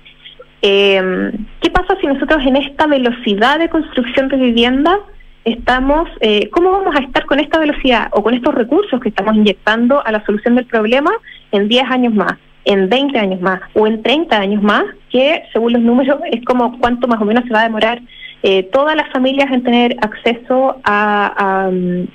eh, 0.63 1.33
¿qué 1.61 1.71
pasa 1.71 1.97
si 2.01 2.07
nosotros 2.07 2.47
en 2.47 2.57
esta 2.57 2.87
velocidad 2.87 3.59
de 3.59 3.69
construcción 3.69 4.29
de 4.29 4.37
vivienda 4.37 5.01
estamos, 5.45 6.09
eh, 6.21 6.49
cómo 6.51 6.71
vamos 6.71 6.95
a 6.95 7.03
estar 7.03 7.27
con 7.27 7.41
esta 7.41 7.59
velocidad 7.59 8.09
o 8.13 8.23
con 8.23 8.35
estos 8.35 8.55
recursos 8.55 9.01
que 9.01 9.09
estamos 9.09 9.35
inyectando 9.35 10.05
a 10.05 10.13
la 10.13 10.25
solución 10.25 10.55
del 10.55 10.67
problema 10.67 11.11
en 11.51 11.69
10 11.69 11.85
años 11.91 12.15
más? 12.15 12.35
en 12.67 12.89
20 12.89 13.19
años 13.19 13.41
más 13.41 13.61
o 13.75 13.87
en 13.87 14.03
30 14.03 14.37
años 14.37 14.63
más, 14.63 14.85
que 15.11 15.45
según 15.53 15.73
los 15.73 15.83
números 15.83 16.19
es 16.31 16.45
como 16.45 16.79
cuánto 16.79 17.07
más 17.07 17.21
o 17.21 17.25
menos 17.25 17.45
se 17.45 17.53
va 17.53 17.61
a 17.61 17.65
demorar 17.65 18.03
eh, 18.43 18.65
todas 18.65 18.95
las 18.97 19.11
familias 19.13 19.51
en 19.51 19.63
tener 19.63 19.97
acceso 20.03 20.81
a, 20.85 21.71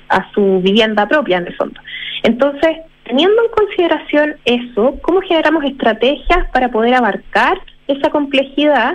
a, 0.08 0.32
su 0.32 0.60
vivienda 0.62 1.06
propia 1.06 1.38
en 1.38 1.46
el 1.46 1.54
fondo. 1.56 1.80
Entonces, 2.22 2.78
teniendo 3.04 3.42
en 3.42 3.50
consideración 3.50 4.36
eso, 4.44 4.98
¿cómo 5.02 5.20
generamos 5.20 5.64
estrategias 5.64 6.48
para 6.52 6.70
poder 6.70 6.94
abarcar 6.94 7.60
esa 7.88 8.10
complejidad? 8.10 8.94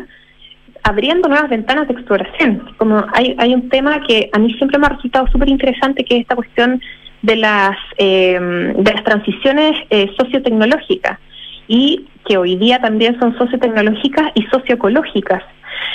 abriendo 0.83 1.27
nuevas 1.27 1.49
ventanas 1.49 1.87
de 1.87 1.95
exploración. 1.95 2.73
Como 2.77 3.03
hay, 3.11 3.35
hay 3.39 3.53
un 3.53 3.67
tema 3.67 3.99
que 4.07 4.29
a 4.31 4.39
mí 4.39 4.53
siempre 4.53 4.79
me 4.79 4.85
ha 4.85 4.89
resultado 4.89 5.27
súper 5.27 5.49
interesante, 5.49 6.05
que 6.05 6.15
es 6.15 6.21
esta 6.21 6.35
cuestión 6.35 6.79
de 7.21 7.35
las, 7.35 7.75
eh, 7.97 8.39
de 8.39 8.93
las 8.93 9.03
transiciones 9.03 9.73
eh, 9.89 10.09
sociotecnológicas 10.17 11.19
y 11.67 12.05
que 12.25 12.37
hoy 12.37 12.55
día 12.55 12.79
también 12.79 13.19
son 13.19 13.37
sociotecnológicas 13.37 14.31
y 14.35 14.43
socioecológicas. 14.43 15.43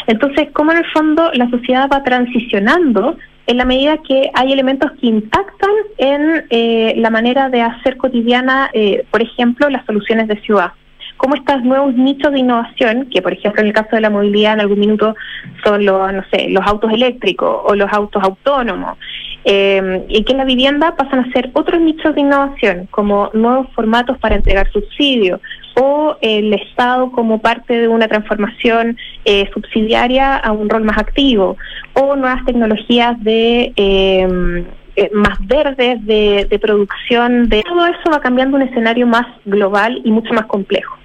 Entonces, 0.07 0.49
cómo 0.53 0.73
en 0.73 0.79
el 0.79 0.87
fondo 0.93 1.31
la 1.35 1.49
sociedad 1.51 1.89
va 1.93 2.03
transicionando 2.03 3.17
en 3.47 3.57
la 3.57 3.65
medida 3.65 3.99
que 3.99 4.31
hay 4.35 4.53
elementos 4.53 4.93
que 5.01 5.09
impactan 5.09 5.71
en 5.99 6.45
eh, 6.51 6.95
la 6.97 7.11
manera 7.11 7.49
de 7.49 7.61
hacer 7.61 7.97
cotidiana, 7.97 8.71
eh, 8.73 9.05
por 9.11 9.23
ejemplo, 9.23 9.69
las 9.69 9.85
soluciones 9.85 10.29
de 10.29 10.41
ciudad. 10.41 10.73
Cómo 11.17 11.35
estos 11.35 11.63
nuevos 11.63 11.95
nichos 11.95 12.33
de 12.33 12.41
innovación, 12.41 13.09
que 13.11 13.23
por 13.23 13.33
ejemplo 13.33 13.61
en 13.61 13.69
el 13.69 13.73
caso 13.73 13.91
de 13.93 14.01
la 14.01 14.11
movilidad 14.11 14.55
en 14.55 14.61
algún 14.61 14.81
minuto 14.81 15.15
son 15.65 15.85
los, 15.85 16.13
no 16.13 16.25
sé, 16.33 16.49
los 16.49 16.67
autos 16.67 16.93
eléctricos 16.93 17.61
o 17.65 17.75
los 17.77 17.93
autos 17.93 18.23
autónomos, 18.23 18.99
eh, 19.45 20.05
y 20.09 20.25
que 20.25 20.33
en 20.33 20.39
la 20.39 20.45
vivienda 20.45 20.97
pasan 20.97 21.21
a 21.21 21.33
ser 21.33 21.51
otros 21.53 21.81
nichos 21.81 22.15
de 22.15 22.23
innovación, 22.23 22.89
como 22.91 23.31
nuevos 23.35 23.69
formatos 23.75 24.19
para 24.19 24.37
entregar 24.37 24.71
subsidios, 24.73 25.41
o 25.77 26.17
el 26.21 26.53
Estado 26.55 27.11
como 27.13 27.41
parte 27.41 27.75
de 27.79 27.89
una 27.89 28.09
transformación 28.09 28.97
eh, 29.25 29.49
subsidiaria 29.53 30.37
a 30.37 30.53
un 30.53 30.69
rol 30.69 30.85
más 30.85 30.99
activo, 30.99 31.57
o 31.95 32.17
nuevas 32.17 32.45
tecnologías 32.45 33.23
de 33.23 33.73
eh, 33.77 34.65
eh, 34.95 35.11
más 35.15 35.39
verdes 35.47 36.05
de, 36.05 36.59
producción, 36.61 37.49
de 37.49 37.63
todo 37.63 37.87
eso 37.87 38.11
va 38.13 38.21
cambiando 38.21 38.57
un 38.57 38.63
escenario 38.63 39.07
más 39.07 39.27
global 39.47 40.01
y 40.05 40.11
mucho 40.11 40.35
más 40.35 40.45
complejo. 40.45 40.99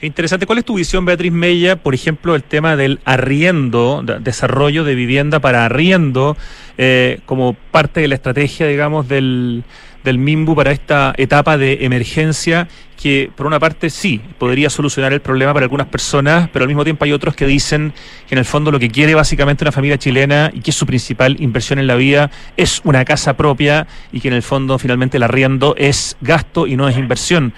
Interesante. 0.00 0.46
¿Cuál 0.46 0.58
es 0.58 0.64
tu 0.64 0.76
visión, 0.76 1.04
Beatriz 1.04 1.32
Mella, 1.32 1.74
por 1.76 1.92
ejemplo, 1.92 2.36
el 2.36 2.44
tema 2.44 2.76
del 2.76 3.00
arriendo, 3.04 4.02
de, 4.04 4.20
desarrollo 4.20 4.84
de 4.84 4.94
vivienda 4.94 5.40
para 5.40 5.66
arriendo, 5.66 6.36
eh, 6.78 7.18
como 7.26 7.54
parte 7.72 8.00
de 8.00 8.08
la 8.08 8.14
estrategia, 8.14 8.66
digamos, 8.68 9.08
del, 9.08 9.64
del 10.04 10.18
MIMBU 10.18 10.54
para 10.54 10.72
esta 10.72 11.14
etapa 11.16 11.58
de 11.58 11.84
emergencia 11.84 12.68
que 13.00 13.30
por 13.34 13.46
una 13.46 13.58
parte 13.58 13.88
sí 13.88 14.20
podría 14.38 14.68
solucionar 14.68 15.12
el 15.14 15.20
problema 15.20 15.54
para 15.54 15.64
algunas 15.64 15.86
personas, 15.86 16.50
pero 16.52 16.64
al 16.64 16.68
mismo 16.68 16.84
tiempo 16.84 17.04
hay 17.06 17.12
otros 17.12 17.34
que 17.34 17.46
dicen 17.46 17.94
que 18.28 18.34
en 18.34 18.38
el 18.38 18.44
fondo 18.44 18.70
lo 18.70 18.78
que 18.78 18.90
quiere 18.90 19.14
básicamente 19.14 19.64
una 19.64 19.72
familia 19.72 19.96
chilena 19.96 20.50
y 20.52 20.60
que 20.60 20.70
es 20.70 20.76
su 20.76 20.84
principal 20.84 21.40
inversión 21.40 21.78
en 21.78 21.86
la 21.86 21.94
vida 21.94 22.30
es 22.58 22.82
una 22.84 23.04
casa 23.06 23.36
propia 23.38 23.86
y 24.12 24.20
que 24.20 24.28
en 24.28 24.34
el 24.34 24.42
fondo 24.42 24.78
finalmente 24.78 25.16
el 25.16 25.22
arriendo 25.22 25.74
es 25.78 26.16
gasto 26.20 26.66
y 26.66 26.76
no 26.76 26.88
es 26.88 26.98
inversión. 26.98 27.54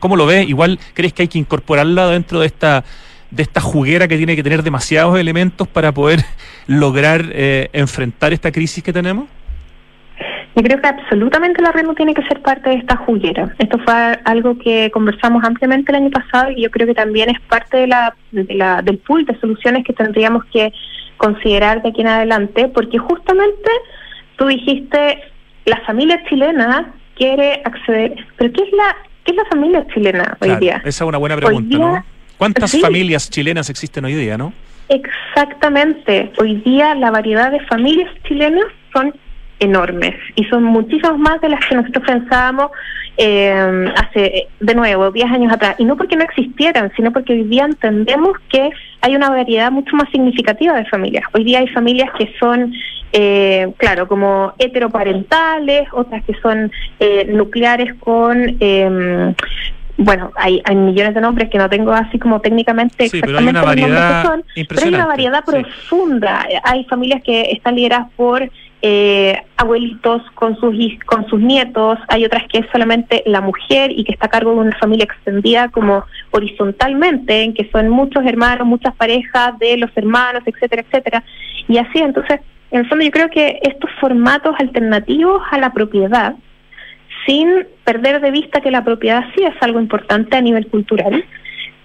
¿Cómo 0.00 0.16
lo 0.16 0.26
ves? 0.26 0.48
Igual 0.48 0.80
crees 0.94 1.12
que 1.12 1.22
hay 1.22 1.28
que 1.28 1.38
incorporarla 1.38 2.08
dentro 2.08 2.40
de 2.40 2.46
esta 2.46 2.84
de 3.30 3.42
esta 3.42 3.62
juguera 3.62 4.06
que 4.08 4.18
tiene 4.18 4.36
que 4.36 4.42
tener 4.42 4.62
demasiados 4.62 5.18
elementos 5.18 5.66
para 5.66 5.92
poder 5.92 6.24
lograr 6.66 7.30
eh, 7.32 7.70
enfrentar 7.72 8.32
esta 8.32 8.52
crisis 8.52 8.84
que 8.84 8.92
tenemos? 8.92 9.26
Yo 10.54 10.62
creo 10.62 10.80
que 10.80 10.86
absolutamente 10.86 11.60
el 11.60 11.66
arriendo 11.66 11.94
tiene 11.94 12.12
que 12.12 12.22
ser 12.24 12.42
parte 12.42 12.68
de 12.70 12.76
esta 12.76 12.96
juguera. 12.96 13.54
Esto 13.58 13.78
fue 13.78 13.94
algo 14.24 14.58
que 14.58 14.90
conversamos 14.90 15.42
ampliamente 15.44 15.92
el 15.92 15.96
año 15.96 16.10
pasado 16.10 16.50
y 16.50 16.62
yo 16.62 16.70
creo 16.70 16.86
que 16.86 16.94
también 16.94 17.30
es 17.30 17.40
parte 17.40 17.78
de 17.78 17.86
la, 17.86 18.14
de 18.32 18.54
la, 18.54 18.82
del 18.82 18.98
pool 18.98 19.24
de 19.24 19.38
soluciones 19.40 19.84
que 19.84 19.94
tendríamos 19.94 20.44
que 20.52 20.72
considerar 21.16 21.82
de 21.82 21.88
aquí 21.88 22.02
en 22.02 22.08
adelante, 22.08 22.68
porque 22.68 22.98
justamente 22.98 23.70
tú 24.36 24.46
dijiste, 24.46 25.20
la 25.64 25.80
familia 25.86 26.22
chilena 26.28 26.92
quiere 27.16 27.62
acceder, 27.64 28.14
pero 28.36 28.52
¿qué 28.52 28.62
es 28.62 28.72
la, 28.72 28.96
qué 29.24 29.30
es 29.30 29.36
la 29.36 29.44
familia 29.46 29.86
chilena 29.94 30.36
hoy 30.40 30.48
claro, 30.48 30.60
día? 30.60 30.76
Esa 30.84 31.04
es 31.04 31.08
una 31.08 31.18
buena 31.18 31.36
pregunta, 31.36 31.76
día, 31.76 31.78
¿no? 31.78 32.04
¿Cuántas 32.36 32.72
sí. 32.72 32.80
familias 32.80 33.30
chilenas 33.30 33.70
existen 33.70 34.04
hoy 34.04 34.14
día, 34.14 34.36
no? 34.36 34.52
Exactamente. 34.88 36.32
Hoy 36.38 36.56
día 36.56 36.94
la 36.94 37.10
variedad 37.10 37.50
de 37.50 37.60
familias 37.60 38.10
chilenas 38.24 38.66
son 38.92 39.14
enormes 39.62 40.14
y 40.34 40.44
son 40.44 40.64
muchísimas 40.64 41.18
más 41.18 41.40
de 41.40 41.48
las 41.48 41.64
que 41.66 41.76
nosotros 41.76 42.04
pensábamos 42.04 42.70
eh, 43.16 43.92
hace, 43.96 44.48
de 44.58 44.74
nuevo, 44.74 45.10
10 45.10 45.30
años 45.30 45.52
atrás. 45.52 45.76
Y 45.78 45.84
no 45.84 45.96
porque 45.96 46.16
no 46.16 46.24
existieran, 46.24 46.90
sino 46.96 47.12
porque 47.12 47.34
hoy 47.34 47.44
día 47.44 47.64
entendemos 47.64 48.36
que 48.48 48.70
hay 49.00 49.14
una 49.14 49.30
variedad 49.30 49.70
mucho 49.70 49.94
más 49.96 50.08
significativa 50.10 50.74
de 50.74 50.84
familias. 50.86 51.24
Hoy 51.32 51.44
día 51.44 51.60
hay 51.60 51.68
familias 51.68 52.10
que 52.18 52.32
son, 52.40 52.72
eh, 53.12 53.72
claro, 53.76 54.08
como 54.08 54.54
heteroparentales, 54.58 55.88
otras 55.92 56.24
que 56.24 56.34
son 56.40 56.70
eh, 57.00 57.26
nucleares 57.32 57.94
con... 58.00 58.56
Eh, 58.60 59.34
bueno, 59.98 60.32
hay, 60.36 60.62
hay 60.64 60.74
millones 60.74 61.14
de 61.14 61.20
nombres 61.20 61.50
que 61.50 61.58
no 61.58 61.68
tengo 61.68 61.92
así 61.92 62.18
como 62.18 62.40
técnicamente 62.40 63.08
sí, 63.08 63.18
exactamente 63.18 63.60
pero 63.60 63.68
hay 63.68 63.82
una 63.82 63.92
variedad 63.92 64.22
son, 64.24 64.44
pero 64.68 64.82
hay 64.82 64.94
una 64.94 65.06
variedad 65.06 65.44
profunda. 65.44 66.46
Hay 66.64 66.84
familias 66.84 67.22
que 67.22 67.42
están 67.52 67.76
lideradas 67.76 68.08
por 68.16 68.50
eh, 68.84 69.40
abuelitos 69.56 70.22
con 70.34 70.56
sus 70.58 70.74
con 71.06 71.24
sus 71.28 71.40
nietos, 71.40 72.00
hay 72.08 72.24
otras 72.24 72.42
que 72.48 72.58
es 72.58 72.66
solamente 72.72 73.22
la 73.26 73.40
mujer 73.40 73.92
y 73.92 74.02
que 74.02 74.10
está 74.10 74.26
a 74.26 74.30
cargo 74.30 74.50
de 74.50 74.58
una 74.58 74.78
familia 74.78 75.04
extendida 75.04 75.68
como 75.68 76.04
horizontalmente, 76.32 77.42
en 77.42 77.54
que 77.54 77.70
son 77.70 77.88
muchos 77.88 78.24
hermanos, 78.26 78.66
muchas 78.66 78.92
parejas 78.96 79.56
de 79.60 79.76
los 79.76 79.90
hermanos, 79.94 80.42
etcétera, 80.46 80.82
etcétera. 80.82 81.22
Y 81.68 81.78
así, 81.78 82.00
entonces, 82.00 82.40
en 82.72 82.80
el 82.80 82.88
fondo 82.88 83.04
yo 83.04 83.12
creo 83.12 83.30
que 83.30 83.60
estos 83.62 83.88
formatos 84.00 84.56
alternativos 84.58 85.40
a 85.52 85.58
la 85.58 85.72
propiedad, 85.72 86.34
sin 87.24 87.66
perder 87.84 88.20
de 88.20 88.32
vista 88.32 88.60
que 88.60 88.72
la 88.72 88.82
propiedad 88.82 89.24
sí 89.36 89.44
es 89.44 89.54
algo 89.60 89.78
importante 89.78 90.36
a 90.36 90.40
nivel 90.40 90.66
cultural, 90.66 91.24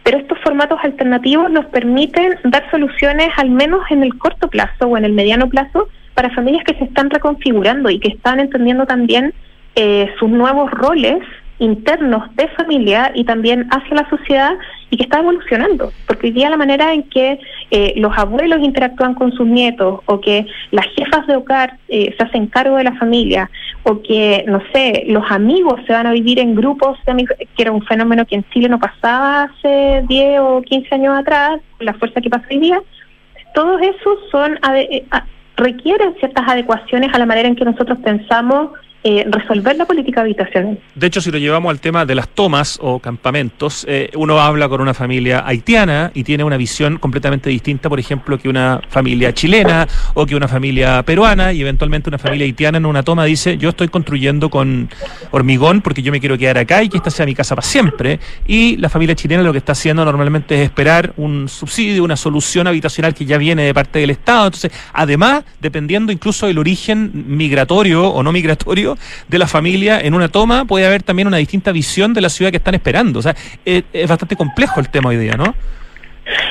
pero 0.01 0.17
estos 0.17 0.39
formatos 0.39 0.79
alternativos 0.81 1.51
nos 1.51 1.65
permiten 1.65 2.39
dar 2.45 2.71
soluciones 2.71 3.27
al 3.37 3.51
menos 3.51 3.81
en 3.91 4.01
el 4.01 4.17
corto 4.17 4.47
plazo 4.47 4.87
o 4.87 4.97
en 4.97 5.05
el 5.05 5.13
mediano 5.13 5.47
plazo 5.47 5.89
para 6.17 6.31
familias 6.31 6.63
que 6.63 6.73
se 6.73 6.85
están 6.85 7.11
reconfigurando 7.11 7.91
y 7.91 7.99
que 7.99 8.07
están 8.07 8.39
entendiendo 8.39 8.87
también 8.87 9.35
eh, 9.75 10.09
sus 10.17 10.27
nuevos 10.27 10.71
roles 10.71 11.19
internos 11.59 12.35
de 12.35 12.47
familia 12.49 13.11
y 13.13 13.23
también 13.23 13.67
hacia 13.69 13.97
la 13.97 14.09
sociedad 14.09 14.53
y 14.89 14.97
que 14.97 15.03
está 15.03 15.19
evolucionando, 15.19 15.91
porque 16.07 16.27
hoy 16.27 16.33
día 16.33 16.49
la 16.49 16.57
manera 16.57 16.91
en 16.91 17.03
que 17.03 17.39
eh, 17.69 17.93
los 17.97 18.17
abuelos 18.17 18.61
interactúan 18.61 19.13
con 19.13 19.31
sus 19.31 19.45
nietos 19.45 19.99
o 20.07 20.19
que 20.19 20.47
las 20.71 20.87
jefas 20.95 21.27
de 21.27 21.35
hogar 21.35 21.77
eh, 21.87 22.15
se 22.17 22.23
hacen 22.23 22.47
cargo 22.47 22.77
de 22.77 22.85
la 22.85 22.95
familia 22.95 23.51
o 23.83 24.01
que, 24.01 24.43
no 24.47 24.59
sé, 24.73 25.03
los 25.07 25.23
amigos 25.29 25.79
se 25.85 25.93
van 25.93 26.07
a 26.07 26.13
vivir 26.13 26.39
en 26.39 26.55
grupos 26.55 26.97
de 27.05 27.11
amigos, 27.11 27.37
que 27.37 27.61
era 27.61 27.71
un 27.71 27.85
fenómeno 27.85 28.25
que 28.25 28.35
en 28.35 28.45
Chile 28.49 28.69
no 28.69 28.79
pasaba 28.79 29.43
hace 29.43 30.03
10 30.07 30.39
o 30.39 30.63
15 30.63 30.95
años 30.95 31.15
atrás, 31.15 31.61
la 31.79 31.93
fuerza 31.93 32.21
que 32.21 32.29
pasa 32.31 32.47
hoy 32.49 32.57
día, 32.57 32.81
todos 33.53 33.79
esos 33.81 34.19
son 34.31 34.59
requieren 35.57 36.15
ciertas 36.19 36.47
adecuaciones 36.47 37.13
a 37.13 37.19
la 37.19 37.25
manera 37.25 37.47
en 37.47 37.55
que 37.55 37.65
nosotros 37.65 37.97
pensamos 38.03 38.71
eh, 39.03 39.25
resolver 39.29 39.75
la 39.77 39.85
política 39.85 40.21
habitacional. 40.21 40.79
De 40.95 41.07
hecho, 41.07 41.21
si 41.21 41.31
lo 41.31 41.37
llevamos 41.37 41.69
al 41.69 41.79
tema 41.79 42.05
de 42.05 42.15
las 42.15 42.27
tomas 42.29 42.77
o 42.81 42.99
campamentos, 42.99 43.85
eh, 43.87 44.09
uno 44.15 44.39
habla 44.39 44.67
con 44.67 44.81
una 44.81 44.93
familia 44.93 45.43
haitiana 45.45 46.11
y 46.13 46.23
tiene 46.23 46.43
una 46.43 46.57
visión 46.57 46.97
completamente 46.97 47.49
distinta, 47.49 47.89
por 47.89 47.99
ejemplo, 47.99 48.37
que 48.37 48.49
una 48.49 48.81
familia 48.89 49.33
chilena 49.33 49.87
o 50.13 50.25
que 50.25 50.35
una 50.35 50.47
familia 50.47 51.03
peruana 51.03 51.53
y 51.53 51.61
eventualmente 51.61 52.09
una 52.09 52.17
familia 52.17 52.45
haitiana 52.45 52.79
en 52.79 52.85
una 52.85 53.03
toma 53.03 53.25
dice, 53.25 53.57
yo 53.57 53.69
estoy 53.69 53.87
construyendo 53.87 54.49
con 54.49 54.89
hormigón 55.31 55.81
porque 55.81 56.01
yo 56.01 56.11
me 56.11 56.19
quiero 56.19 56.37
quedar 56.37 56.57
acá 56.57 56.83
y 56.83 56.89
que 56.89 56.97
esta 56.97 57.09
sea 57.09 57.25
mi 57.25 57.35
casa 57.35 57.55
para 57.55 57.67
siempre. 57.67 58.19
Y 58.47 58.77
la 58.77 58.89
familia 58.89 59.15
chilena 59.15 59.43
lo 59.43 59.51
que 59.51 59.59
está 59.59 59.73
haciendo 59.73 60.03
normalmente 60.05 60.55
es 60.55 60.61
esperar 60.61 61.13
un 61.17 61.47
subsidio, 61.47 62.03
una 62.03 62.17
solución 62.17 62.67
habitacional 62.67 63.13
que 63.13 63.25
ya 63.25 63.37
viene 63.37 63.63
de 63.63 63.73
parte 63.73 63.99
del 63.99 64.09
Estado. 64.09 64.47
Entonces, 64.47 64.71
además, 64.93 65.43
dependiendo 65.59 66.11
incluso 66.11 66.47
del 66.47 66.57
origen 66.57 67.11
migratorio 67.27 68.07
o 68.07 68.23
no 68.23 68.31
migratorio, 68.31 68.86
de 69.27 69.37
la 69.37 69.47
familia 69.47 69.99
en 69.99 70.13
una 70.13 70.29
toma, 70.29 70.65
puede 70.65 70.85
haber 70.85 71.03
también 71.03 71.27
una 71.27 71.37
distinta 71.37 71.71
visión 71.71 72.13
de 72.13 72.21
la 72.21 72.29
ciudad 72.29 72.51
que 72.51 72.57
están 72.57 72.75
esperando. 72.75 73.19
O 73.19 73.21
sea, 73.21 73.35
es, 73.65 73.83
bastante 74.07 74.35
complejo 74.35 74.79
el 74.79 74.89
tema 74.89 75.09
hoy 75.09 75.17
día, 75.17 75.35
¿no? 75.35 75.53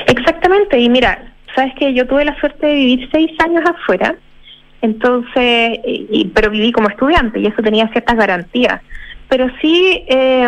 Exactamente, 0.07 0.79
y 0.79 0.89
mira, 0.89 1.33
sabes 1.55 1.73
que 1.75 1.93
yo 1.93 2.07
tuve 2.07 2.25
la 2.25 2.37
suerte 2.39 2.65
de 2.65 2.75
vivir 2.75 3.09
seis 3.11 3.31
años 3.39 3.63
afuera, 3.65 4.15
entonces, 4.81 5.79
y, 5.85 6.31
pero 6.33 6.49
viví 6.49 6.71
como 6.71 6.89
estudiante 6.89 7.39
y 7.39 7.47
eso 7.47 7.61
tenía 7.61 7.87
ciertas 7.89 8.15
garantías. 8.15 8.81
Pero 9.29 9.49
sí 9.61 10.03
eh, 10.07 10.47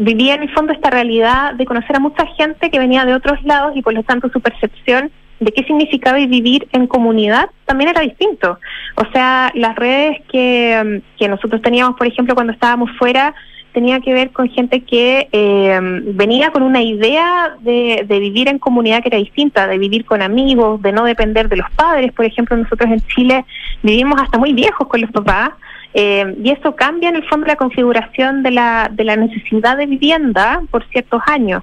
vivía 0.00 0.34
en 0.34 0.42
el 0.42 0.50
fondo 0.52 0.72
esta 0.72 0.90
realidad 0.90 1.54
de 1.54 1.64
conocer 1.64 1.96
a 1.96 2.00
mucha 2.00 2.26
gente 2.36 2.70
que 2.70 2.78
venía 2.78 3.04
de 3.06 3.14
otros 3.14 3.42
lados 3.44 3.72
y 3.76 3.82
por 3.82 3.94
lo 3.94 4.02
tanto 4.02 4.28
su 4.28 4.40
percepción 4.40 5.10
de 5.40 5.52
qué 5.52 5.64
significaba 5.64 6.18
vivir 6.18 6.68
en 6.72 6.86
comunidad 6.86 7.50
también 7.64 7.90
era 7.90 8.02
distinto. 8.02 8.58
O 8.96 9.10
sea, 9.12 9.50
las 9.54 9.74
redes 9.74 10.20
que, 10.30 10.82
mm, 10.84 11.18
que 11.18 11.28
nosotros 11.28 11.62
teníamos, 11.62 11.96
por 11.96 12.06
ejemplo, 12.06 12.34
cuando 12.34 12.52
estábamos 12.52 12.90
fuera, 12.98 13.34
tenía 13.72 14.00
que 14.00 14.12
ver 14.12 14.30
con 14.30 14.48
gente 14.48 14.80
que 14.82 15.28
eh, 15.30 15.78
venía 16.14 16.50
con 16.50 16.62
una 16.62 16.82
idea 16.82 17.56
de, 17.60 18.04
de, 18.06 18.18
vivir 18.18 18.48
en 18.48 18.58
comunidad 18.58 19.00
que 19.02 19.08
era 19.08 19.18
distinta, 19.18 19.66
de 19.66 19.78
vivir 19.78 20.04
con 20.04 20.22
amigos, 20.22 20.82
de 20.82 20.92
no 20.92 21.04
depender 21.04 21.48
de 21.48 21.56
los 21.56 21.70
padres. 21.70 22.12
Por 22.12 22.24
ejemplo, 22.24 22.56
nosotros 22.56 22.90
en 22.90 23.00
Chile 23.06 23.44
vivimos 23.82 24.20
hasta 24.20 24.38
muy 24.38 24.52
viejos 24.52 24.88
con 24.88 25.00
los 25.00 25.10
papás 25.10 25.50
eh, 25.92 26.36
y 26.42 26.50
eso 26.50 26.76
cambia 26.76 27.08
en 27.08 27.16
el 27.16 27.28
fondo 27.28 27.46
la 27.46 27.56
configuración 27.56 28.42
de 28.42 28.52
la, 28.52 28.90
de 28.92 29.04
la 29.04 29.16
necesidad 29.16 29.76
de 29.76 29.86
vivienda 29.86 30.62
por 30.70 30.86
ciertos 30.88 31.22
años. 31.26 31.62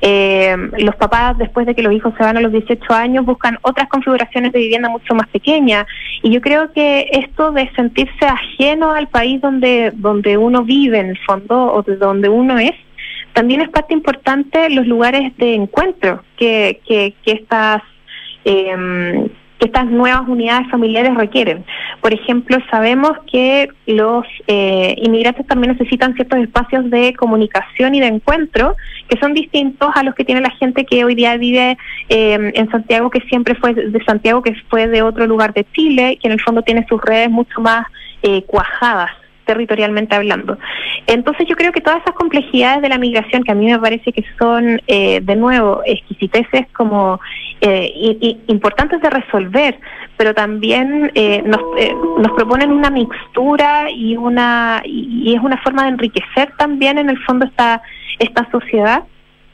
Eh, 0.00 0.56
los 0.78 0.94
papás, 0.96 1.38
después 1.38 1.66
de 1.66 1.74
que 1.74 1.82
los 1.82 1.92
hijos 1.92 2.12
se 2.16 2.22
van 2.22 2.36
a 2.36 2.40
los 2.40 2.52
18 2.52 2.92
años, 2.92 3.24
buscan 3.24 3.58
otras 3.62 3.88
configuraciones 3.88 4.52
de 4.52 4.58
vivienda 4.58 4.88
mucho 4.88 5.14
más 5.14 5.26
pequeñas. 5.28 5.86
Y 6.22 6.30
yo 6.30 6.40
creo 6.40 6.72
que 6.72 7.08
esto 7.12 7.52
de 7.52 7.70
sentirse 7.74 8.26
ajeno 8.26 8.92
al 8.92 9.08
país 9.08 9.40
donde, 9.40 9.92
donde 9.94 10.36
uno 10.36 10.62
vive, 10.62 10.98
en 10.98 11.10
el 11.10 11.18
fondo, 11.26 11.72
o 11.72 11.82
de 11.82 11.96
donde 11.96 12.28
uno 12.28 12.58
es, 12.58 12.74
también 13.32 13.60
es 13.60 13.68
parte 13.68 13.94
importante 13.94 14.70
los 14.70 14.86
lugares 14.86 15.36
de 15.36 15.54
encuentro 15.54 16.22
que, 16.36 16.80
que, 16.86 17.14
que 17.24 17.32
estas... 17.32 17.82
Eh, 18.44 19.28
que 19.58 19.66
estas 19.66 19.86
nuevas 19.86 20.22
unidades 20.28 20.68
familiares 20.70 21.14
requieren. 21.14 21.64
Por 22.00 22.12
ejemplo, 22.12 22.58
sabemos 22.70 23.12
que 23.30 23.68
los 23.86 24.24
eh, 24.46 24.94
inmigrantes 24.98 25.46
también 25.46 25.72
necesitan 25.72 26.14
ciertos 26.14 26.40
espacios 26.40 26.90
de 26.90 27.14
comunicación 27.14 27.94
y 27.94 28.00
de 28.00 28.06
encuentro 28.06 28.76
que 29.08 29.18
son 29.18 29.34
distintos 29.34 29.90
a 29.94 30.02
los 30.02 30.14
que 30.14 30.24
tiene 30.24 30.40
la 30.40 30.50
gente 30.50 30.84
que 30.84 31.04
hoy 31.04 31.14
día 31.14 31.36
vive 31.36 31.78
eh, 32.08 32.52
en 32.54 32.70
Santiago, 32.70 33.10
que 33.10 33.20
siempre 33.22 33.54
fue 33.54 33.74
de 33.74 34.04
Santiago, 34.04 34.42
que 34.42 34.54
fue 34.68 34.88
de 34.88 35.02
otro 35.02 35.26
lugar 35.26 35.54
de 35.54 35.64
Chile, 35.72 36.18
que 36.20 36.28
en 36.28 36.32
el 36.32 36.40
fondo 36.40 36.62
tiene 36.62 36.86
sus 36.88 37.00
redes 37.00 37.30
mucho 37.30 37.60
más 37.60 37.86
eh, 38.22 38.42
cuajadas 38.42 39.10
territorialmente 39.46 40.14
hablando. 40.14 40.58
Entonces 41.06 41.46
yo 41.48 41.56
creo 41.56 41.72
que 41.72 41.80
todas 41.80 42.02
esas 42.02 42.14
complejidades 42.14 42.82
de 42.82 42.88
la 42.88 42.98
migración 42.98 43.42
que 43.42 43.52
a 43.52 43.54
mí 43.54 43.66
me 43.66 43.78
parece 43.78 44.12
que 44.12 44.24
son, 44.38 44.80
eh, 44.86 45.20
de 45.22 45.36
nuevo, 45.36 45.80
exquisiteces 45.86 46.66
como 46.72 47.20
eh, 47.60 47.90
importantes 48.48 49.00
de 49.00 49.08
resolver, 49.08 49.78
pero 50.16 50.34
también 50.34 51.10
eh, 51.14 51.42
nos, 51.44 51.60
eh, 51.78 51.94
nos 52.18 52.32
proponen 52.32 52.70
una 52.72 52.90
mixtura 52.90 53.90
y 53.90 54.16
una 54.16 54.82
y, 54.84 55.34
es 55.34 55.42
una 55.42 55.56
forma 55.62 55.84
de 55.84 55.90
enriquecer 55.90 56.52
también 56.58 56.98
en 56.98 57.10
el 57.10 57.18
fondo 57.24 57.46
esta, 57.46 57.82
esta 58.18 58.50
sociedad 58.50 59.04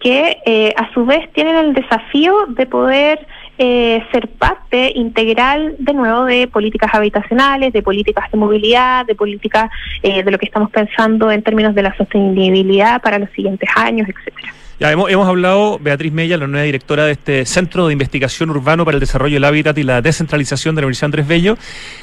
que 0.01 0.39
eh, 0.47 0.75
a 0.77 0.93
su 0.93 1.05
vez 1.05 1.33
tienen 1.33 1.57
el 1.57 1.75
desafío 1.75 2.47
de 2.49 2.67
poder 2.67 3.25
eh, 3.65 4.03
ser 4.11 4.27
parte 4.27 4.91
integral 4.97 5.77
de 5.79 5.93
nuevo 5.93 6.25
de 6.25 6.49
políticas 6.49 6.93
habitacionales, 6.93 7.73
de 7.73 7.81
políticas 7.81 8.29
de 8.33 8.37
movilidad, 8.37 9.07
de 9.07 9.15
políticas 9.15 9.71
eh, 10.03 10.25
de 10.25 10.31
lo 10.33 10.39
que 10.39 10.47
estamos 10.47 10.69
pensando 10.73 11.31
en 11.31 11.45
términos 11.45 11.73
de 11.73 11.83
la 11.83 11.97
sostenibilidad 11.97 13.01
para 13.01 13.21
los 13.21 13.31
siguientes 13.31 13.71
años, 13.77 14.09
etcétera. 14.09 14.53
Ya 14.81 14.91
hemos, 14.91 15.09
hemos 15.13 15.29
hablado, 15.29 15.79
Beatriz 15.79 16.13
Mella, 16.13 16.37
la 16.39 16.49
nueva 16.49 16.65
directora 16.65 17.05
de 17.05 17.13
este 17.13 17.47
Centro 17.47 17.87
de 17.87 17.93
Investigación 17.93 18.51
Urbano 18.51 18.85
para 18.85 18.97
el 18.97 19.01
Desarrollo 19.01 19.35
del 19.35 19.45
Hábitat 19.45 19.79
y 19.79 19.85
la 19.85 20.03
Descentralización 20.03 20.75
de 20.75 20.81
la 20.81 20.87
Universidad 20.87 21.07
Andrés 21.07 21.29
Bello, 21.29 21.57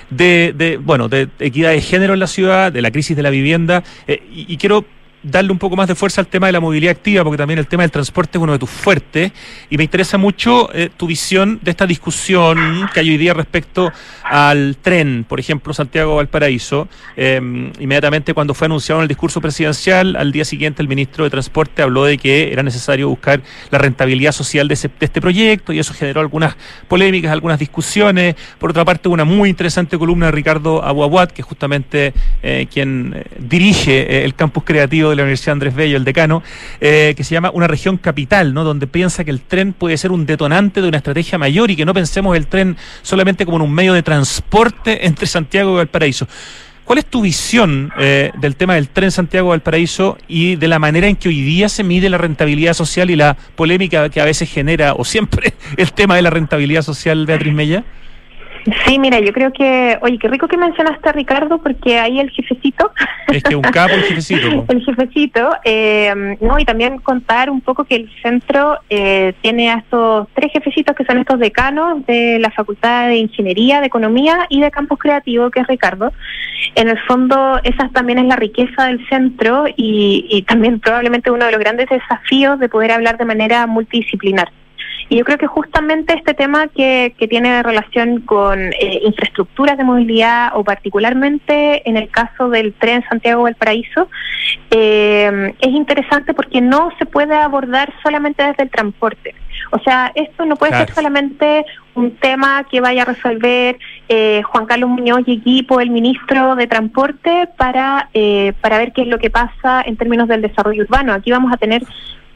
de, 0.10 0.54
de 0.56 0.78
bueno, 0.78 1.10
de 1.10 1.28
equidad 1.40 1.72
de 1.72 1.82
género 1.82 2.14
en 2.14 2.22
la 2.22 2.28
ciudad, 2.28 2.72
de 2.72 2.82
la 2.82 2.92
crisis 2.92 3.18
de 3.18 3.24
la 3.24 3.32
vivienda, 3.32 3.84
eh, 4.08 4.24
y, 4.32 4.46
y 4.54 4.56
quiero 4.56 4.86
darle 5.24 5.52
un 5.52 5.60
poco 5.60 5.76
más 5.76 5.88
de 5.88 5.96
fuerza 5.96 6.22
al 6.22 6.28
tema 6.28 6.48
de 6.48 6.54
la 6.54 6.60
movilidad 6.60 6.92
activa, 6.92 7.24
porque 7.24 7.38
también 7.38 7.60
el 7.60 7.68
tema 7.68 7.84
del 7.84 7.92
transporte 7.92 8.38
es 8.38 8.42
uno 8.42 8.54
de 8.54 8.60
tus 8.60 8.70
fuertes, 8.70 9.32
y 9.70 9.78
me 9.78 9.84
interesa 9.84 10.18
mucho 10.18 10.70
eh, 10.74 10.90
tu 10.96 11.08
visión 11.08 11.60
de 11.62 11.72
esta 11.72 11.86
discusión 11.86 12.90
que 12.94 13.00
hay 13.00 13.10
hoy 13.10 13.18
día 13.18 13.34
respecto 13.34 13.92
al 14.24 14.78
tren, 14.82 15.26
por 15.28 15.40
ejemplo, 15.40 15.74
Santiago-Valparaíso. 15.74 16.88
Eh, 17.18 17.38
inmediatamente 17.80 18.34
cuando 18.34 18.54
fue 18.54 18.66
anunciado 18.66 19.02
en 19.02 19.04
el 19.04 19.08
discurso 19.08 19.42
presidencial, 19.42 20.16
al 20.16 20.32
día 20.32 20.46
siguiente 20.46 20.82
el 20.82 20.88
ministro 20.88 21.24
de 21.24 21.30
Transporte 21.30 21.82
habló 21.82 22.06
de 22.06 22.18
que 22.18 22.52
era 22.52 22.64
necesario 22.64 23.10
buscar 23.10 23.42
la 23.72 23.78
rentabilidad 23.78 24.32
social 24.32 24.68
de, 24.68 24.74
este 24.74 25.22
proyecto, 25.22 25.74
y 25.74 25.80
eso 25.80 25.94
generó 25.94 26.22
algunas 26.22 26.56
polémicas, 26.88 27.32
algunas 27.32 27.60
discusiones. 27.60 28.36
Por 28.58 28.72
otra 28.72 28.86
parte, 28.86 29.10
una 29.10 29.26
muy 29.26 29.50
interesante 29.50 29.98
columna 29.98 30.28
de 30.28 30.32
Ricardo 30.32 30.84
Aguaguat, 30.84 31.32
que 31.32 31.42
es 31.42 31.48
justamente 31.48 32.14
eh, 32.42 32.68
quien 32.72 33.26
dirige 33.38 34.24
el 34.24 34.36
campus 34.36 34.64
creativo 34.64 35.09
de 35.10 35.16
la 35.16 35.24
Universidad 35.24 35.54
Andrés 35.54 35.76
Bello, 35.76 35.98
el 35.98 36.04
decano, 36.04 36.44
eh, 36.82 37.14
que 37.16 37.24
se 37.24 37.34
llama 37.34 37.52
Una 37.54 37.68
región 37.68 37.98
capital, 37.98 38.54
¿no? 38.54 38.64
Donde 38.64 38.88
piensa 38.88 39.24
que 39.24 39.32
el 39.32 39.42
tren 39.42 39.74
puede 39.74 39.98
ser 39.98 40.12
un 40.12 40.26
detonante 40.26 40.82
de 40.82 40.88
una 40.88 40.98
estrategia 40.98 41.38
mayor 41.38 41.72
y 41.72 41.76
que 41.76 41.86
no 41.86 41.94
pensemos 41.94 42.36
el 42.36 42.48
tren 42.48 42.78
solamente 43.02 43.46
como 43.46 43.64
un 43.64 43.74
medio 43.74 43.94
de 43.94 44.04
transporte 44.04 45.06
entre 45.06 45.28
Santiago 45.28 45.74
y 45.74 45.78
Valparaíso. 45.78 46.28
¿Cuál 46.90 46.98
es 46.98 47.06
tu 47.06 47.22
visión 47.22 47.94
eh, 48.00 48.32
del 48.40 48.56
tema 48.56 48.74
del 48.74 48.90
tren 48.90 49.12
Santiago-Valparaíso 49.12 50.18
y 50.28 50.56
de 50.56 50.68
la 50.68 50.80
manera 50.80 51.06
en 51.06 51.18
que 51.18 51.30
hoy 51.30 51.40
día 51.40 51.70
se 51.70 51.84
mide 51.84 52.10
la 52.10 52.18
rentabilidad 52.18 52.74
social 52.74 53.12
y 53.12 53.16
la 53.16 53.38
polémica 53.56 54.10
que 54.10 54.20
a 54.20 54.26
veces 54.26 54.52
genera, 54.52 54.96
o 54.96 55.06
siempre, 55.06 55.54
el 55.78 55.94
tema 55.94 56.16
de 56.16 56.24
la 56.24 56.32
rentabilidad 56.32 56.82
social, 56.82 57.28
Beatriz 57.28 57.54
Mella? 57.54 57.84
Sí, 58.86 59.00
mira, 59.00 59.20
yo 59.20 59.32
creo 59.32 59.52
que, 59.52 59.98
oye, 60.02 60.18
qué 60.18 60.28
rico 60.28 60.48
que 60.48 60.58
mencionaste 60.58 61.10
a 61.10 61.12
Ricardo, 61.12 61.60
porque 61.60 61.98
ahí 61.98 62.20
el 62.20 62.30
jefecito. 62.32 62.92
Es 63.28 63.44
que 63.44 63.56
un 63.56 63.62
capo 63.62 63.94
el 63.94 64.04
jefecito. 64.04 64.66
el 64.68 64.84
jefecito, 64.84 65.50
eh, 65.64 66.38
no, 66.42 66.60
y 66.60 66.66
también 66.66 67.00
contar 67.00 67.50
un 67.50 67.62
poco 67.62 67.86
que 67.86 67.96
el 67.96 68.12
centro 68.22 68.78
eh, 68.90 69.34
tiene 69.42 69.72
a 69.72 69.76
estos 69.76 70.28
tres 70.34 70.52
jefecitos 70.52 70.96
que 70.96 71.06
son 71.06 71.20
estos 71.20 71.40
decanos 71.40 72.06
de 72.06 72.40
la 72.40 72.52
Facultad 72.52 73.08
de 73.08 73.18
Ingeniería, 73.18 73.80
de 73.80 73.88
Economía 73.88 74.46
y 74.50 74.62
de 74.62 74.72
Campus 74.72 75.00
Creativo, 75.00 75.50
que 75.52 75.62
es 75.62 75.68
Ricardo. 75.68 76.12
En 76.76 76.90
el 76.90 77.00
fondo, 77.08 77.60
esa 77.64 77.90
también 77.90 78.20
es 78.20 78.26
la 78.26 78.36
riqueza 78.36 78.86
del 78.88 79.08
centro 79.08 79.66
y, 79.76 80.26
y 80.30 80.42
también 80.44 80.80
probablemente 80.80 81.32
uno 81.32 81.46
de 81.46 81.52
los 81.52 81.60
grandes 81.60 81.88
desafíos 81.90 82.60
de 82.60 82.70
poder 82.70 82.92
hablar 82.92 83.18
de 83.18 83.26
manera 83.26 83.66
multidisciplinar. 83.68 84.52
Y 85.10 85.18
yo 85.18 85.26
creo 85.26 85.40
que 85.40 85.48
justamente 85.48 86.14
este 86.14 86.36
tema 86.36 86.68
que, 86.68 87.16
que 87.18 87.28
tiene 87.28 87.64
relación 87.64 88.22
con 88.22 88.60
eh, 88.60 89.02
infraestructuras 89.04 89.78
de 89.78 89.84
movilidad 89.84 90.52
o 90.54 90.64
particularmente 90.64 91.88
en 91.90 91.98
el 91.98 92.10
caso 92.10 92.50
del 92.50 92.74
tren 92.74 93.04
Santiago-Valparaíso, 93.10 94.08
eh, 94.70 95.54
es 95.60 95.70
interesante 95.70 96.34
porque 96.36 96.62
no 96.62 96.92
se 97.00 97.06
puede 97.06 97.36
abordar 97.36 97.92
solamente 98.04 98.44
desde 98.44 98.64
el 98.64 98.70
transporte. 98.70 99.34
O 99.72 99.80
sea, 99.80 100.12
esto 100.16 100.46
no 100.46 100.56
puede 100.56 100.76
ser 100.76 100.92
solamente 100.92 101.66
un 101.96 102.16
tema 102.18 102.64
que 102.70 102.82
vaya 102.82 103.04
a 103.04 103.06
resolver 103.06 103.78
eh, 104.08 104.42
Juan 104.44 104.66
Carlos 104.66 104.90
Muñoz 104.90 105.22
y 105.26 105.34
equipo, 105.34 105.80
el 105.80 105.90
ministro 105.90 106.56
de 106.56 106.68
Transporte, 106.68 107.50
para, 107.58 108.10
eh, 108.14 108.54
para 108.62 108.78
ver 108.78 108.94
qué 108.94 109.02
es 109.02 109.08
lo 109.08 109.20
que 109.20 109.30
pasa 109.30 109.84
en 109.86 109.98
términos 109.98 110.28
del 110.28 110.42
desarrollo 110.42 110.84
urbano. 110.84 111.14
Aquí 111.14 111.32
vamos 111.32 111.52
a 111.54 111.58
tener 111.58 111.84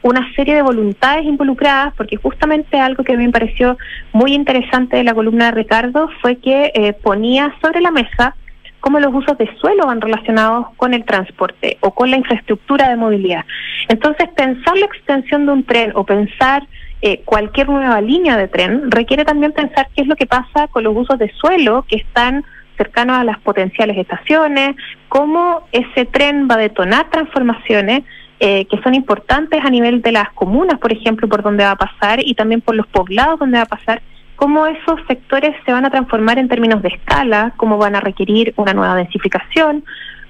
una 0.04 0.30
serie 0.34 0.54
de 0.54 0.62
voluntades 0.62 1.24
involucradas, 1.24 1.94
porque 1.96 2.16
justamente 2.16 2.78
algo 2.78 3.04
que 3.04 3.16
me 3.16 3.30
pareció 3.30 3.78
muy 4.12 4.34
interesante 4.34 4.98
de 4.98 5.04
la 5.04 5.14
columna 5.14 5.46
de 5.46 5.52
Ricardo 5.52 6.10
fue 6.20 6.36
que 6.36 6.72
eh, 6.74 6.92
ponía 6.92 7.54
sobre 7.62 7.80
la 7.80 7.90
mesa 7.90 8.36
cómo 8.80 9.00
los 9.00 9.14
usos 9.14 9.38
de 9.38 9.48
suelo 9.56 9.86
van 9.86 10.02
relacionados 10.02 10.66
con 10.76 10.92
el 10.92 11.06
transporte 11.06 11.78
o 11.80 11.94
con 11.94 12.10
la 12.10 12.18
infraestructura 12.18 12.90
de 12.90 12.96
movilidad. 12.96 13.46
Entonces, 13.88 14.28
pensar 14.36 14.76
la 14.76 14.84
extensión 14.84 15.46
de 15.46 15.52
un 15.52 15.64
tren 15.64 15.92
o 15.94 16.04
pensar 16.04 16.64
eh, 17.00 17.22
cualquier 17.24 17.70
nueva 17.70 18.02
línea 18.02 18.36
de 18.36 18.46
tren 18.46 18.90
requiere 18.90 19.24
también 19.24 19.52
pensar 19.52 19.88
qué 19.96 20.02
es 20.02 20.06
lo 20.06 20.16
que 20.16 20.26
pasa 20.26 20.68
con 20.68 20.84
los 20.84 20.94
usos 20.94 21.18
de 21.18 21.32
suelo 21.32 21.86
que 21.88 21.96
están 21.96 22.44
cercanos 22.76 23.16
a 23.16 23.24
las 23.24 23.38
potenciales 23.38 23.96
estaciones, 23.96 24.76
cómo 25.08 25.66
ese 25.72 26.04
tren 26.04 26.46
va 26.46 26.56
a 26.56 26.58
detonar 26.58 27.08
transformaciones 27.08 28.02
eh, 28.46 28.66
que 28.66 28.76
son 28.82 28.94
importantes 28.94 29.64
a 29.64 29.70
nivel 29.70 30.02
de 30.02 30.12
las 30.12 30.30
comunas, 30.34 30.78
por 30.78 30.92
ejemplo, 30.92 31.26
por 31.28 31.42
donde 31.42 31.64
va 31.64 31.70
a 31.70 31.76
pasar 31.76 32.20
y 32.22 32.34
también 32.34 32.60
por 32.60 32.74
los 32.74 32.86
poblados 32.88 33.38
donde 33.38 33.56
va 33.56 33.62
a 33.62 33.66
pasar, 33.66 34.02
cómo 34.36 34.66
esos 34.66 35.00
sectores 35.08 35.56
se 35.64 35.72
van 35.72 35.86
a 35.86 35.90
transformar 35.90 36.38
en 36.38 36.46
términos 36.46 36.82
de 36.82 36.88
escala, 36.88 37.54
cómo 37.56 37.78
van 37.78 37.96
a 37.96 38.00
requerir 38.00 38.52
una 38.58 38.74
nueva 38.74 38.96
densificación, 38.96 39.82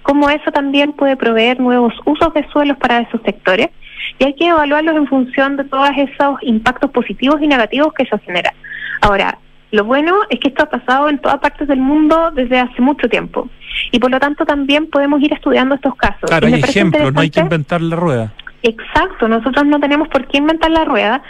cómo 0.03 0.31
eso 0.31 0.53
también 0.53 0.93
puede 0.93 1.17
proveer 1.17 1.59
nuevos 1.59 1.93
usos 2.05 2.33
de 2.35 2.47
suelos 2.51 2.77
para 2.77 3.01
esos 3.01 3.21
sectores 3.23 3.71
y 4.21 4.25
hay 4.27 4.35
que 4.35 4.47
evaluarlos 4.47 4.95
en 4.95 5.09
función 5.09 5.57
de 5.57 5.65
todos 5.65 5.91
esos 5.97 6.39
impactos 6.43 6.93
positivos 6.93 7.43
y 7.43 7.49
negativos 7.49 7.93
que 7.95 8.05
eso 8.05 8.21
genera. 8.25 8.55
Ahora, 9.01 9.39
lo 9.75 9.83
bueno 9.83 10.15
es 10.31 10.39
que 10.39 10.49
esto 10.51 10.63
ha 10.63 10.71
pasado 10.71 11.09
en 11.09 11.19
todas 11.19 11.41
partes 11.41 11.67
del 11.67 11.81
mundo 11.81 12.31
desde 12.31 12.61
hace 12.61 12.81
mucho 12.81 13.09
tiempo 13.09 13.49
y 13.91 13.99
por 13.99 14.09
lo 14.09 14.21
tanto 14.21 14.47
también 14.47 14.87
podemos 14.89 15.21
ir 15.21 15.33
estudiando 15.33 15.75
estos 15.75 15.97
casos. 15.97 16.29
Claro, 16.31 16.47
hay 16.47 16.55
ejemplos, 16.55 17.13
no 17.13 17.21
hay 17.21 17.29
que 17.29 17.41
inventar 17.41 17.81
la 17.81 17.97
rueda. 17.97 18.33
Exacto, 18.63 19.27
nosotros 19.27 19.67
no 19.67 19.81
tenemos 19.81 20.07
por 20.07 20.29
qué 20.29 20.39
inventar 20.39 20.71
la 20.71 20.85
rueda, 20.85 21.23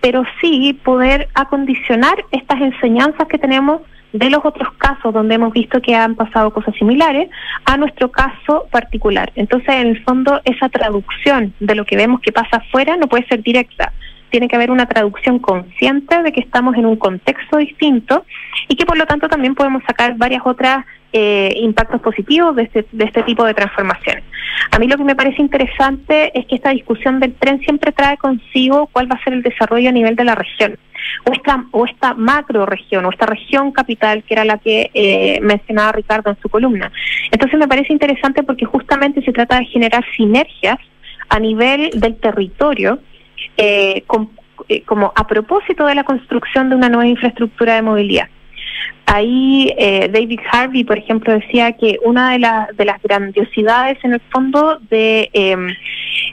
pero 0.00 0.24
sí 0.40 0.76
poder 0.82 1.28
acondicionar 1.34 2.16
estas 2.32 2.60
enseñanzas 2.60 3.28
que 3.28 3.38
tenemos 3.38 3.82
de 4.12 4.28
los 4.28 4.44
otros 4.44 4.74
casos 4.76 5.14
donde 5.14 5.36
hemos 5.36 5.52
visto 5.52 5.80
que 5.80 5.94
han 5.94 6.16
pasado 6.16 6.52
cosas 6.52 6.74
similares 6.74 7.30
a 7.64 7.76
nuestro 7.76 8.10
caso 8.10 8.66
particular. 8.72 9.30
Entonces, 9.36 9.68
en 9.68 9.86
el 9.86 10.02
fondo, 10.02 10.40
esa 10.44 10.68
traducción 10.68 11.54
de 11.60 11.76
lo 11.76 11.84
que 11.84 11.96
vemos 11.96 12.20
que 12.20 12.32
pasa 12.32 12.56
afuera 12.56 12.96
no 12.96 13.06
puede 13.06 13.24
ser 13.26 13.40
directa 13.42 13.92
tiene 14.34 14.48
que 14.48 14.56
haber 14.56 14.72
una 14.72 14.86
traducción 14.86 15.38
consciente 15.38 16.20
de 16.24 16.32
que 16.32 16.40
estamos 16.40 16.74
en 16.74 16.86
un 16.86 16.96
contexto 16.96 17.56
distinto 17.56 18.26
y 18.66 18.74
que 18.74 18.84
por 18.84 18.98
lo 18.98 19.06
tanto 19.06 19.28
también 19.28 19.54
podemos 19.54 19.80
sacar 19.86 20.16
varias 20.16 20.42
otras 20.44 20.84
eh, 21.12 21.54
impactos 21.58 22.00
positivos 22.00 22.56
de 22.56 22.64
este, 22.64 22.84
de 22.90 23.04
este 23.04 23.22
tipo 23.22 23.44
de 23.44 23.54
transformaciones. 23.54 24.24
A 24.72 24.80
mí 24.80 24.88
lo 24.88 24.96
que 24.96 25.04
me 25.04 25.14
parece 25.14 25.40
interesante 25.40 26.36
es 26.36 26.46
que 26.46 26.56
esta 26.56 26.70
discusión 26.70 27.20
del 27.20 27.34
tren 27.34 27.60
siempre 27.60 27.92
trae 27.92 28.16
consigo 28.16 28.88
cuál 28.90 29.08
va 29.08 29.14
a 29.14 29.22
ser 29.22 29.34
el 29.34 29.42
desarrollo 29.44 29.88
a 29.88 29.92
nivel 29.92 30.16
de 30.16 30.24
la 30.24 30.34
región 30.34 30.76
o 31.26 31.32
esta, 31.32 31.64
o 31.70 31.86
esta 31.86 32.14
macro 32.14 32.66
región 32.66 33.04
o 33.04 33.10
esta 33.10 33.26
región 33.26 33.70
capital 33.70 34.24
que 34.24 34.34
era 34.34 34.44
la 34.44 34.58
que 34.58 34.90
eh, 34.94 35.38
mencionaba 35.42 35.92
Ricardo 35.92 36.30
en 36.30 36.38
su 36.42 36.48
columna. 36.48 36.90
Entonces 37.30 37.56
me 37.56 37.68
parece 37.68 37.92
interesante 37.92 38.42
porque 38.42 38.64
justamente 38.64 39.22
se 39.22 39.32
trata 39.32 39.60
de 39.60 39.66
generar 39.66 40.04
sinergias 40.16 40.78
a 41.28 41.38
nivel 41.38 41.90
del 41.94 42.16
territorio 42.16 42.98
eh, 43.56 44.04
eh, 44.68 44.82
como 44.82 45.12
a 45.14 45.26
propósito 45.26 45.86
de 45.86 45.94
la 45.94 46.04
construcción 46.04 46.70
de 46.70 46.76
una 46.76 46.88
nueva 46.88 47.06
infraestructura 47.06 47.74
de 47.74 47.82
movilidad. 47.82 48.28
Ahí 49.06 49.72
eh, 49.76 50.08
David 50.10 50.40
Harvey, 50.50 50.84
por 50.84 50.98
ejemplo, 50.98 51.32
decía 51.32 51.72
que 51.72 51.98
una 52.04 52.32
de, 52.32 52.74
de 52.74 52.84
las 52.84 53.02
grandiosidades 53.02 53.98
en 54.02 54.14
el 54.14 54.20
fondo 54.32 54.78
de 54.88 55.28
em, 55.34 55.68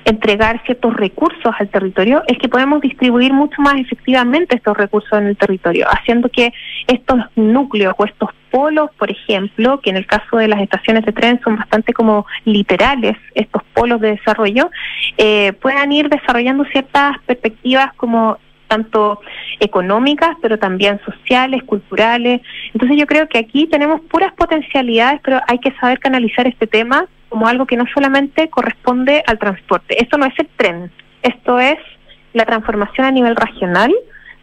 entregar 0.05 0.61
ciertos 0.65 0.93
recursos 0.95 1.53
al 1.59 1.69
territorio 1.69 2.23
es 2.27 2.37
que 2.37 2.47
podemos 2.47 2.81
distribuir 2.81 3.33
mucho 3.33 3.61
más 3.61 3.75
efectivamente 3.75 4.55
estos 4.55 4.77
recursos 4.77 5.11
en 5.19 5.27
el 5.27 5.37
territorio, 5.37 5.85
haciendo 5.89 6.29
que 6.29 6.53
estos 6.87 7.19
núcleos 7.35 7.93
o 7.97 8.05
estos 8.05 8.29
polos, 8.51 8.91
por 8.97 9.09
ejemplo, 9.09 9.79
que 9.79 9.89
en 9.89 9.97
el 9.97 10.05
caso 10.05 10.37
de 10.37 10.47
las 10.47 10.61
estaciones 10.61 11.05
de 11.05 11.13
tren 11.13 11.39
son 11.43 11.55
bastante 11.55 11.93
como 11.93 12.25
literales, 12.45 13.17
estos 13.33 13.63
polos 13.73 14.01
de 14.01 14.11
desarrollo, 14.11 14.69
eh, 15.17 15.53
puedan 15.53 15.91
ir 15.91 16.09
desarrollando 16.09 16.65
ciertas 16.65 17.17
perspectivas 17.25 17.93
como 17.95 18.37
tanto 18.67 19.19
económicas, 19.59 20.29
pero 20.41 20.57
también 20.57 21.01
sociales, 21.03 21.63
culturales. 21.63 22.41
Entonces 22.73 22.97
yo 22.97 23.05
creo 23.05 23.27
que 23.27 23.37
aquí 23.37 23.67
tenemos 23.67 23.99
puras 24.01 24.31
potencialidades, 24.33 25.19
pero 25.23 25.41
hay 25.47 25.59
que 25.59 25.73
saber 25.73 25.99
canalizar 25.99 26.47
este 26.47 26.67
tema 26.67 27.05
como 27.27 27.47
algo 27.47 27.65
que 27.65 27.75
no 27.75 27.85
solamente 27.93 28.49
corresponde 28.49 29.23
al 29.27 29.39
transporte. 29.39 30.01
Esto 30.01 30.17
no 30.17 30.25
es 30.25 30.33
el 30.37 30.47
tren, 30.55 30.91
esto 31.21 31.59
es 31.59 31.77
la 32.33 32.45
transformación 32.45 33.07
a 33.07 33.11
nivel 33.11 33.35
regional 33.35 33.93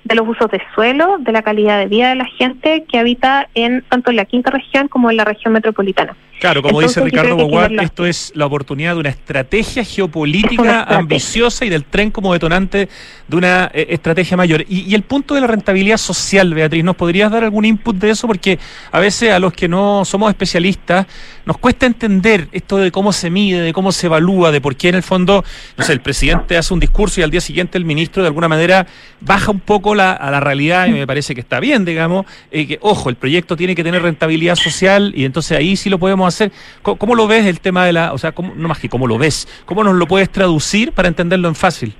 de 0.08 0.14
los 0.14 0.26
usos 0.26 0.50
de 0.50 0.60
suelo, 0.74 1.16
de 1.18 1.32
la 1.32 1.42
calidad 1.42 1.78
de 1.78 1.86
vida 1.86 2.08
de 2.08 2.16
la 2.16 2.24
gente 2.24 2.84
que 2.90 2.98
habita 2.98 3.48
en 3.54 3.82
tanto 3.82 4.10
en 4.10 4.16
la 4.16 4.24
quinta 4.24 4.50
región 4.50 4.88
como 4.88 5.10
en 5.10 5.18
la 5.18 5.24
región 5.24 5.52
metropolitana. 5.52 6.16
Claro, 6.40 6.62
como 6.62 6.80
dice 6.80 7.00
Ricardo 7.00 7.34
Boguar, 7.34 7.72
esto 7.82 8.06
es 8.06 8.30
la 8.36 8.46
oportunidad 8.46 8.94
de 8.94 9.00
una 9.00 9.08
estrategia 9.08 9.84
geopolítica 9.84 10.84
ambiciosa 10.84 11.64
y 11.64 11.68
del 11.68 11.84
tren 11.84 12.12
como 12.12 12.32
detonante 12.32 12.88
de 13.26 13.36
una 13.36 13.70
eh, 13.74 13.88
estrategia 13.90 14.36
mayor. 14.36 14.64
Y, 14.68 14.94
el 14.94 15.02
punto 15.02 15.34
de 15.34 15.40
la 15.40 15.48
rentabilidad 15.48 15.96
social, 15.96 16.54
Beatriz, 16.54 16.84
¿nos 16.84 16.94
podrías 16.94 17.32
dar 17.32 17.42
algún 17.42 17.64
input 17.64 17.96
de 17.96 18.10
eso? 18.10 18.28
Porque 18.28 18.58
a 18.92 19.00
veces 19.00 19.32
a 19.32 19.40
los 19.40 19.52
que 19.52 19.66
no 19.66 20.04
somos 20.04 20.30
especialistas 20.30 21.06
nos 21.44 21.58
cuesta 21.58 21.86
entender 21.86 22.48
esto 22.52 22.76
de 22.76 22.92
cómo 22.92 23.12
se 23.12 23.30
mide, 23.30 23.60
de 23.60 23.72
cómo 23.72 23.90
se 23.90 24.06
evalúa, 24.06 24.52
de 24.52 24.60
por 24.60 24.76
qué 24.76 24.90
en 24.90 24.94
el 24.94 25.02
fondo, 25.02 25.44
no 25.76 25.84
sé, 25.84 25.92
el 25.92 26.00
presidente 26.00 26.56
hace 26.56 26.72
un 26.72 26.78
discurso 26.78 27.20
y 27.20 27.24
al 27.24 27.30
día 27.30 27.40
siguiente 27.40 27.78
el 27.78 27.84
ministro 27.84 28.22
de 28.22 28.28
alguna 28.28 28.48
manera 28.48 28.86
baja 29.20 29.50
un 29.50 29.60
poco 29.60 29.94
la, 29.94 30.12
a 30.12 30.30
la 30.30 30.40
realidad 30.40 30.86
y 30.86 30.92
me 30.92 31.06
parece 31.06 31.34
que 31.34 31.40
está 31.40 31.58
bien, 31.58 31.84
digamos, 31.84 32.26
eh, 32.52 32.66
que 32.66 32.78
ojo, 32.80 33.08
el 33.08 33.16
proyecto 33.16 33.56
tiene 33.56 33.74
que 33.74 33.82
tener 33.82 34.02
rentabilidad 34.02 34.54
social 34.54 35.12
y 35.16 35.24
entonces 35.24 35.58
ahí 35.58 35.74
sí 35.76 35.90
lo 35.90 35.98
podemos 35.98 36.27
hacer. 36.28 36.52
¿Cómo, 36.82 37.14
lo 37.14 37.26
ves 37.26 37.46
el 37.46 37.60
tema 37.60 37.84
de 37.84 37.92
la, 37.92 38.12
o 38.12 38.18
sea, 38.18 38.32
no 38.36 38.68
más 38.68 38.78
que 38.78 38.88
cómo 38.88 39.06
lo 39.06 39.18
ves, 39.18 39.48
cómo 39.64 39.84
nos 39.84 39.94
lo 39.94 40.06
puedes 40.06 40.30
traducir 40.30 40.92
para 40.92 41.08
entenderlo 41.08 41.48
en 41.48 41.54
fácil? 41.54 41.94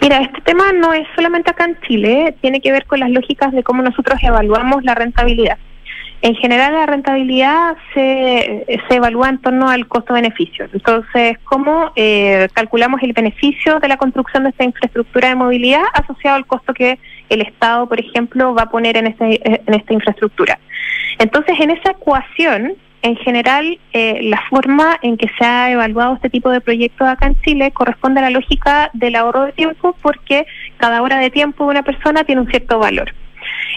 Mira, 0.00 0.18
este 0.18 0.40
tema 0.42 0.72
no 0.72 0.92
es 0.92 1.06
solamente 1.14 1.50
acá 1.50 1.64
en 1.64 1.78
Chile, 1.86 2.34
tiene 2.40 2.60
que 2.60 2.72
ver 2.72 2.84
con 2.86 3.00
las 3.00 3.10
lógicas 3.10 3.52
de 3.52 3.62
cómo 3.62 3.82
nosotros 3.82 4.18
evaluamos 4.22 4.84
la 4.84 4.94
rentabilidad. 4.94 5.58
En 6.20 6.34
general, 6.36 6.72
la 6.72 6.86
rentabilidad 6.86 7.76
se, 7.92 8.64
se 8.88 8.96
evalúa 8.96 9.28
en 9.28 9.38
torno 9.38 9.68
al 9.68 9.86
costo-beneficio. 9.86 10.66
Entonces, 10.72 11.36
¿cómo 11.44 11.92
eh, 11.96 12.48
calculamos 12.54 13.02
el 13.02 13.12
beneficio 13.12 13.78
de 13.78 13.88
la 13.88 13.98
construcción 13.98 14.44
de 14.44 14.50
esta 14.50 14.64
infraestructura 14.64 15.28
de 15.28 15.34
movilidad 15.34 15.82
asociado 15.92 16.36
al 16.36 16.46
costo 16.46 16.72
que 16.72 16.98
el 17.28 17.42
Estado, 17.42 17.86
por 17.86 18.00
ejemplo, 18.00 18.54
va 18.54 18.62
a 18.62 18.70
poner 18.70 18.96
en, 18.96 19.08
este, 19.08 19.38
en 19.44 19.74
esta 19.74 19.92
infraestructura? 19.92 20.58
Entonces, 21.18 21.60
en 21.60 21.70
esa 21.70 21.90
ecuación, 21.90 22.74
en 23.04 23.16
general, 23.16 23.78
eh, 23.92 24.20
la 24.22 24.42
forma 24.48 24.98
en 25.02 25.18
que 25.18 25.28
se 25.38 25.44
ha 25.44 25.70
evaluado 25.70 26.14
este 26.14 26.30
tipo 26.30 26.48
de 26.48 26.62
proyectos 26.62 27.06
acá 27.06 27.26
en 27.26 27.38
Chile 27.42 27.70
corresponde 27.70 28.20
a 28.20 28.22
la 28.22 28.30
lógica 28.30 28.90
del 28.94 29.14
ahorro 29.14 29.44
de 29.44 29.52
tiempo 29.52 29.94
porque 30.00 30.46
cada 30.78 31.02
hora 31.02 31.18
de 31.18 31.30
tiempo 31.30 31.64
de 31.64 31.70
una 31.70 31.82
persona 31.82 32.24
tiene 32.24 32.40
un 32.40 32.48
cierto 32.48 32.78
valor. 32.78 33.12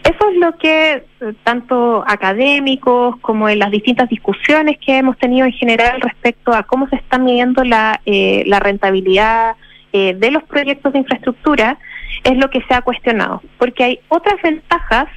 Eso 0.05 0.29
es 0.29 0.37
lo 0.37 0.57
que 0.57 0.93
eh, 0.93 1.33
tanto 1.43 2.05
académicos 2.07 3.17
como 3.19 3.49
en 3.49 3.59
las 3.59 3.69
distintas 3.69 4.07
discusiones 4.07 4.77
que 4.77 4.97
hemos 4.97 5.17
tenido 5.17 5.45
en 5.45 5.51
general 5.51 5.99
respecto 5.99 6.53
a 6.53 6.63
cómo 6.63 6.87
se 6.87 6.95
está 6.95 7.17
midiendo 7.17 7.65
la, 7.65 7.99
eh, 8.05 8.43
la 8.45 8.61
rentabilidad 8.61 9.57
eh, 9.91 10.13
de 10.17 10.31
los 10.31 10.43
proyectos 10.43 10.93
de 10.93 10.99
infraestructura 10.99 11.77
es 12.23 12.37
lo 12.37 12.49
que 12.49 12.61
se 12.61 12.73
ha 12.73 12.81
cuestionado, 12.81 13.41
porque 13.57 13.83
hay 13.83 13.99
otras 14.07 14.41
ventajas 14.41 15.09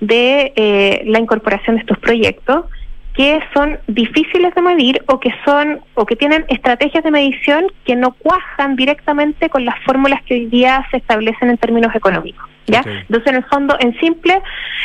de 0.00 1.02
la 1.06 1.18
incorporación 1.20 1.76
de 1.76 1.82
estos 1.82 1.98
proyectos 1.98 2.66
que 3.14 3.40
son 3.54 3.78
difíciles 3.86 4.54
de 4.54 4.60
medir 4.60 5.02
o 5.06 5.20
que 5.20 5.32
son 5.44 5.80
o 5.94 6.04
que 6.04 6.16
tienen 6.16 6.44
estrategias 6.48 7.04
de 7.04 7.10
medición 7.12 7.66
que 7.84 7.94
no 7.94 8.12
cuajan 8.12 8.74
directamente 8.74 9.48
con 9.48 9.64
las 9.64 9.76
fórmulas 9.84 10.20
que 10.24 10.34
hoy 10.34 10.46
día 10.46 10.84
se 10.90 10.96
establecen 10.96 11.50
en 11.50 11.56
términos 11.56 11.94
económicos. 11.94 12.44
¿ya? 12.66 12.82
Entonces, 12.84 13.26
en 13.28 13.36
el 13.36 13.44
fondo, 13.44 13.76
en 13.78 13.98
simple, 14.00 14.42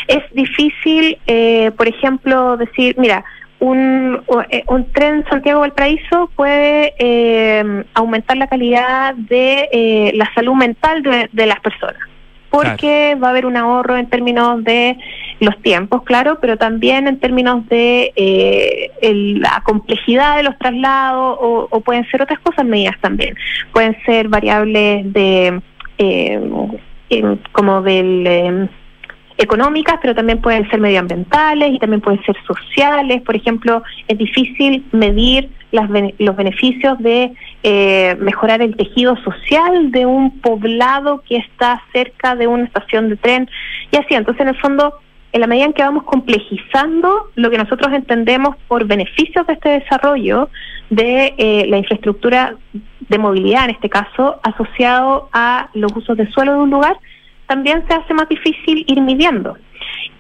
es 0.07 0.23
difícil, 0.33 1.17
eh, 1.25 1.71
por 1.75 1.87
ejemplo, 1.87 2.55
decir, 2.57 2.95
mira, 2.99 3.23
un, 3.59 4.21
eh, 4.51 4.63
un 4.67 4.91
tren 4.91 5.25
Santiago-Valparaíso 5.29 6.29
puede 6.35 6.93
eh, 6.99 7.83
aumentar 7.95 8.37
la 8.37 8.47
calidad 8.47 9.15
de 9.15 10.11
la 10.13 10.31
salud 10.33 10.53
mental 10.53 11.01
de 11.01 11.45
las 11.45 11.59
personas 11.61 12.08
porque 12.49 13.15
va 13.21 13.27
a 13.27 13.29
haber 13.31 13.45
un 13.45 13.57
ahorro 13.57 13.97
en 13.97 14.07
términos 14.07 14.63
de 14.63 14.97
los 15.39 15.57
tiempos, 15.61 16.03
claro, 16.03 16.39
pero 16.41 16.57
también 16.57 17.07
en 17.07 17.19
términos 17.19 17.67
de 17.69 18.11
eh, 18.15 18.91
la 19.39 19.61
complejidad 19.65 20.37
de 20.37 20.43
los 20.43 20.57
traslados 20.57 21.37
o, 21.39 21.81
pueden 21.81 22.05
ser 22.09 22.21
otras 22.21 22.39
cosas 22.39 22.65
medidas 22.65 22.95
también. 23.01 23.35
Pueden 23.71 23.95
ser 24.05 24.27
variables 24.27 25.11
de 25.13 25.61
eh, 25.97 27.37
como 27.51 27.81
del 27.81 28.27
eh, 28.27 28.69
económicas, 29.39 29.97
pero 30.01 30.13
también 30.13 30.41
pueden 30.41 30.69
ser 30.69 30.79
medioambientales 30.81 31.73
y 31.73 31.79
también 31.79 32.01
pueden 32.01 32.21
ser 32.23 32.35
sociales. 32.45 33.21
Por 33.21 33.35
ejemplo, 33.35 33.81
es 34.07 34.17
difícil 34.17 34.85
medir 34.91 35.49
las, 35.71 35.89
los 36.19 36.35
beneficios 36.35 36.99
de 36.99 37.31
eh, 37.63 38.17
mejorar 38.19 38.61
el 38.61 38.75
tejido 38.75 39.15
social 39.23 39.91
de 39.91 40.05
un 40.05 40.41
poblado 40.41 41.23
que 41.27 41.37
está 41.37 41.81
cerca 41.93 42.35
de 42.35 42.47
una 42.47 42.65
estación 42.65 43.09
de 43.09 43.15
tren 43.15 43.49
y 43.91 43.97
así. 43.97 44.13
Entonces, 44.13 44.41
en 44.41 44.49
el 44.49 44.57
fondo, 44.57 44.95
en 45.31 45.39
la 45.39 45.47
medida 45.47 45.65
en 45.65 45.73
que 45.73 45.83
vamos 45.83 46.03
complejizando 46.03 47.29
lo 47.35 47.49
que 47.49 47.57
nosotros 47.57 47.93
entendemos 47.93 48.57
por 48.67 48.85
beneficios 48.85 49.47
de 49.47 49.53
este 49.53 49.69
desarrollo 49.69 50.49
de 50.89 51.33
eh, 51.37 51.65
la 51.69 51.77
infraestructura 51.77 52.55
de 53.07 53.17
movilidad, 53.17 53.63
en 53.63 53.71
este 53.71 53.89
caso, 53.89 54.41
asociado 54.43 55.29
a 55.31 55.69
los 55.73 55.95
usos 55.95 56.17
de 56.17 56.29
suelo 56.31 56.53
de 56.53 56.59
un 56.59 56.71
lugar, 56.71 56.97
también 57.49 57.83
se 57.87 57.95
hace 57.95 58.13
más 58.13 58.29
difícil 58.29 58.85
ir 58.87 59.01
midiendo. 59.01 59.57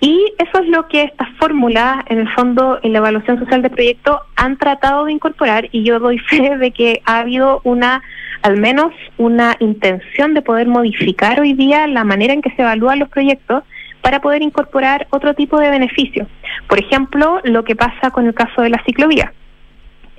Y 0.01 0.33
eso 0.39 0.63
es 0.63 0.67
lo 0.69 0.87
que 0.87 1.03
estas 1.03 1.29
fórmulas, 1.37 2.03
en 2.07 2.19
el 2.19 2.29
fondo, 2.33 2.79
en 2.81 2.91
la 2.93 2.97
evaluación 2.99 3.37
social 3.37 3.61
de 3.61 3.69
proyecto, 3.69 4.19
han 4.35 4.57
tratado 4.57 5.05
de 5.05 5.11
incorporar 5.13 5.69
y 5.71 5.83
yo 5.83 5.99
doy 5.99 6.17
fe 6.29 6.57
de 6.57 6.71
que 6.71 7.01
ha 7.05 7.19
habido 7.19 7.61
una, 7.63 8.01
al 8.41 8.57
menos 8.57 8.91
una 9.17 9.55
intención 9.59 10.33
de 10.33 10.41
poder 10.41 10.67
modificar 10.67 11.39
hoy 11.39 11.53
día 11.53 11.85
la 11.85 12.03
manera 12.03 12.33
en 12.33 12.41
que 12.41 12.51
se 12.55 12.63
evalúan 12.63 12.99
los 12.99 13.09
proyectos 13.09 13.63
para 14.01 14.21
poder 14.21 14.41
incorporar 14.41 15.07
otro 15.11 15.35
tipo 15.35 15.59
de 15.59 15.69
beneficios. 15.69 16.27
Por 16.67 16.79
ejemplo, 16.79 17.41
lo 17.43 17.63
que 17.63 17.75
pasa 17.75 18.09
con 18.11 18.25
el 18.25 18.33
caso 18.33 18.63
de 18.63 18.69
la 18.69 18.81
ciclovía. 18.85 19.33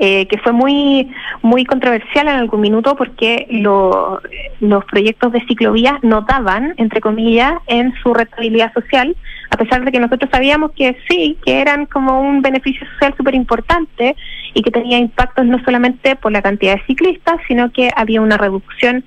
Eh, 0.03 0.27
que 0.29 0.39
fue 0.39 0.53
muy 0.53 1.11
muy 1.43 1.67
controversial 1.67 2.27
en 2.27 2.37
algún 2.37 2.63
minuto 2.63 2.97
porque 2.97 3.47
los 3.51 4.85
proyectos 4.87 5.31
de 5.31 5.45
ciclovía 5.47 5.99
notaban, 6.01 6.73
entre 6.79 7.03
comillas, 7.03 7.53
en 7.67 7.93
su 8.03 8.15
rentabilidad 8.15 8.73
social, 8.73 9.15
a 9.51 9.59
pesar 9.59 9.85
de 9.85 9.93
que 9.93 10.01
nosotros 10.01 10.31
sabíamos 10.33 10.73
que 10.73 10.97
sí, 11.07 11.37
que 11.45 11.61
eran 11.61 11.85
como 11.85 12.19
un 12.19 12.41
beneficio 12.41 12.87
social 12.93 13.13
súper 13.15 13.35
importante 13.35 14.17
y 14.55 14.63
que 14.63 14.71
tenía 14.71 14.97
impactos 14.97 15.45
no 15.45 15.63
solamente 15.65 16.17
por 16.17 16.33
la 16.33 16.41
cantidad 16.41 16.77
de 16.77 16.87
ciclistas, 16.87 17.37
sino 17.47 17.71
que 17.71 17.91
había 17.95 18.23
una 18.23 18.39
reducción 18.39 19.05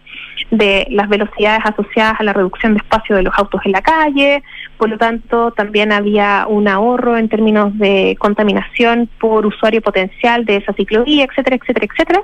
de 0.51 0.85
las 0.91 1.09
velocidades 1.09 1.65
asociadas 1.65 2.19
a 2.19 2.23
la 2.23 2.33
reducción 2.33 2.75
de 2.75 2.77
espacio 2.77 3.15
de 3.15 3.23
los 3.23 3.33
autos 3.35 3.61
en 3.65 3.71
la 3.71 3.81
calle, 3.81 4.43
por 4.77 4.89
lo 4.89 4.97
tanto 4.97 5.51
también 5.51 5.91
había 5.91 6.45
un 6.47 6.67
ahorro 6.67 7.17
en 7.17 7.29
términos 7.29 7.77
de 7.77 8.15
contaminación 8.19 9.09
por 9.19 9.45
usuario 9.45 9.81
potencial 9.81 10.45
de 10.45 10.57
esa 10.57 10.73
ciclovía, 10.73 11.25
etcétera, 11.25 11.57
etcétera, 11.57 11.87
etcétera. 11.91 12.21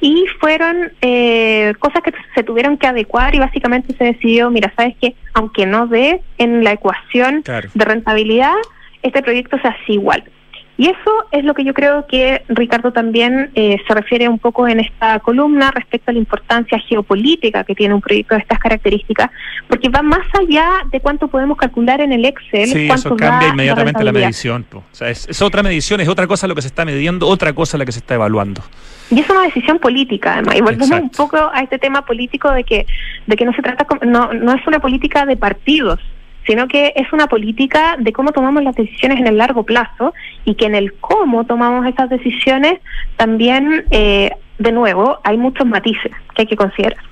Y 0.00 0.26
fueron 0.40 0.92
eh, 1.00 1.74
cosas 1.78 2.02
que 2.02 2.12
se 2.34 2.42
tuvieron 2.42 2.76
que 2.76 2.88
adecuar 2.88 3.34
y 3.34 3.38
básicamente 3.38 3.94
se 3.96 4.04
decidió, 4.04 4.50
mira, 4.50 4.72
sabes 4.76 4.96
que 5.00 5.14
aunque 5.32 5.64
no 5.64 5.86
dé 5.86 6.22
en 6.38 6.64
la 6.64 6.72
ecuación 6.72 7.42
de 7.42 7.84
rentabilidad, 7.84 8.54
este 9.02 9.22
proyecto 9.22 9.58
se 9.58 9.68
hace 9.68 9.92
igual. 9.92 10.24
Y 10.82 10.88
eso 10.88 11.26
es 11.30 11.44
lo 11.44 11.54
que 11.54 11.62
yo 11.62 11.74
creo 11.74 12.08
que 12.08 12.42
Ricardo 12.48 12.92
también 12.92 13.52
eh, 13.54 13.76
se 13.86 13.94
refiere 13.94 14.28
un 14.28 14.40
poco 14.40 14.66
en 14.66 14.80
esta 14.80 15.20
columna 15.20 15.70
respecto 15.70 16.10
a 16.10 16.12
la 16.12 16.18
importancia 16.18 16.76
geopolítica 16.80 17.62
que 17.62 17.76
tiene 17.76 17.94
un 17.94 18.00
proyecto 18.00 18.34
de 18.34 18.40
estas 18.40 18.58
características, 18.58 19.30
porque 19.68 19.88
va 19.90 20.02
más 20.02 20.26
allá 20.40 20.68
de 20.90 20.98
cuánto 20.98 21.28
podemos 21.28 21.56
calcular 21.56 22.00
en 22.00 22.10
el 22.10 22.24
Excel. 22.24 22.66
Sí, 22.66 22.88
eso 22.90 23.14
cambia 23.14 23.50
inmediatamente 23.50 24.02
la, 24.02 24.10
medición. 24.10 24.66
O 24.72 24.82
sea, 24.90 25.08
es, 25.08 25.40
otra 25.40 25.62
medición, 25.62 26.00
es 26.00 26.08
otra 26.08 26.26
cosa 26.26 26.48
lo 26.48 26.56
que 26.56 26.62
se 26.62 26.68
está 26.68 26.84
midiendo, 26.84 27.28
otra 27.28 27.52
cosa 27.52 27.78
la 27.78 27.84
que 27.84 27.92
se 27.92 28.00
está 28.00 28.16
evaluando. 28.16 28.60
Y 29.08 29.20
es 29.20 29.30
una 29.30 29.42
decisión 29.42 29.78
política, 29.78 30.32
además. 30.32 30.56
Y 30.56 30.62
volvemos 30.62 30.90
un 30.90 31.10
poco 31.10 31.36
a 31.36 31.60
este 31.60 31.78
tema 31.78 32.04
político 32.04 32.50
de 32.50 32.64
que, 32.64 32.86
de 33.28 33.36
que 33.36 33.44
no 33.44 33.52
se 33.52 33.62
trata, 33.62 33.86
no, 34.04 34.32
no 34.32 34.52
es 34.52 34.66
una 34.66 34.80
política 34.80 35.26
de 35.26 35.36
partidos 35.36 36.00
sino 36.46 36.68
que 36.68 36.92
es 36.96 37.12
una 37.12 37.26
política 37.26 37.96
de 37.98 38.12
cómo 38.12 38.32
tomamos 38.32 38.62
las 38.62 38.74
decisiones 38.74 39.20
en 39.20 39.26
el 39.26 39.38
largo 39.38 39.64
plazo 39.64 40.14
y 40.44 40.54
que 40.54 40.66
en 40.66 40.74
el 40.74 40.94
cómo 40.94 41.44
tomamos 41.44 41.86
esas 41.86 42.10
decisiones 42.10 42.80
también, 43.16 43.84
eh, 43.90 44.30
de 44.58 44.72
nuevo, 44.72 45.18
hay 45.24 45.36
muchos 45.36 45.66
matices 45.66 46.12
que 46.34 46.42
hay 46.42 46.46
que 46.46 46.56
considerar. 46.56 47.02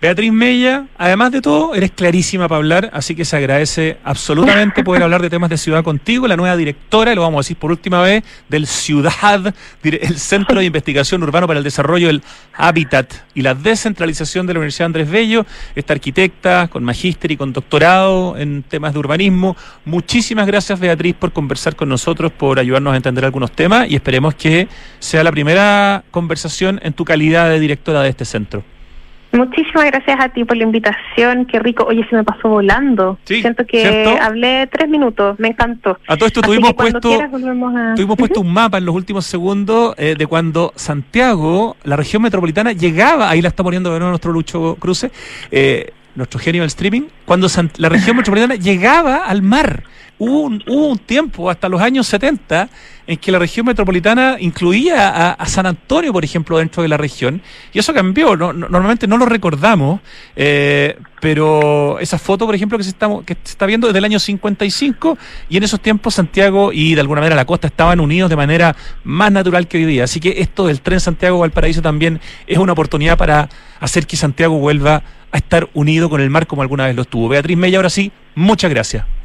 Beatriz 0.00 0.32
Mella, 0.32 0.86
además 0.96 1.32
de 1.32 1.40
todo, 1.40 1.74
eres 1.74 1.90
clarísima 1.90 2.46
para 2.46 2.58
hablar, 2.58 2.90
así 2.92 3.16
que 3.16 3.24
se 3.24 3.36
agradece 3.36 3.96
absolutamente 4.04 4.84
poder 4.84 5.02
hablar 5.02 5.20
de 5.20 5.28
temas 5.28 5.50
de 5.50 5.58
ciudad 5.58 5.82
contigo, 5.82 6.28
la 6.28 6.36
nueva 6.36 6.56
directora, 6.56 7.16
lo 7.16 7.22
vamos 7.22 7.38
a 7.38 7.40
decir 7.40 7.56
por 7.56 7.72
última 7.72 8.00
vez, 8.00 8.22
del 8.48 8.68
Ciudad, 8.68 9.52
el 9.82 10.18
Centro 10.18 10.60
de 10.60 10.66
Investigación 10.66 11.20
Urbano 11.24 11.48
para 11.48 11.58
el 11.58 11.64
Desarrollo 11.64 12.06
del 12.06 12.22
Hábitat 12.54 13.12
y 13.34 13.42
la 13.42 13.56
Descentralización 13.56 14.46
de 14.46 14.54
la 14.54 14.60
Universidad 14.60 14.86
Andrés 14.86 15.10
Bello, 15.10 15.44
esta 15.74 15.94
arquitecta 15.94 16.68
con 16.68 16.84
magíster 16.84 17.32
y 17.32 17.36
con 17.36 17.52
doctorado 17.52 18.36
en 18.36 18.62
temas 18.62 18.92
de 18.92 19.00
urbanismo. 19.00 19.56
Muchísimas 19.84 20.46
gracias, 20.46 20.78
Beatriz, 20.78 21.16
por 21.16 21.32
conversar 21.32 21.74
con 21.74 21.88
nosotros, 21.88 22.30
por 22.30 22.60
ayudarnos 22.60 22.94
a 22.94 22.96
entender 22.96 23.24
algunos 23.24 23.50
temas 23.50 23.90
y 23.90 23.96
esperemos 23.96 24.36
que 24.36 24.68
sea 25.00 25.24
la 25.24 25.32
primera 25.32 26.04
conversación 26.12 26.78
en 26.84 26.92
tu 26.92 27.04
calidad 27.04 27.48
de 27.48 27.58
directora 27.58 28.02
de 28.02 28.10
este 28.10 28.24
centro. 28.24 28.62
Muchísimas 29.32 29.84
gracias 29.86 30.18
a 30.20 30.28
ti 30.30 30.44
por 30.44 30.56
la 30.56 30.64
invitación. 30.64 31.44
Qué 31.46 31.58
rico. 31.58 31.84
Oye, 31.84 32.06
se 32.08 32.16
me 32.16 32.24
pasó 32.24 32.48
volando. 32.48 33.18
Siento 33.24 33.66
que 33.66 34.18
hablé 34.20 34.66
tres 34.68 34.88
minutos. 34.88 35.38
Me 35.38 35.48
encantó. 35.48 35.98
A 36.06 36.16
todo 36.16 36.26
esto 36.26 36.40
tuvimos 36.40 36.72
puesto, 36.74 37.00
tuvimos 37.94 38.16
puesto 38.16 38.40
un 38.40 38.52
mapa 38.52 38.78
en 38.78 38.86
los 38.86 38.94
últimos 38.94 39.26
segundos 39.26 39.94
eh, 39.98 40.14
de 40.16 40.26
cuando 40.26 40.72
Santiago, 40.76 41.76
la 41.84 41.96
región 41.96 42.22
metropolitana, 42.22 42.72
llegaba, 42.72 43.28
ahí 43.28 43.42
la 43.42 43.48
está 43.48 43.62
poniendo 43.62 43.92
de 43.92 43.98
nuevo 43.98 44.10
nuestro 44.10 44.32
Lucho 44.32 44.76
Cruce, 44.76 45.10
eh, 45.50 45.92
nuestro 46.14 46.40
genio 46.40 46.62
del 46.62 46.68
streaming, 46.68 47.02
cuando 47.24 47.48
la 47.76 47.88
región 47.88 48.16
metropolitana 48.16 48.54
llegaba 48.54 49.16
al 49.26 49.42
mar. 49.42 49.84
Hubo 50.18 50.40
un, 50.40 50.64
hubo 50.66 50.86
un 50.88 50.98
tiempo, 50.98 51.48
hasta 51.48 51.68
los 51.68 51.80
años 51.80 52.06
70, 52.08 52.68
en 53.06 53.16
que 53.16 53.32
la 53.32 53.38
región 53.38 53.64
metropolitana 53.64 54.36
incluía 54.38 55.32
a, 55.32 55.46
San 55.46 55.64
Antonio, 55.64 56.12
por 56.12 56.24
ejemplo, 56.24 56.58
dentro 56.58 56.82
de 56.82 56.88
la 56.88 56.96
región, 56.96 57.40
y 57.72 57.78
eso 57.78 57.94
cambió. 57.94 58.36
normalmente 58.36 59.06
no 59.06 59.16
lo 59.16 59.24
recordamos, 59.26 60.00
eh, 60.36 60.98
pero 61.20 61.98
esa 62.00 62.18
foto, 62.18 62.44
por 62.46 62.54
ejemplo, 62.54 62.76
que 62.76 62.84
se, 62.84 62.90
está, 62.90 63.08
que 63.24 63.34
se 63.42 63.52
está 63.52 63.64
viendo 63.64 63.86
desde 63.86 63.98
el 63.98 64.04
año 64.04 64.18
55, 64.18 65.16
y 65.48 65.56
en 65.56 65.62
esos 65.62 65.80
tiempos 65.80 66.14
Santiago 66.14 66.70
y 66.72 66.94
de 66.94 67.00
alguna 67.00 67.20
manera 67.22 67.36
la 67.36 67.46
costa 67.46 67.68
estaban 67.68 67.98
unidos 68.00 68.28
de 68.28 68.36
manera 68.36 68.76
más 69.04 69.32
natural 69.32 69.68
que 69.68 69.78
hoy 69.78 69.84
día. 69.86 70.04
Así 70.04 70.20
que 70.20 70.42
esto 70.42 70.66
del 70.66 70.80
tren 70.82 71.00
Santiago-Valparaíso 71.00 71.80
también 71.80 72.20
es 72.46 72.58
una 72.58 72.72
oportunidad 72.72 73.16
para 73.16 73.48
hacer 73.80 74.06
que 74.06 74.16
Santiago 74.16 74.58
vuelva 74.58 75.02
a 75.30 75.36
estar 75.38 75.68
unido 75.74 76.10
con 76.10 76.20
el 76.20 76.28
mar 76.28 76.46
como 76.46 76.60
alguna 76.62 76.86
vez 76.86 76.96
lo 76.96 77.02
estuvo. 77.02 77.28
Beatriz 77.28 77.56
Mella, 77.56 77.78
ahora 77.78 77.90
sí, 77.90 78.12
muchas 78.34 78.70
gracias. 78.70 79.17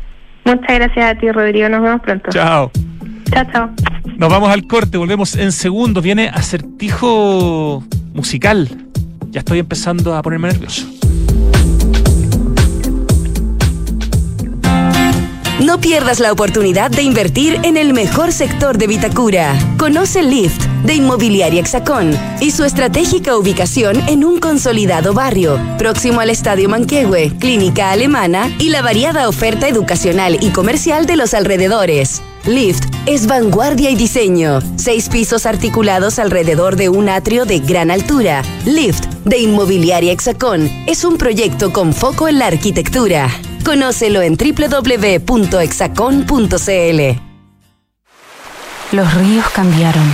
Muchas 0.46 0.76
gracias 0.76 1.06
a 1.06 1.16
ti, 1.16 1.32
Rodrigo. 1.32 1.70
Nos 1.70 1.82
vemos 1.82 2.02
pronto. 2.02 2.30
Chao. 2.32 2.72
Chao, 3.32 3.46
chao. 3.52 3.70
Nos 4.18 4.30
vamos 4.30 4.50
al 4.50 4.68
corte, 4.68 4.98
volvemos 4.98 5.36
en 5.36 5.52
segundos. 5.52 6.04
Viene 6.04 6.30
acertijo 6.30 7.84
musical. 8.14 8.70
Ya 9.30 9.40
estoy 9.40 9.60
empezando 9.60 10.16
a 10.16 10.22
ponerme 10.22 10.50
nervioso. 10.50 10.86
No 15.60 15.80
pierdas 15.80 16.20
la 16.20 16.32
oportunidad 16.32 16.92
de 16.92 17.04
invertir 17.04 17.60
en 17.64 17.78
el 17.78 17.94
mejor 17.94 18.32
sector 18.32 18.78
de 18.78 18.88
Vitacura. 18.88 19.54
Conoce 19.78 20.22
Lift 20.22 20.73
de 20.84 20.96
Inmobiliaria 20.96 21.62
Hexacón 21.62 22.12
y 22.40 22.52
su 22.52 22.64
estratégica 22.64 23.38
ubicación 23.38 24.02
en 24.08 24.24
un 24.24 24.40
consolidado 24.40 25.14
barrio, 25.14 25.60
próximo 25.78 26.20
al 26.20 26.30
Estadio 26.30 26.70
Manquehue, 26.70 27.32
Clínica 27.40 27.92
Alemana 27.92 28.52
y 28.60 28.70
la 28.70 28.82
variada 28.82 29.28
oferta 29.30 29.68
educacional 29.68 30.38
y 30.42 30.50
comercial 30.50 31.06
de 31.06 31.16
los 31.16 31.34
alrededores. 31.34 32.22
Lift 32.46 32.84
es 33.06 33.26
vanguardia 33.26 33.90
y 33.90 33.96
diseño. 33.96 34.60
Seis 34.76 35.08
pisos 35.08 35.46
articulados 35.46 36.20
alrededor 36.20 36.76
de 36.76 36.90
un 36.90 37.08
atrio 37.08 37.46
de 37.46 37.60
gran 37.60 37.90
altura. 37.90 38.44
Lift 38.66 39.06
de 39.24 39.40
Inmobiliaria 39.40 40.12
Hexacón 40.12 40.70
es 40.86 41.06
un 41.06 41.18
proyecto 41.18 41.72
con 41.72 41.94
foco 41.94 42.28
en 42.28 42.40
la 42.40 42.48
arquitectura. 42.48 43.30
Conócelo 43.64 44.22
en 44.22 44.36
www.exacon.cl. 44.36 45.40
Los 48.92 49.14
ríos 49.16 49.50
cambiaron, 49.50 50.14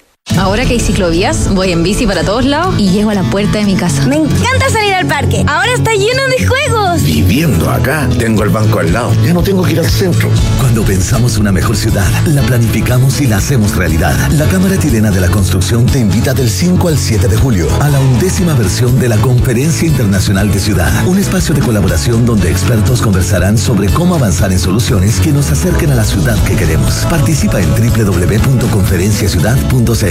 Ahora 0.41 0.65
que 0.65 0.73
hay 0.73 0.79
ciclovías, 0.79 1.53
voy 1.53 1.71
en 1.71 1.83
bici 1.83 2.07
para 2.07 2.23
todos 2.23 2.45
lados 2.45 2.73
y 2.79 2.89
llego 2.89 3.11
a 3.11 3.13
la 3.13 3.21
puerta 3.23 3.59
de 3.59 3.65
mi 3.65 3.75
casa. 3.75 4.07
Me 4.07 4.15
encanta 4.15 4.71
salir 4.71 4.91
al 4.93 5.05
parque. 5.05 5.45
Ahora 5.47 5.71
está 5.73 5.93
lleno 5.93 6.23
de 6.35 6.47
juegos. 6.47 7.03
Viviendo 7.03 7.69
acá, 7.69 8.09
tengo 8.17 8.43
el 8.43 8.49
banco 8.49 8.79
al 8.79 8.91
lado. 8.91 9.13
Ya 9.23 9.33
no 9.33 9.43
tengo 9.43 9.61
que 9.63 9.73
ir 9.73 9.79
al 9.79 9.89
centro. 9.89 10.29
Cuando 10.59 10.83
pensamos 10.83 11.37
una 11.37 11.51
mejor 11.51 11.77
ciudad, 11.77 12.07
la 12.25 12.41
planificamos 12.41 13.21
y 13.21 13.27
la 13.27 13.37
hacemos 13.37 13.75
realidad. 13.75 14.15
La 14.31 14.47
Cámara 14.47 14.79
Chilena 14.79 15.11
de 15.11 15.21
la 15.21 15.29
Construcción 15.29 15.85
te 15.85 15.99
invita 15.99 16.33
del 16.33 16.49
5 16.49 16.87
al 16.87 16.97
7 16.97 17.27
de 17.27 17.37
julio 17.37 17.67
a 17.79 17.89
la 17.89 17.99
undécima 17.99 18.55
versión 18.55 18.99
de 18.99 19.09
la 19.09 19.17
Conferencia 19.17 19.87
Internacional 19.87 20.51
de 20.51 20.59
Ciudad. 20.59 21.05
Un 21.05 21.19
espacio 21.19 21.53
de 21.53 21.61
colaboración 21.61 22.25
donde 22.25 22.49
expertos 22.49 23.01
conversarán 23.01 23.57
sobre 23.57 23.89
cómo 23.89 24.15
avanzar 24.15 24.51
en 24.51 24.59
soluciones 24.59 25.19
que 25.19 25.31
nos 25.31 25.51
acerquen 25.51 25.91
a 25.91 25.95
la 25.95 26.03
ciudad 26.03 26.35
que 26.45 26.55
queremos. 26.55 27.05
Participa 27.09 27.61
en 27.61 27.69
www.conferenciaciudad.cl. 27.69 30.10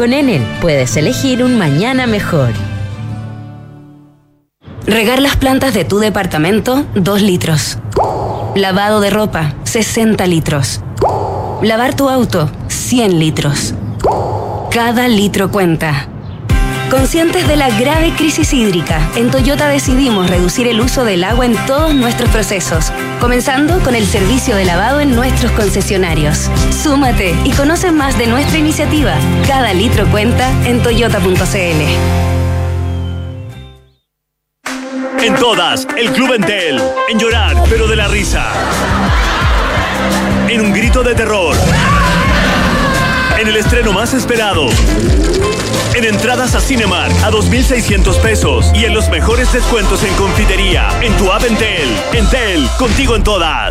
Con 0.00 0.14
Enel 0.14 0.42
puedes 0.62 0.96
elegir 0.96 1.44
un 1.44 1.58
mañana 1.58 2.06
mejor. 2.06 2.52
Regar 4.86 5.20
las 5.20 5.36
plantas 5.36 5.74
de 5.74 5.84
tu 5.84 5.98
departamento, 5.98 6.86
2 6.94 7.20
litros. 7.20 7.76
Lavado 8.54 9.02
de 9.02 9.10
ropa, 9.10 9.52
60 9.64 10.26
litros. 10.26 10.80
Lavar 11.60 11.96
tu 11.96 12.08
auto, 12.08 12.50
100 12.68 13.18
litros. 13.18 13.74
Cada 14.70 15.06
litro 15.06 15.50
cuenta. 15.50 16.08
Conscientes 16.90 17.46
de 17.46 17.54
la 17.54 17.70
grave 17.70 18.12
crisis 18.16 18.52
hídrica, 18.52 19.08
en 19.14 19.30
Toyota 19.30 19.68
decidimos 19.68 20.28
reducir 20.28 20.66
el 20.66 20.80
uso 20.80 21.04
del 21.04 21.22
agua 21.22 21.46
en 21.46 21.54
todos 21.64 21.94
nuestros 21.94 22.28
procesos, 22.30 22.92
comenzando 23.20 23.78
con 23.80 23.94
el 23.94 24.04
servicio 24.04 24.56
de 24.56 24.64
lavado 24.64 24.98
en 24.98 25.14
nuestros 25.14 25.52
concesionarios. 25.52 26.50
Súmate 26.82 27.36
y 27.44 27.52
conoce 27.52 27.92
más 27.92 28.18
de 28.18 28.26
nuestra 28.26 28.58
iniciativa. 28.58 29.14
Cada 29.46 29.72
litro 29.72 30.04
cuenta 30.10 30.50
en 30.66 30.82
toyota.cl. 30.82 31.80
En 35.22 35.34
todas, 35.36 35.86
el 35.96 36.10
Club 36.10 36.34
Entel. 36.34 36.82
En 37.08 37.20
llorar, 37.20 37.54
pero 37.70 37.86
de 37.86 37.94
la 37.94 38.08
risa. 38.08 38.48
En 40.48 40.60
un 40.60 40.72
grito 40.72 41.04
de 41.04 41.14
terror. 41.14 41.54
En 43.40 43.48
el 43.48 43.56
estreno 43.56 43.92
más 43.92 44.12
esperado. 44.12 44.66
En 45.94 46.04
entradas 46.04 46.54
a 46.54 46.60
Cinemark 46.60 47.10
a 47.24 47.30
2.600 47.30 48.20
pesos. 48.20 48.66
Y 48.74 48.84
en 48.84 48.92
los 48.92 49.08
mejores 49.08 49.50
descuentos 49.50 50.04
en 50.04 50.12
confitería. 50.16 50.90
En 51.00 51.16
tu 51.16 51.32
app 51.32 51.42
Entel. 51.44 51.88
Entel, 52.12 52.68
contigo 52.78 53.16
en 53.16 53.24
todas. 53.24 53.70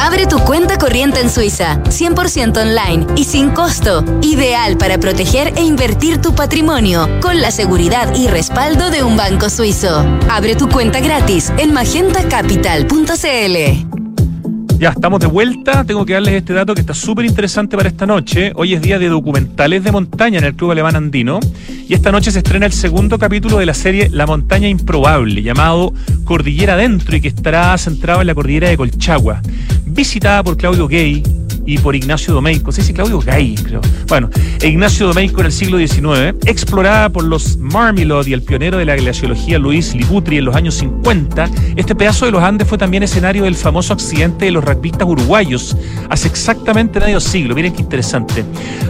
Abre 0.00 0.26
tu 0.26 0.38
cuenta 0.38 0.78
corriente 0.78 1.20
en 1.20 1.28
Suiza, 1.28 1.82
100% 1.84 2.62
online 2.62 3.06
y 3.14 3.24
sin 3.24 3.50
costo. 3.50 4.02
Ideal 4.22 4.78
para 4.78 4.96
proteger 4.96 5.52
e 5.56 5.62
invertir 5.62 6.22
tu 6.22 6.34
patrimonio, 6.34 7.10
con 7.20 7.42
la 7.42 7.50
seguridad 7.50 8.14
y 8.14 8.26
respaldo 8.26 8.88
de 8.88 9.02
un 9.02 9.18
banco 9.18 9.50
suizo. 9.50 10.02
Abre 10.30 10.56
tu 10.56 10.70
cuenta 10.70 11.00
gratis 11.00 11.52
en 11.58 11.74
magentacapital.cl. 11.74 13.99
Ya 14.80 14.88
estamos 14.88 15.20
de 15.20 15.26
vuelta. 15.26 15.84
Tengo 15.84 16.06
que 16.06 16.14
darles 16.14 16.32
este 16.32 16.54
dato 16.54 16.72
que 16.72 16.80
está 16.80 16.94
súper 16.94 17.26
interesante 17.26 17.76
para 17.76 17.90
esta 17.90 18.06
noche. 18.06 18.50
Hoy 18.54 18.72
es 18.72 18.80
día 18.80 18.98
de 18.98 19.10
documentales 19.10 19.84
de 19.84 19.92
montaña 19.92 20.38
en 20.38 20.44
el 20.44 20.54
Club 20.54 20.70
Alemán 20.70 20.96
Andino. 20.96 21.38
Y 21.86 21.92
esta 21.92 22.10
noche 22.10 22.30
se 22.30 22.38
estrena 22.38 22.64
el 22.64 22.72
segundo 22.72 23.18
capítulo 23.18 23.58
de 23.58 23.66
la 23.66 23.74
serie 23.74 24.08
La 24.08 24.26
Montaña 24.26 24.68
Improbable, 24.68 25.42
llamado 25.42 25.92
Cordillera 26.24 26.72
Adentro 26.72 27.14
y 27.14 27.20
que 27.20 27.28
estará 27.28 27.76
centrado 27.76 28.22
en 28.22 28.28
la 28.28 28.34
cordillera 28.34 28.70
de 28.70 28.78
Colchagua. 28.78 29.42
Visitada 29.84 30.42
por 30.42 30.56
Claudio 30.56 30.88
Gay, 30.88 31.22
y 31.66 31.78
por 31.78 31.94
Ignacio 31.94 32.34
Domeico, 32.34 32.72
se 32.72 32.80
dice 32.80 32.92
Claudio 32.92 33.20
Gay, 33.20 33.54
creo. 33.54 33.80
Bueno, 34.08 34.30
Ignacio 34.62 35.06
Domeico 35.06 35.40
en 35.40 35.46
el 35.46 35.52
siglo 35.52 35.78
XIX, 35.78 36.34
explorada 36.44 37.08
por 37.10 37.24
los 37.24 37.58
Marmelot 37.58 38.26
y 38.26 38.32
el 38.32 38.42
pionero 38.42 38.78
de 38.78 38.84
la 38.84 38.96
glaciología 38.96 39.58
Luis 39.58 39.94
Liputri 39.94 40.38
en 40.38 40.46
los 40.46 40.56
años 40.56 40.74
50, 40.74 41.48
este 41.76 41.94
pedazo 41.94 42.26
de 42.26 42.32
los 42.32 42.42
Andes 42.42 42.66
fue 42.66 42.78
también 42.78 43.02
escenario 43.02 43.44
del 43.44 43.54
famoso 43.54 43.92
accidente 43.92 44.46
de 44.46 44.50
los 44.50 44.64
rugbyistas 44.74 45.06
uruguayos 45.06 45.76
hace 46.08 46.28
exactamente 46.28 47.00
medio 47.00 47.20
siglo. 47.20 47.54
Miren 47.54 47.72
qué 47.72 47.82
interesante. 47.82 48.44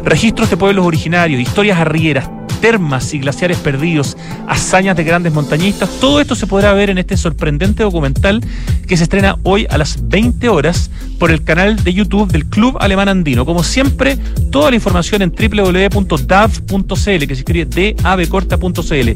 Registros 0.04 0.50
de 0.50 0.56
pueblos 0.56 0.86
originarios, 0.86 1.40
historias 1.40 1.78
arrieras, 1.78 2.28
termas 2.60 3.12
y 3.14 3.18
glaciares 3.18 3.58
perdidos, 3.58 4.16
hazañas 4.46 4.96
de 4.96 5.04
grandes 5.04 5.32
montañistas. 5.32 5.88
Todo 6.00 6.20
esto 6.20 6.34
se 6.34 6.46
podrá 6.46 6.72
ver 6.72 6.90
en 6.90 6.98
este 6.98 7.16
sorprendente 7.16 7.82
documental 7.82 8.40
que 8.86 8.96
se 8.96 9.04
estrena 9.04 9.36
hoy 9.42 9.66
a 9.70 9.78
las 9.78 10.08
20 10.08 10.48
horas 10.48 10.90
por 11.18 11.30
el 11.30 11.42
canal 11.42 11.82
de 11.82 11.92
YouTube 11.92 12.30
del 12.30 12.46
Club 12.46 12.76
Alemán 12.80 13.08
Andino. 13.08 13.44
Como 13.44 13.62
siempre, 13.62 14.16
toda 14.50 14.70
la 14.70 14.76
información 14.76 15.22
en 15.22 15.32
www.dav.cl, 15.32 16.94
que 16.94 17.34
se 17.34 17.40
escribe 17.40 17.94
davcorta.cl. 18.02 19.10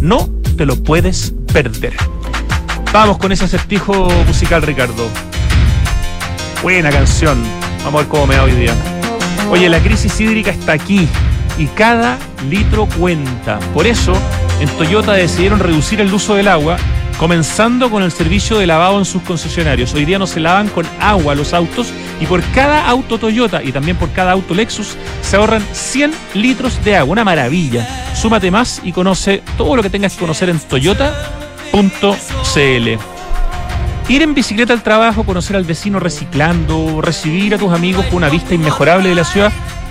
No 0.00 0.28
te 0.56 0.66
lo 0.66 0.76
puedes 0.76 1.34
perder. 1.52 1.94
Vamos 2.92 3.18
con 3.18 3.30
ese 3.30 3.44
acertijo 3.44 4.08
musical, 4.26 4.62
Ricardo. 4.62 5.29
Buena 6.62 6.90
canción. 6.90 7.42
Vamos 7.84 7.94
a 7.94 7.98
ver 7.98 8.08
cómo 8.08 8.26
me 8.26 8.36
da 8.36 8.44
hoy 8.44 8.52
día. 8.52 8.74
Oye, 9.50 9.68
la 9.70 9.80
crisis 9.80 10.20
hídrica 10.20 10.50
está 10.50 10.72
aquí 10.72 11.08
y 11.56 11.66
cada 11.68 12.18
litro 12.50 12.86
cuenta. 12.98 13.58
Por 13.72 13.86
eso, 13.86 14.12
en 14.60 14.68
Toyota 14.76 15.14
decidieron 15.14 15.58
reducir 15.58 16.02
el 16.02 16.12
uso 16.12 16.34
del 16.34 16.48
agua, 16.48 16.76
comenzando 17.18 17.90
con 17.90 18.02
el 18.02 18.12
servicio 18.12 18.58
de 18.58 18.66
lavado 18.66 18.98
en 18.98 19.06
sus 19.06 19.22
concesionarios. 19.22 19.94
Hoy 19.94 20.04
día 20.04 20.18
no 20.18 20.26
se 20.26 20.40
lavan 20.40 20.68
con 20.68 20.86
agua 21.00 21.34
los 21.34 21.54
autos 21.54 21.94
y 22.20 22.26
por 22.26 22.42
cada 22.52 22.86
auto 22.86 23.16
Toyota 23.18 23.62
y 23.62 23.72
también 23.72 23.96
por 23.96 24.10
cada 24.12 24.32
auto 24.32 24.54
Lexus 24.54 24.96
se 25.22 25.36
ahorran 25.36 25.64
100 25.72 26.12
litros 26.34 26.84
de 26.84 26.96
agua. 26.96 27.12
Una 27.12 27.24
maravilla. 27.24 27.88
Súmate 28.14 28.50
más 28.50 28.82
y 28.84 28.92
conoce 28.92 29.42
todo 29.56 29.76
lo 29.76 29.82
que 29.82 29.88
tengas 29.88 30.12
que 30.12 30.20
conocer 30.20 30.50
en 30.50 30.58
toyota.cl. 30.60 31.70
Ir 34.10 34.22
en 34.22 34.34
bicicleta 34.34 34.74
al 34.74 34.82
trabajo, 34.82 35.24
conocer 35.24 35.56
al 35.56 35.64
vecino 35.64 36.00
reciclando, 36.00 37.00
recibir 37.00 37.54
a 37.54 37.58
tus 37.58 37.72
amigos 37.72 38.04
con 38.06 38.16
una 38.16 38.28
vista 38.28 38.54
inmejorable 38.54 39.08
de 39.08 39.14
la 39.14 39.24
ciudad 39.24 39.50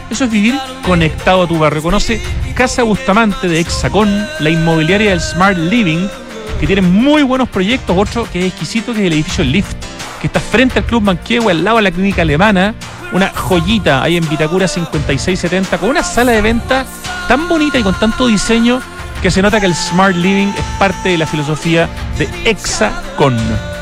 eso 0.10 0.24
es 0.24 0.32
vivir 0.32 0.56
conectado 0.84 1.44
a 1.44 1.48
tu 1.48 1.60
barrio. 1.60 1.84
Conoce 1.84 2.22
Casa 2.56 2.84
Bustamante 2.84 3.48
de 3.48 3.60
Hexacón, 3.60 4.28
la 4.40 4.50
inmobiliaria 4.50 5.12
del 5.12 5.22
Smart 5.22 5.58
Living, 5.58 6.08
que 6.60 6.66
tiene 6.66 6.82
muy 6.82 7.22
buenos 7.22 7.48
proyectos. 7.48 7.96
Otro 7.98 8.28
que 8.32 8.40
es 8.40 8.46
exquisito, 8.48 8.94
que 8.94 9.02
es 9.02 9.08
el 9.08 9.14
edificio 9.14 9.44
Lift, 9.44 9.78
que 10.20 10.28
está 10.28 10.40
frente 10.40 10.80
al 10.80 10.86
Club 10.86 11.04
Manquehue, 11.04 11.52
al 11.52 11.64
lado 11.64 11.78
de 11.78 11.84
la 11.84 11.92
clínica 11.92 12.24
alemana. 12.24 12.74
una 13.12 13.30
joyita 13.30 14.04
ahí 14.04 14.18
en 14.18 14.28
Vitacura 14.30 14.68
5670 14.68 15.80
con 15.80 15.90
una 15.90 16.04
sala 16.04 16.32
de 16.32 16.42
venta 16.42 16.86
tan 17.28 17.48
bonita 17.48 17.80
y 17.80 17.84
con 17.84 17.98
tanto 18.00 18.28
diseño 18.28 18.82
que 19.22 19.32
se 19.32 19.42
nota 19.42 19.60
que 19.60 19.66
el 19.66 19.76
Smart 19.76 20.16
Living 20.16 20.48
es 20.48 20.66
parte 20.78 21.10
de 21.10 21.18
la 21.18 21.28
filosofía 21.28 21.88
de 22.18 22.28
Hexacon. 22.46 23.79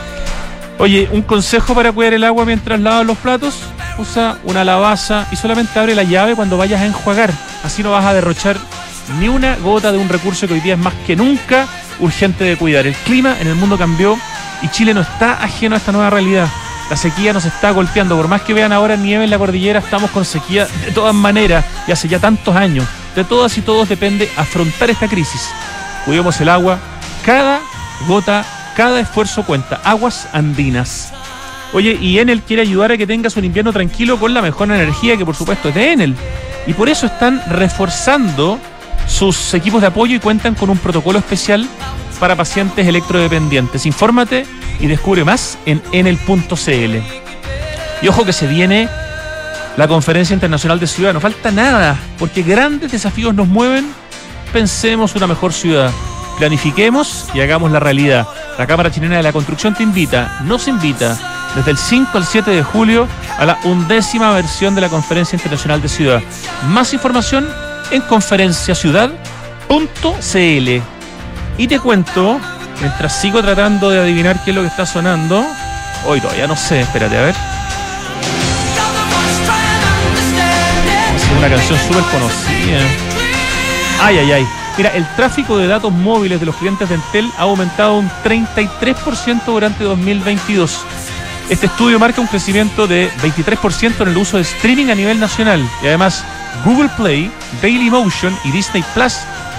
Oye, 0.79 1.09
un 1.11 1.23
consejo 1.23 1.73
para 1.73 1.91
cuidar 1.91 2.13
el 2.13 2.23
agua 2.23 2.45
mientras 2.45 2.79
lavas 2.79 3.05
los 3.05 3.17
platos, 3.17 3.55
usa 3.97 4.37
una 4.43 4.63
lavaza 4.63 5.27
y 5.31 5.35
solamente 5.35 5.79
abre 5.79 5.95
la 5.95 6.03
llave 6.03 6.35
cuando 6.35 6.57
vayas 6.57 6.81
a 6.81 6.85
enjuagar. 6.85 7.31
Así 7.63 7.81
no 7.81 7.91
vas 7.91 8.05
a 8.05 8.13
derrochar 8.13 8.57
ni 9.19 9.27
una 9.27 9.55
gota 9.55 9.91
de 9.91 9.97
un 9.97 10.09
recurso 10.09 10.47
que 10.47 10.53
hoy 10.53 10.59
día 10.59 10.73
es 10.73 10.79
más 10.79 10.93
que 11.05 11.15
nunca 11.15 11.67
urgente 11.99 12.43
de 12.43 12.57
cuidar. 12.57 12.85
El 12.85 12.93
clima 12.93 13.37
en 13.39 13.47
el 13.47 13.55
mundo 13.55 13.77
cambió 13.77 14.17
y 14.61 14.69
Chile 14.69 14.93
no 14.93 15.01
está 15.01 15.43
ajeno 15.43 15.75
a 15.75 15.79
esta 15.79 15.91
nueva 15.91 16.11
realidad. 16.11 16.47
La 16.89 16.95
sequía 16.95 17.33
nos 17.33 17.45
está 17.45 17.71
golpeando. 17.71 18.15
Por 18.15 18.27
más 18.27 18.41
que 18.41 18.53
vean 18.53 18.71
ahora 18.71 18.95
nieve 18.95 19.23
en 19.23 19.29
la 19.29 19.37
cordillera, 19.37 19.79
estamos 19.79 20.11
con 20.11 20.25
sequía 20.25 20.67
de 20.85 20.91
todas 20.91 21.13
maneras 21.13 21.65
y 21.87 21.91
hace 21.91 22.07
ya 22.07 22.19
tantos 22.19 22.55
años. 22.55 22.85
De 23.15 23.23
todas 23.23 23.57
y 23.57 23.61
todos 23.61 23.89
depende 23.89 24.29
afrontar 24.37 24.89
esta 24.89 25.07
crisis. 25.07 25.49
Cuidemos 26.05 26.39
el 26.39 26.49
agua. 26.49 26.77
Cada 27.25 27.59
gota, 28.07 28.45
cada 28.77 28.99
esfuerzo 28.99 29.43
cuenta. 29.43 29.81
Aguas 29.83 30.29
andinas. 30.33 31.11
Oye, 31.73 31.97
y 31.99 32.19
Enel 32.19 32.43
quiere 32.43 32.61
ayudar 32.61 32.91
a 32.91 32.97
que 32.97 33.07
tengas 33.07 33.35
un 33.35 33.43
invierno 33.43 33.73
tranquilo 33.73 34.19
con 34.19 34.35
la 34.35 34.41
mejor 34.43 34.71
energía 34.71 35.17
que 35.17 35.25
por 35.25 35.35
supuesto 35.35 35.69
es 35.69 35.75
de 35.75 35.93
Enel. 35.93 36.15
Y 36.67 36.73
por 36.73 36.87
eso 36.87 37.07
están 37.07 37.41
reforzando 37.49 38.59
sus 39.07 39.53
equipos 39.55 39.81
de 39.81 39.87
apoyo 39.87 40.15
y 40.15 40.19
cuentan 40.19 40.53
con 40.53 40.69
un 40.69 40.77
protocolo 40.77 41.17
especial 41.17 41.67
para 42.19 42.35
pacientes 42.35 42.85
electrodependientes. 42.85 43.87
Infórmate 43.87 44.45
y 44.79 44.85
descubre 44.85 45.23
más 45.25 45.57
en 45.65 45.81
enel.cl. 45.91 46.97
Y 48.03 48.07
ojo 48.07 48.25
que 48.25 48.33
se 48.33 48.45
viene 48.45 48.87
la 49.75 49.87
Conferencia 49.87 50.35
Internacional 50.35 50.79
de 50.79 50.85
Ciudad. 50.85 51.13
No 51.13 51.19
falta 51.19 51.49
nada, 51.49 51.97
porque 52.19 52.43
grandes 52.43 52.91
desafíos 52.91 53.33
nos 53.33 53.47
mueven. 53.47 53.91
Pensemos 54.53 55.15
una 55.15 55.25
mejor 55.25 55.51
ciudad. 55.51 55.91
Planifiquemos 56.37 57.25
y 57.33 57.41
hagamos 57.41 57.71
la 57.71 57.79
realidad. 57.79 58.27
La 58.57 58.67
Cámara 58.67 58.91
Chilena 58.91 59.17
de 59.17 59.23
la 59.23 59.33
Construcción 59.33 59.73
te 59.73 59.83
invita, 59.83 60.39
nos 60.43 60.67
invita, 60.67 61.17
desde 61.55 61.71
el 61.71 61.77
5 61.77 62.17
al 62.17 62.25
7 62.25 62.51
de 62.51 62.63
julio 62.63 63.07
a 63.39 63.45
la 63.45 63.57
undécima 63.63 64.31
versión 64.33 64.75
de 64.75 64.81
la 64.81 64.89
Conferencia 64.89 65.35
Internacional 65.35 65.81
de 65.81 65.89
Ciudad. 65.89 66.21
Más 66.69 66.93
información 66.93 67.47
en 67.91 68.01
conferenciaciudad.cl. 68.01 70.81
Y 71.57 71.67
te 71.67 71.79
cuento, 71.79 72.39
mientras 72.81 73.19
sigo 73.19 73.41
tratando 73.41 73.89
de 73.89 73.99
adivinar 73.99 74.43
qué 74.43 74.51
es 74.51 74.55
lo 74.55 74.61
que 74.61 74.67
está 74.67 74.85
sonando, 74.85 75.43
hoy 76.05 76.21
todavía 76.21 76.45
no 76.45 76.55
sé, 76.55 76.81
espérate 76.81 77.17
a 77.17 77.21
ver. 77.21 77.35
Es 81.15 81.37
una 81.37 81.49
canción 81.49 81.79
súper 81.79 82.03
conocida. 82.03 82.79
Ay, 83.99 84.19
ay, 84.19 84.31
ay. 84.31 84.47
Mira, 84.77 84.91
el 84.91 85.07
tráfico 85.15 85.57
de 85.57 85.65
datos 85.65 85.91
móviles 85.91 86.39
de 86.39 86.45
los 86.45 86.55
clientes 86.55 86.87
de 86.87 86.95
Entel 86.95 87.31
ha 87.37 87.43
aumentado 87.43 87.97
un 87.97 88.09
33% 88.23 89.45
durante 89.45 89.83
2022. 89.83 90.85
Este 91.49 91.65
estudio 91.65 91.97
marca 91.97 92.21
un 92.21 92.27
crecimiento 92.27 92.85
de 92.85 93.09
23% 93.21 94.01
en 94.01 94.07
el 94.09 94.17
uso 94.17 94.37
de 94.37 94.43
streaming 94.43 94.89
a 94.89 94.95
nivel 94.95 95.19
nacional. 95.19 95.67
Y 95.81 95.87
además, 95.87 96.23
Google 96.63 96.89
Play, 96.95 97.31
Dailymotion 97.61 98.37
y 98.43 98.51
Disney 98.51 98.83
Plus 98.93 99.15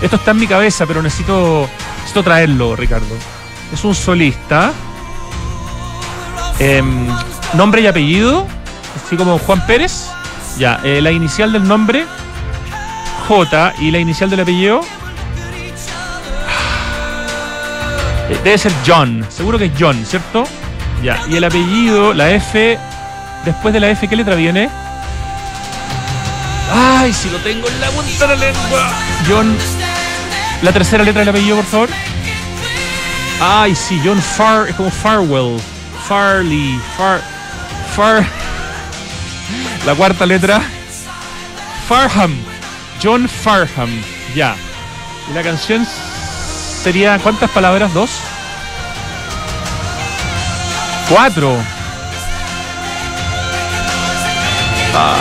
esto 0.00 0.16
está 0.16 0.30
en 0.32 0.38
mi 0.38 0.46
cabeza, 0.46 0.86
pero 0.86 1.02
necesito, 1.02 1.68
necesito 1.96 2.22
traerlo, 2.22 2.76
Ricardo. 2.76 3.14
Es 3.72 3.84
un 3.84 3.94
solista. 3.94 4.72
Em, 6.58 7.08
nombre 7.54 7.82
y 7.82 7.86
apellido, 7.86 8.46
así 9.04 9.16
como 9.16 9.38
Juan 9.38 9.66
Pérez. 9.66 10.08
Ya, 10.58 10.80
eh, 10.84 11.00
la 11.00 11.10
inicial 11.10 11.52
del 11.52 11.66
nombre, 11.66 12.06
J, 13.28 13.74
y 13.80 13.90
la 13.90 13.98
inicial 13.98 14.30
del 14.30 14.40
apellido. 14.40 14.80
Eh, 18.28 18.38
Debe 18.44 18.58
ser 18.58 18.72
John, 18.86 19.26
seguro 19.28 19.58
que 19.58 19.66
es 19.66 19.72
John, 19.78 20.04
¿cierto? 20.04 20.44
Ya, 21.02 21.20
y 21.28 21.36
el 21.36 21.44
apellido, 21.44 22.14
la 22.14 22.30
F, 22.30 22.78
después 23.44 23.74
de 23.74 23.80
la 23.80 23.90
F, 23.90 24.06
¿qué 24.06 24.14
letra 24.14 24.36
viene? 24.36 24.70
Ay, 26.72 27.12
si 27.12 27.28
lo 27.28 27.38
tengo 27.38 27.68
en 27.68 27.80
la 27.80 27.90
punta 27.90 28.26
de 28.26 28.36
la 28.36 28.46
lengua. 28.46 28.92
John, 29.28 29.56
la 30.62 30.72
tercera 30.72 31.02
letra 31.02 31.20
del 31.20 31.30
apellido, 31.30 31.56
por 31.56 31.66
favor. 31.66 31.88
Ay, 33.40 33.74
sí, 33.74 34.00
John 34.04 34.22
Far, 34.22 34.68
es 34.68 34.76
como 34.76 34.90
Farwell. 34.90 35.60
Farley, 36.08 36.80
Far, 36.96 37.20
Far. 37.96 38.24
La 39.86 39.94
cuarta 39.96 40.24
letra. 40.24 40.62
Farham. 41.88 42.36
John 43.02 43.28
Farham. 43.28 43.90
Ya. 44.34 44.54
Y 45.28 45.34
la 45.34 45.42
canción 45.42 45.86
sería, 46.82 47.18
¿cuántas 47.18 47.50
palabras? 47.50 47.92
¿Dos? 47.92 48.10
Cuatro. 51.12 51.58
Ah. 54.94 55.16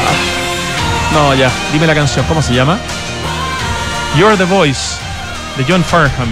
No, 1.14 1.36
ya. 1.36 1.52
Dime 1.74 1.86
la 1.86 1.94
canción. 1.94 2.26
¿Cómo 2.28 2.42
se 2.42 2.54
llama? 2.54 2.80
You're 4.16 4.38
the 4.38 4.46
Voice. 4.46 4.96
De 5.58 5.66
John 5.68 5.84
Farham. 5.84 6.30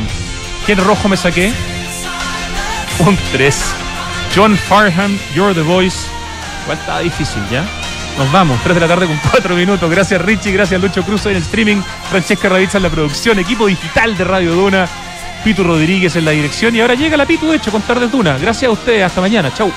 ¿Qué 0.65 0.75
rojo 0.75 1.09
me 1.09 1.17
saqué? 1.17 1.51
Un 2.99 3.17
3. 3.33 3.65
John 4.33 4.55
Farham, 4.55 5.19
You're 5.35 5.53
the 5.53 5.61
Voice. 5.61 6.07
Igual 6.63 6.77
está 6.77 6.99
difícil, 6.99 7.41
¿ya? 7.51 7.65
Nos 8.17 8.31
vamos, 8.31 8.57
3 8.63 8.75
de 8.75 8.81
la 8.81 8.87
tarde 8.87 9.07
con 9.07 9.19
4 9.31 9.55
minutos. 9.55 9.89
Gracias 9.91 10.21
Richie, 10.21 10.53
gracias 10.53 10.79
Lucho 10.81 11.03
Cruz 11.03 11.25
en 11.25 11.35
el 11.35 11.41
streaming, 11.41 11.81
Francesca 12.09 12.47
Ravizza 12.47 12.77
en 12.77 12.83
la 12.83 12.89
producción, 12.89 13.39
equipo 13.39 13.67
digital 13.67 14.17
de 14.17 14.23
Radio 14.23 14.53
Duna, 14.53 14.87
Pitu 15.43 15.63
Rodríguez 15.63 16.15
en 16.15 16.25
la 16.25 16.31
dirección 16.31 16.75
y 16.75 16.81
ahora 16.81 16.95
llega 16.95 17.17
la 17.17 17.25
Pitu, 17.25 17.51
hecho, 17.53 17.71
con 17.71 17.81
Tardes 17.81 18.11
Duna. 18.11 18.37
Gracias 18.37 18.69
a 18.69 18.71
ustedes, 18.71 19.03
hasta 19.03 19.21
mañana, 19.21 19.53
chau. 19.53 19.71